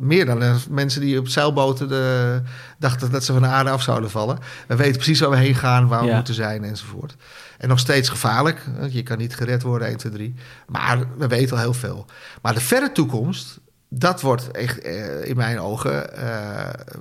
meer 0.00 0.26
dan 0.26 0.58
mensen 0.70 1.00
die 1.00 1.18
op 1.18 1.28
zeilboten 1.28 1.88
de, 1.88 2.40
dachten 2.78 3.10
dat 3.10 3.24
ze 3.24 3.32
van 3.32 3.42
de 3.42 3.48
aarde 3.48 3.70
af 3.70 3.82
zouden 3.82 4.10
vallen. 4.10 4.38
We 4.66 4.76
weten 4.76 4.94
precies 4.94 5.20
waar 5.20 5.30
we 5.30 5.36
heen 5.36 5.54
gaan, 5.54 5.88
waar 5.88 6.00
we 6.00 6.06
ja. 6.06 6.14
moeten 6.14 6.34
zijn 6.34 6.64
enzovoort. 6.64 7.16
En 7.58 7.68
nog 7.68 7.78
steeds 7.78 8.08
gevaarlijk. 8.08 8.66
Je 8.88 9.02
kan 9.02 9.18
niet 9.18 9.36
gered 9.36 9.62
worden, 9.62 9.88
1, 9.88 9.96
2, 9.96 10.12
3. 10.12 10.34
Maar 10.66 10.98
we 11.18 11.26
weten 11.26 11.56
al 11.56 11.62
heel 11.62 11.74
veel. 11.74 12.06
Maar 12.42 12.54
de 12.54 12.60
verre 12.60 12.92
toekomst, 12.92 13.58
dat 13.88 14.20
wordt 14.20 14.50
echt 14.50 14.78
in 15.24 15.36
mijn 15.36 15.60
ogen 15.60 16.16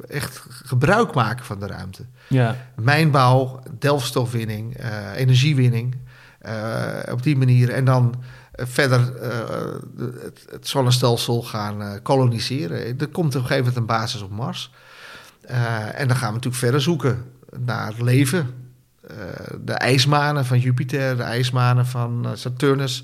echt 0.10 0.44
gebruik 0.48 1.14
maken 1.14 1.46
van 1.46 1.60
de 1.60 1.68
ruimte. 1.68 2.06
Ja. 2.28 2.56
Mijnbouw, 2.76 3.60
delfstofwinning, 3.80 4.78
energiewinning. 5.16 5.96
Uh, 6.46 7.12
op 7.12 7.24
die 7.24 7.38
manier. 7.38 7.70
En 7.70 7.86
dan 7.86 8.16
uh, 8.56 8.66
verder 8.66 9.00
uh, 9.00 9.30
het, 10.22 10.46
het, 10.50 10.68
zonnestelsel 10.68 11.42
gaan 11.42 12.02
koloniseren. 12.02 13.00
Er 13.00 13.08
komt 13.08 13.36
op 13.36 13.42
een 13.42 13.48
gegeven 13.48 13.58
moment 13.58 13.76
een 13.76 13.86
basis 13.86 14.22
op 14.22 14.32
Mars. 14.32 14.72
en 15.94 16.08
dan 16.08 16.18
gaan 16.18 16.28
we 16.28 16.34
natuurlijk 16.34 16.56
verder 16.56 16.82
zoeken 16.82 17.24
naar 17.60 17.94
leven. 17.98 18.48
de 19.62 19.74
ijsmanen 19.74 20.46
van 20.46 20.60
Jupiter, 20.60 21.18
de 21.18 21.24
ijsmanen 21.24 21.86
van 21.86 22.28
Saturnus. 22.34 23.04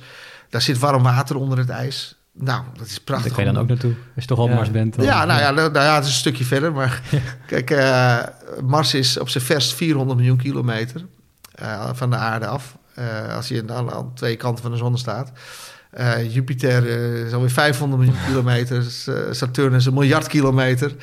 Daar 0.50 0.62
zit 0.62 0.80
warm 0.80 1.04
water 1.04 1.36
onder 1.36 1.58
het 1.58 1.70
ijs. 1.70 2.18
Nou, 2.34 2.64
dat 2.78 2.86
is 2.86 3.00
prachtig. 3.00 3.28
Daar 3.28 3.36
kan 3.36 3.46
je 3.46 3.52
dan 3.54 3.62
ook 3.62 3.68
naartoe, 3.68 3.94
als 4.16 4.24
je 4.24 4.30
toch 4.30 4.40
op 4.40 4.50
ja. 4.50 4.56
Mars 4.56 4.72
bent. 4.72 4.96
Dan, 4.96 5.06
ja, 5.06 5.26
nou 5.26 5.40
ja, 5.40 5.52
nou, 5.52 5.74
ja, 5.74 5.96
het 5.96 6.04
is 6.04 6.10
een 6.10 6.16
stukje 6.16 6.46
verder. 6.46 6.74
Maar 6.74 7.02
kijk, 7.48 7.70
Mars 8.64 8.94
is 8.94 9.20
op 9.20 9.30
zijn 9.30 9.44
verst 9.44 9.74
400 9.74 10.18
miljoen 10.18 10.38
kilometer 10.38 11.06
van 11.94 12.10
de 12.10 12.16
aarde 12.16 12.48
af. 12.48 12.78
Uh, 13.00 13.36
als 13.36 13.48
je 13.48 13.64
aan, 13.68 13.92
aan, 13.92 14.14
twee 14.14 14.36
kanten 14.36 14.62
van 14.62 14.72
de 14.72 14.78
zon 14.78 14.98
staat. 14.98 15.32
Uh, 16.00 16.34
Jupiter 16.34 16.86
uh, 16.86 17.26
is 17.26 17.34
alweer 17.34 17.50
500 17.50 18.02
miljoen 18.02 18.26
kilometer. 18.28 18.84
Saturnus 19.32 19.86
een 19.86 19.94
miljard 19.94 20.28
kilometer. 20.28 20.96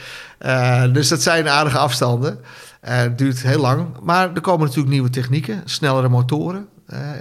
dus 0.92 1.08
dat 1.08 1.22
zijn 1.22 1.48
aardige 1.48 1.78
afstanden. 1.78 2.38
het 2.80 3.18
duurt 3.18 3.42
heel 3.42 3.60
lang. 3.60 3.86
Maar 4.02 4.34
er 4.34 4.40
komen 4.40 4.66
natuurlijk 4.66 4.92
nieuwe 4.92 5.10
technieken. 5.10 5.62
Snellere 5.64 6.08
motoren. 6.08 6.68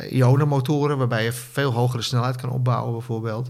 ionenmotoren, 0.09 0.97
waarbij 0.97 1.23
je 1.23 1.31
veel 1.31 1.73
hogere 1.73 2.03
snelheid 2.03 2.35
kan 2.35 2.49
opbouwen 2.49 2.91
bijvoorbeeld. 2.91 3.49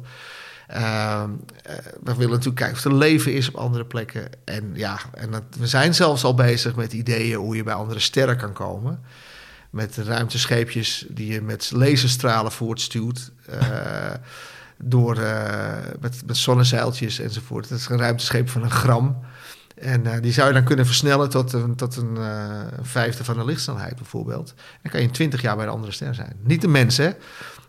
we 2.04 2.16
willen 2.16 2.30
natuurlijk 2.30 2.56
kijken 2.56 2.78
of 2.78 2.84
er 2.84 2.94
leven 2.94 3.34
is 3.34 3.48
op 3.48 3.56
andere 3.56 3.86
plekken. 3.86 4.30
En 4.44 4.72
ja, 4.74 5.00
en 5.14 5.32
dat, 5.32 5.44
we 5.60 5.68
zijn 5.68 5.96
zelfs 5.96 6.24
al 6.24 6.34
bezig 6.34 6.76
met 6.76 6.94
ideeën 6.94 7.38
hoe 7.38 7.56
je 7.56 7.64
bij 7.64 7.74
andere 7.74 8.00
sterren 8.00 8.38
kan 8.38 8.54
komen 8.54 9.00
met 9.76 9.98
ruimtescheepjes 9.98 11.06
die 11.10 11.32
je 11.32 11.42
met 11.42 11.72
laserstralen 11.74 12.52
voortstuwt. 12.52 13.32
Uh, 13.50 13.58
door, 14.78 15.18
uh, 15.18 15.74
met, 16.00 16.22
met 16.26 16.38
zonnezeiltjes 16.38 17.20
enzovoort. 17.20 17.70
Dat 17.70 17.80
is 17.80 17.90
een 17.90 17.98
ruimtescheep 17.98 18.50
van 18.50 18.64
een 18.64 18.72
gram. 18.72 19.18
En 19.76 20.06
uh, 20.06 20.14
die 20.22 20.32
zou 20.32 20.48
je 20.48 20.54
dan 20.54 20.64
kunnen 20.64 20.86
versnellen 20.86 21.30
tot 21.30 21.54
een, 21.54 21.76
tot 21.76 21.96
een 21.96 22.18
vijfde 22.82 23.24
van 23.24 23.38
de 23.38 23.46
lichtsnelheid 23.46 23.96
bijvoorbeeld. 23.96 24.54
Dan 24.82 24.92
kan 24.92 25.00
je 25.00 25.08
in 25.08 25.14
twintig 25.14 25.42
jaar 25.42 25.56
bij 25.56 25.66
de 25.66 25.72
andere 25.72 25.92
ster 25.92 26.16
zijn. 26.16 26.36
Niet 26.44 26.62
de 26.62 26.68
mensen, 26.68 27.06
hè. 27.06 27.12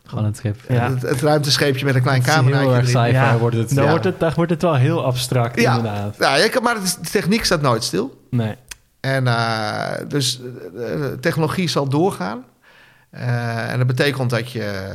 Gewoon 0.07 0.25
het 0.25 0.37
schip. 0.37 0.61
Ja. 0.69 0.91
Het, 0.91 1.03
het, 1.03 1.21
ruimtescheepje 1.21 1.85
met 1.85 1.95
een 1.95 2.03
klein 2.03 2.23
cameraatje. 2.23 2.99
Heel 2.99 3.13
ja. 3.13 3.39
wordt 3.39 3.57
het. 3.57 3.75
Dan, 3.75 3.85
ja. 3.85 3.91
wordt 3.91 4.05
het, 4.05 4.21
dan 4.21 4.33
wordt 4.35 4.51
het 4.51 4.63
wel 4.63 4.75
heel 4.75 5.05
abstract 5.05 5.61
ja. 5.61 5.77
inderdaad. 5.77 6.17
Ja, 6.19 6.37
ja, 6.37 6.61
maar 6.63 6.75
de 6.75 7.09
techniek 7.11 7.45
staat 7.45 7.61
nooit 7.61 7.85
stil. 7.85 8.27
Nee. 8.31 8.55
En 9.01 9.25
uh, 9.25 9.91
dus 10.09 10.41
de 10.75 11.17
technologie 11.21 11.69
zal 11.69 11.89
doorgaan. 11.89 12.45
Uh, 13.15 13.71
en 13.71 13.79
dat 13.79 13.87
betekent 13.87 14.31
dat 14.31 14.51
je 14.53 14.95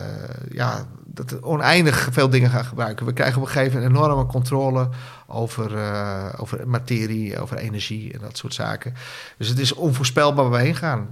ja, 0.52 0.86
dat 1.14 1.42
oneindig 1.42 2.08
veel 2.12 2.30
dingen 2.30 2.50
gaat 2.50 2.66
gebruiken. 2.66 3.06
We 3.06 3.14
krijgen 3.14 3.42
op 3.42 3.48
een 3.48 3.54
gegeven 3.54 3.82
moment 3.82 3.96
enorme 3.96 4.26
controle 4.26 4.90
over, 5.28 5.72
uh, 5.72 6.26
over 6.38 6.68
materie, 6.68 7.40
over 7.40 7.58
energie 7.58 8.14
en 8.14 8.20
dat 8.20 8.38
soort 8.38 8.54
zaken. 8.54 8.94
Dus 9.38 9.48
het 9.48 9.60
is 9.60 9.74
onvoorspelbaar 9.74 10.50
waar 10.50 10.60
we 10.60 10.66
heen 10.66 10.76
gaan. 10.76 11.08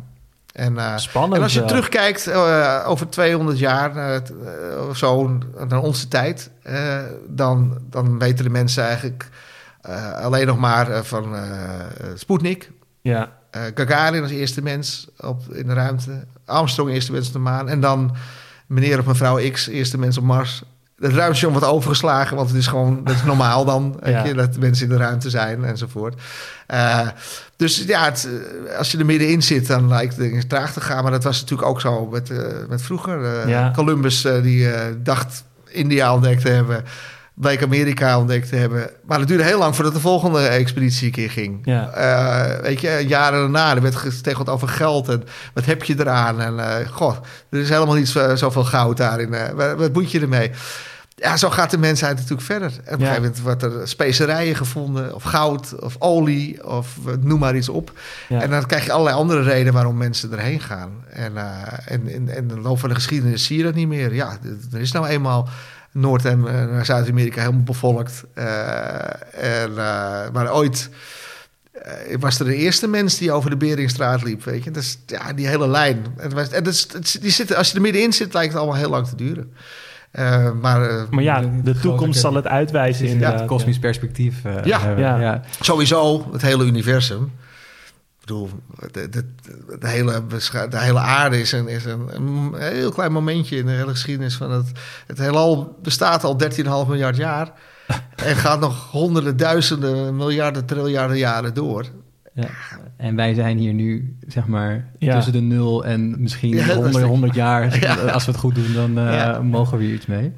En, 0.54 0.74
uh, 0.74 0.98
Spannend. 0.98 1.36
En 1.36 1.42
als 1.42 1.54
je 1.54 1.66
terugkijkt 1.66 2.28
uh, 2.28 2.84
over 2.86 3.10
200 3.10 3.60
jaar 3.60 4.22
of 4.90 4.98
zo 4.98 5.38
naar 5.68 5.82
onze 5.82 6.08
tijd, 6.08 6.50
dan, 7.28 7.78
dan 7.90 8.20
weten 8.20 8.44
de 8.44 8.50
mensen 8.50 8.84
eigenlijk 8.84 9.30
alleen 10.22 10.48
nog 10.48 10.58
maar 10.58 11.04
van 11.06 11.36
Sputnik. 12.16 12.72
Ja. 13.02 13.38
Uh, 13.56 13.62
Gagarin 13.76 14.22
als 14.22 14.32
eerste 14.32 14.62
mens 14.62 15.08
op, 15.18 15.42
in 15.54 15.68
de 15.68 15.74
ruimte. 15.74 16.26
Armstrong 16.46 16.92
eerste 16.92 17.12
mens 17.12 17.28
op 17.28 17.34
de 17.34 17.40
maan. 17.40 17.70
En 17.70 17.80
dan 17.80 18.16
meneer 18.68 19.00
of 19.00 19.06
mevrouw 19.06 19.52
X 19.52 19.68
eerste 19.68 19.98
mens 19.98 20.18
op 20.18 20.24
Mars. 20.24 20.64
Het 20.96 21.14
ruimtestation 21.14 21.52
wordt 21.52 21.68
overgeslagen, 21.68 22.36
want 22.36 22.50
het 22.50 22.58
is 22.58 22.68
gewoon 22.68 23.04
dat 23.04 23.16
is 23.16 23.24
normaal 23.24 23.66
dan. 23.66 24.00
Ja. 24.04 24.26
Je, 24.26 24.34
dat 24.34 24.58
mensen 24.58 24.86
in 24.86 24.92
de 24.92 24.98
ruimte 24.98 25.30
zijn 25.30 25.64
enzovoort. 25.64 26.22
Uh, 26.74 27.08
dus 27.56 27.84
ja, 27.88 28.06
het, 28.06 28.28
als 28.78 28.92
je 28.92 28.98
er 28.98 29.06
middenin 29.06 29.42
zit, 29.42 29.68
dan 29.68 29.88
lijkt 29.88 30.16
het 30.16 30.24
dingen 30.24 30.48
traag 30.48 30.74
te 30.74 30.82
gaan. 30.82 31.04
Maar 31.04 31.12
dat 31.12 31.24
was 31.24 31.42
natuurlijk 31.42 31.70
ook 31.70 31.82
zo 31.82 32.06
met, 32.06 32.30
uh, 32.30 32.40
met 32.70 32.82
vroeger. 32.82 33.48
Ja. 33.48 33.72
Columbus 33.76 34.22
die 34.22 34.68
dacht 35.04 35.44
India 35.68 36.14
ontdekt 36.14 36.42
te 36.42 36.50
hebben 36.50 36.84
bleek 37.40 37.64
Amerika 37.64 38.20
ontdekt 38.20 38.50
te 38.50 38.56
hebben. 38.56 38.90
Maar 39.06 39.20
het 39.20 39.28
duurde 39.28 39.44
heel 39.44 39.58
lang 39.58 39.76
voordat 39.76 39.94
de 39.94 40.00
volgende 40.00 40.48
expeditie 40.48 41.06
een 41.06 41.12
keer 41.12 41.30
ging. 41.30 41.60
Ja. 41.64 41.98
Uh, 41.98 42.62
weet 42.62 42.82
je, 42.82 43.04
jaren 43.08 43.40
daarna, 43.40 43.76
er 43.76 43.82
werd 43.82 43.96
gestegeld 43.96 44.50
over 44.50 44.68
geld 44.68 45.10
en 45.10 45.24
wat 45.54 45.66
heb 45.66 45.84
je 45.84 45.96
eraan? 46.00 46.42
En 46.42 46.54
uh, 46.54 46.76
goh, 46.92 47.16
er 47.50 47.60
is 47.60 47.70
helemaal 47.70 47.96
niet 47.96 48.10
zo, 48.10 48.36
zoveel 48.36 48.64
goud 48.64 48.98
daarin. 48.98 49.34
Uh, 49.34 49.50
wat, 49.50 49.76
wat 49.78 49.94
moet 49.94 50.12
je 50.12 50.20
ermee? 50.20 50.52
Ja, 51.16 51.38
zo 51.38 51.50
gaat 51.50 51.72
de 51.72 51.78
mensheid 51.78 52.16
natuurlijk 52.16 52.42
verder. 52.42 52.72
En 52.72 52.94
op 52.94 53.00
een 53.00 53.06
Ja. 53.06 53.06
gegeven 53.06 53.22
moment 53.22 53.42
wordt 53.42 53.64
er 53.64 53.88
specerijen 53.88 54.56
gevonden, 54.56 55.16
of 55.16 55.24
goud, 55.24 55.80
of 55.80 55.96
olie, 56.00 56.68
of 56.68 56.88
noem 57.20 57.40
maar 57.40 57.56
iets 57.56 57.70
op. 57.70 57.92
Ja. 58.30 58.42
En 58.42 58.50
dan 58.50 58.66
krijg 58.66 58.86
je 58.86 58.92
allerlei 58.92 59.16
andere 59.18 59.42
redenen 59.42 59.74
waarom 59.74 59.98
mensen 59.98 60.32
erheen 60.32 60.60
gaan. 60.60 60.92
En, 61.10 61.38
en, 61.38 61.68
en, 61.86 62.08
en 62.08 62.36
in 62.36 62.48
de 62.48 62.60
loop 62.60 62.80
van 62.80 62.90
de 62.90 62.96
geschiedenis 62.96 63.46
zie 63.46 63.58
je 63.58 63.64
dat 63.64 63.76
niet 63.76 63.88
meer. 63.88 64.14
Ja, 64.14 64.38
er 64.74 64.80
is 64.80 64.92
nou 64.92 65.08
eenmaal 65.08 65.50
Noord- 65.92 66.26
en 66.26 66.40
uh, 66.40 66.84
Zuid-Amerika 66.84 67.42
helemaal 67.42 67.64
bevolkt. 67.64 68.24
Uh, 68.36 68.44
en, 69.62 69.70
uh, 69.70 70.30
maar 70.34 70.54
ooit 70.54 70.90
ik 72.08 72.20
was 72.20 72.40
er 72.40 72.46
de 72.46 72.56
eerste 72.56 72.88
mens 72.88 73.18
die 73.18 73.32
over 73.32 73.50
de 73.50 73.58
Beringstraat 73.58 74.24
liep, 74.24 74.44
weet 74.44 74.64
je. 74.64 74.72
Dat 74.72 74.84
is, 74.84 75.00
ja, 75.06 75.34
die 75.34 75.48
hele 75.48 75.68
lijn. 75.68 76.06
Het 76.18 76.34
was, 76.34 76.50
en 76.50 76.64
dat 76.64 76.74
is, 76.74 76.88
het, 76.94 77.18
die 77.22 77.32
zitten, 77.32 77.58
als 77.58 77.70
je 77.70 77.76
er 77.76 77.82
middenin 77.82 78.14
zit, 78.14 78.34
lijkt 78.34 78.52
het 78.52 78.62
allemaal 78.62 78.80
heel 78.80 78.90
lang 78.90 79.08
te 79.08 79.16
duren. 79.16 79.54
Uh, 80.12 80.52
maar, 80.62 80.92
uh, 80.92 81.04
maar 81.10 81.24
ja, 81.24 81.42
de, 81.42 81.62
de 81.64 81.80
toekomst 81.80 82.20
zal 82.20 82.34
het 82.34 82.48
uitwijzen 82.48 83.08
in 83.08 83.20
ja, 83.20 83.44
kosmisch 83.46 83.80
perspectief. 83.80 84.46
Uh, 84.46 84.64
ja. 84.64 84.94
ja. 84.98 85.20
ja, 85.20 85.42
sowieso 85.60 86.30
het 86.32 86.42
hele 86.42 86.66
universum. 86.66 87.32
Bedoel, 88.30 88.50
de, 88.92 89.10
de, 89.10 89.26
de, 89.80 89.88
hele, 89.88 90.24
de 90.70 90.80
hele 90.80 91.00
aarde 91.00 91.40
is, 91.40 91.52
een, 91.52 91.68
is 91.68 91.86
een, 91.86 92.08
een, 92.14 92.54
heel 92.58 92.92
klein 92.92 93.12
momentje 93.12 93.58
in 93.58 93.66
de 93.66 93.72
hele 93.72 93.92
geschiedenis 93.92 94.36
van 94.36 94.52
het... 94.52 94.72
Het 95.08 95.18
heelal 95.18 95.78
bestaat 95.82 96.24
al 96.24 96.38
13,5 96.44 96.50
miljard 96.88 97.18
jaar 97.18 97.52
en 98.16 98.36
gaat 98.36 98.60
nog 98.60 98.92
honderden, 98.92 99.38
duizenden, 99.38 100.16
miljarden, 100.16 100.66
triljarden 100.66 101.18
jaren 101.18 101.54
door. 101.54 101.86
Ja. 102.34 102.50
En 102.98 103.16
wij 103.16 103.34
zijn 103.34 103.58
hier 103.58 103.74
nu, 103.74 104.18
zeg 104.28 104.48
maar, 104.48 104.92
tussen 105.00 105.34
de 105.34 105.42
nul 105.42 105.86
en 105.86 106.22
misschien 106.22 106.56
ja, 106.56 106.76
100, 106.76 107.04
100 107.04 107.36
jaar. 107.36 107.64
Als 108.14 108.26
we 108.26 108.32
het 108.32 108.40
goed 108.40 108.56
doen, 108.56 108.74
dan 108.74 109.00
uh, 109.00 109.40
mogen 109.40 109.78
we 109.78 109.84
hier 109.84 109.94
iets 109.94 110.06
mee. 110.06 110.34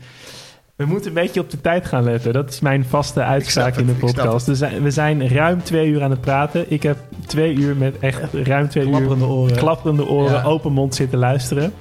We 0.81 0.87
moeten 0.87 1.07
een 1.07 1.13
beetje 1.13 1.39
op 1.39 1.49
de 1.49 1.61
tijd 1.61 1.85
gaan 1.85 2.03
letten. 2.03 2.33
Dat 2.33 2.49
is 2.49 2.59
mijn 2.59 2.85
vaste 2.85 3.23
uitspraak 3.23 3.75
in 3.75 3.85
de 3.85 3.93
podcast. 3.93 4.45
We 4.45 4.55
zijn, 4.55 4.83
we 4.83 4.91
zijn 4.91 5.27
ruim 5.27 5.63
twee 5.63 5.87
uur 5.87 6.03
aan 6.03 6.09
het 6.09 6.21
praten. 6.21 6.71
Ik 6.71 6.83
heb 6.83 6.97
twee 7.25 7.53
uur 7.53 7.75
met 7.75 7.99
echt 7.99 8.33
ruim 8.33 8.69
twee 8.69 8.89
klapperende 8.89 9.25
uur 9.25 9.31
oren. 9.31 9.57
klapperende 9.57 10.07
oren, 10.07 10.43
open 10.43 10.71
mond 10.71 10.95
zitten 10.95 11.19
luisteren. 11.19 11.73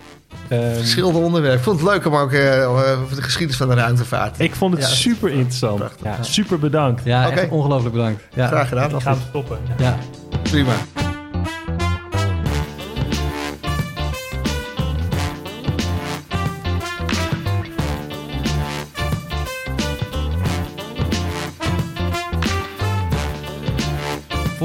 Um, 0.52 0.74
Verschillende 0.74 1.18
onderwerpen. 1.18 1.58
Ik 1.58 1.64
vond 1.64 1.80
het 1.80 1.88
leuk 1.88 2.06
om 2.06 2.14
ook 2.14 2.32
uh, 2.32 2.70
over 2.70 3.16
de 3.16 3.22
geschiedenis 3.22 3.56
van 3.56 3.68
de 3.68 3.74
ruimtevaart. 3.74 4.40
Ik 4.40 4.54
vond 4.54 4.74
het 4.74 4.82
ja, 4.82 4.88
super 4.88 5.30
interessant. 5.30 5.82
Ja, 6.02 6.22
super 6.22 6.58
bedankt. 6.58 7.04
Ja, 7.04 7.28
okay. 7.28 7.48
ongelooflijk 7.48 7.94
bedankt. 7.94 8.22
Ja. 8.34 8.46
Graag 8.46 8.68
gedaan. 8.68 8.90
Dan 8.90 9.02
gaan 9.02 9.14
we 9.14 9.20
stoppen. 9.28 9.58
Ja. 9.78 9.96
Prima. 10.42 10.72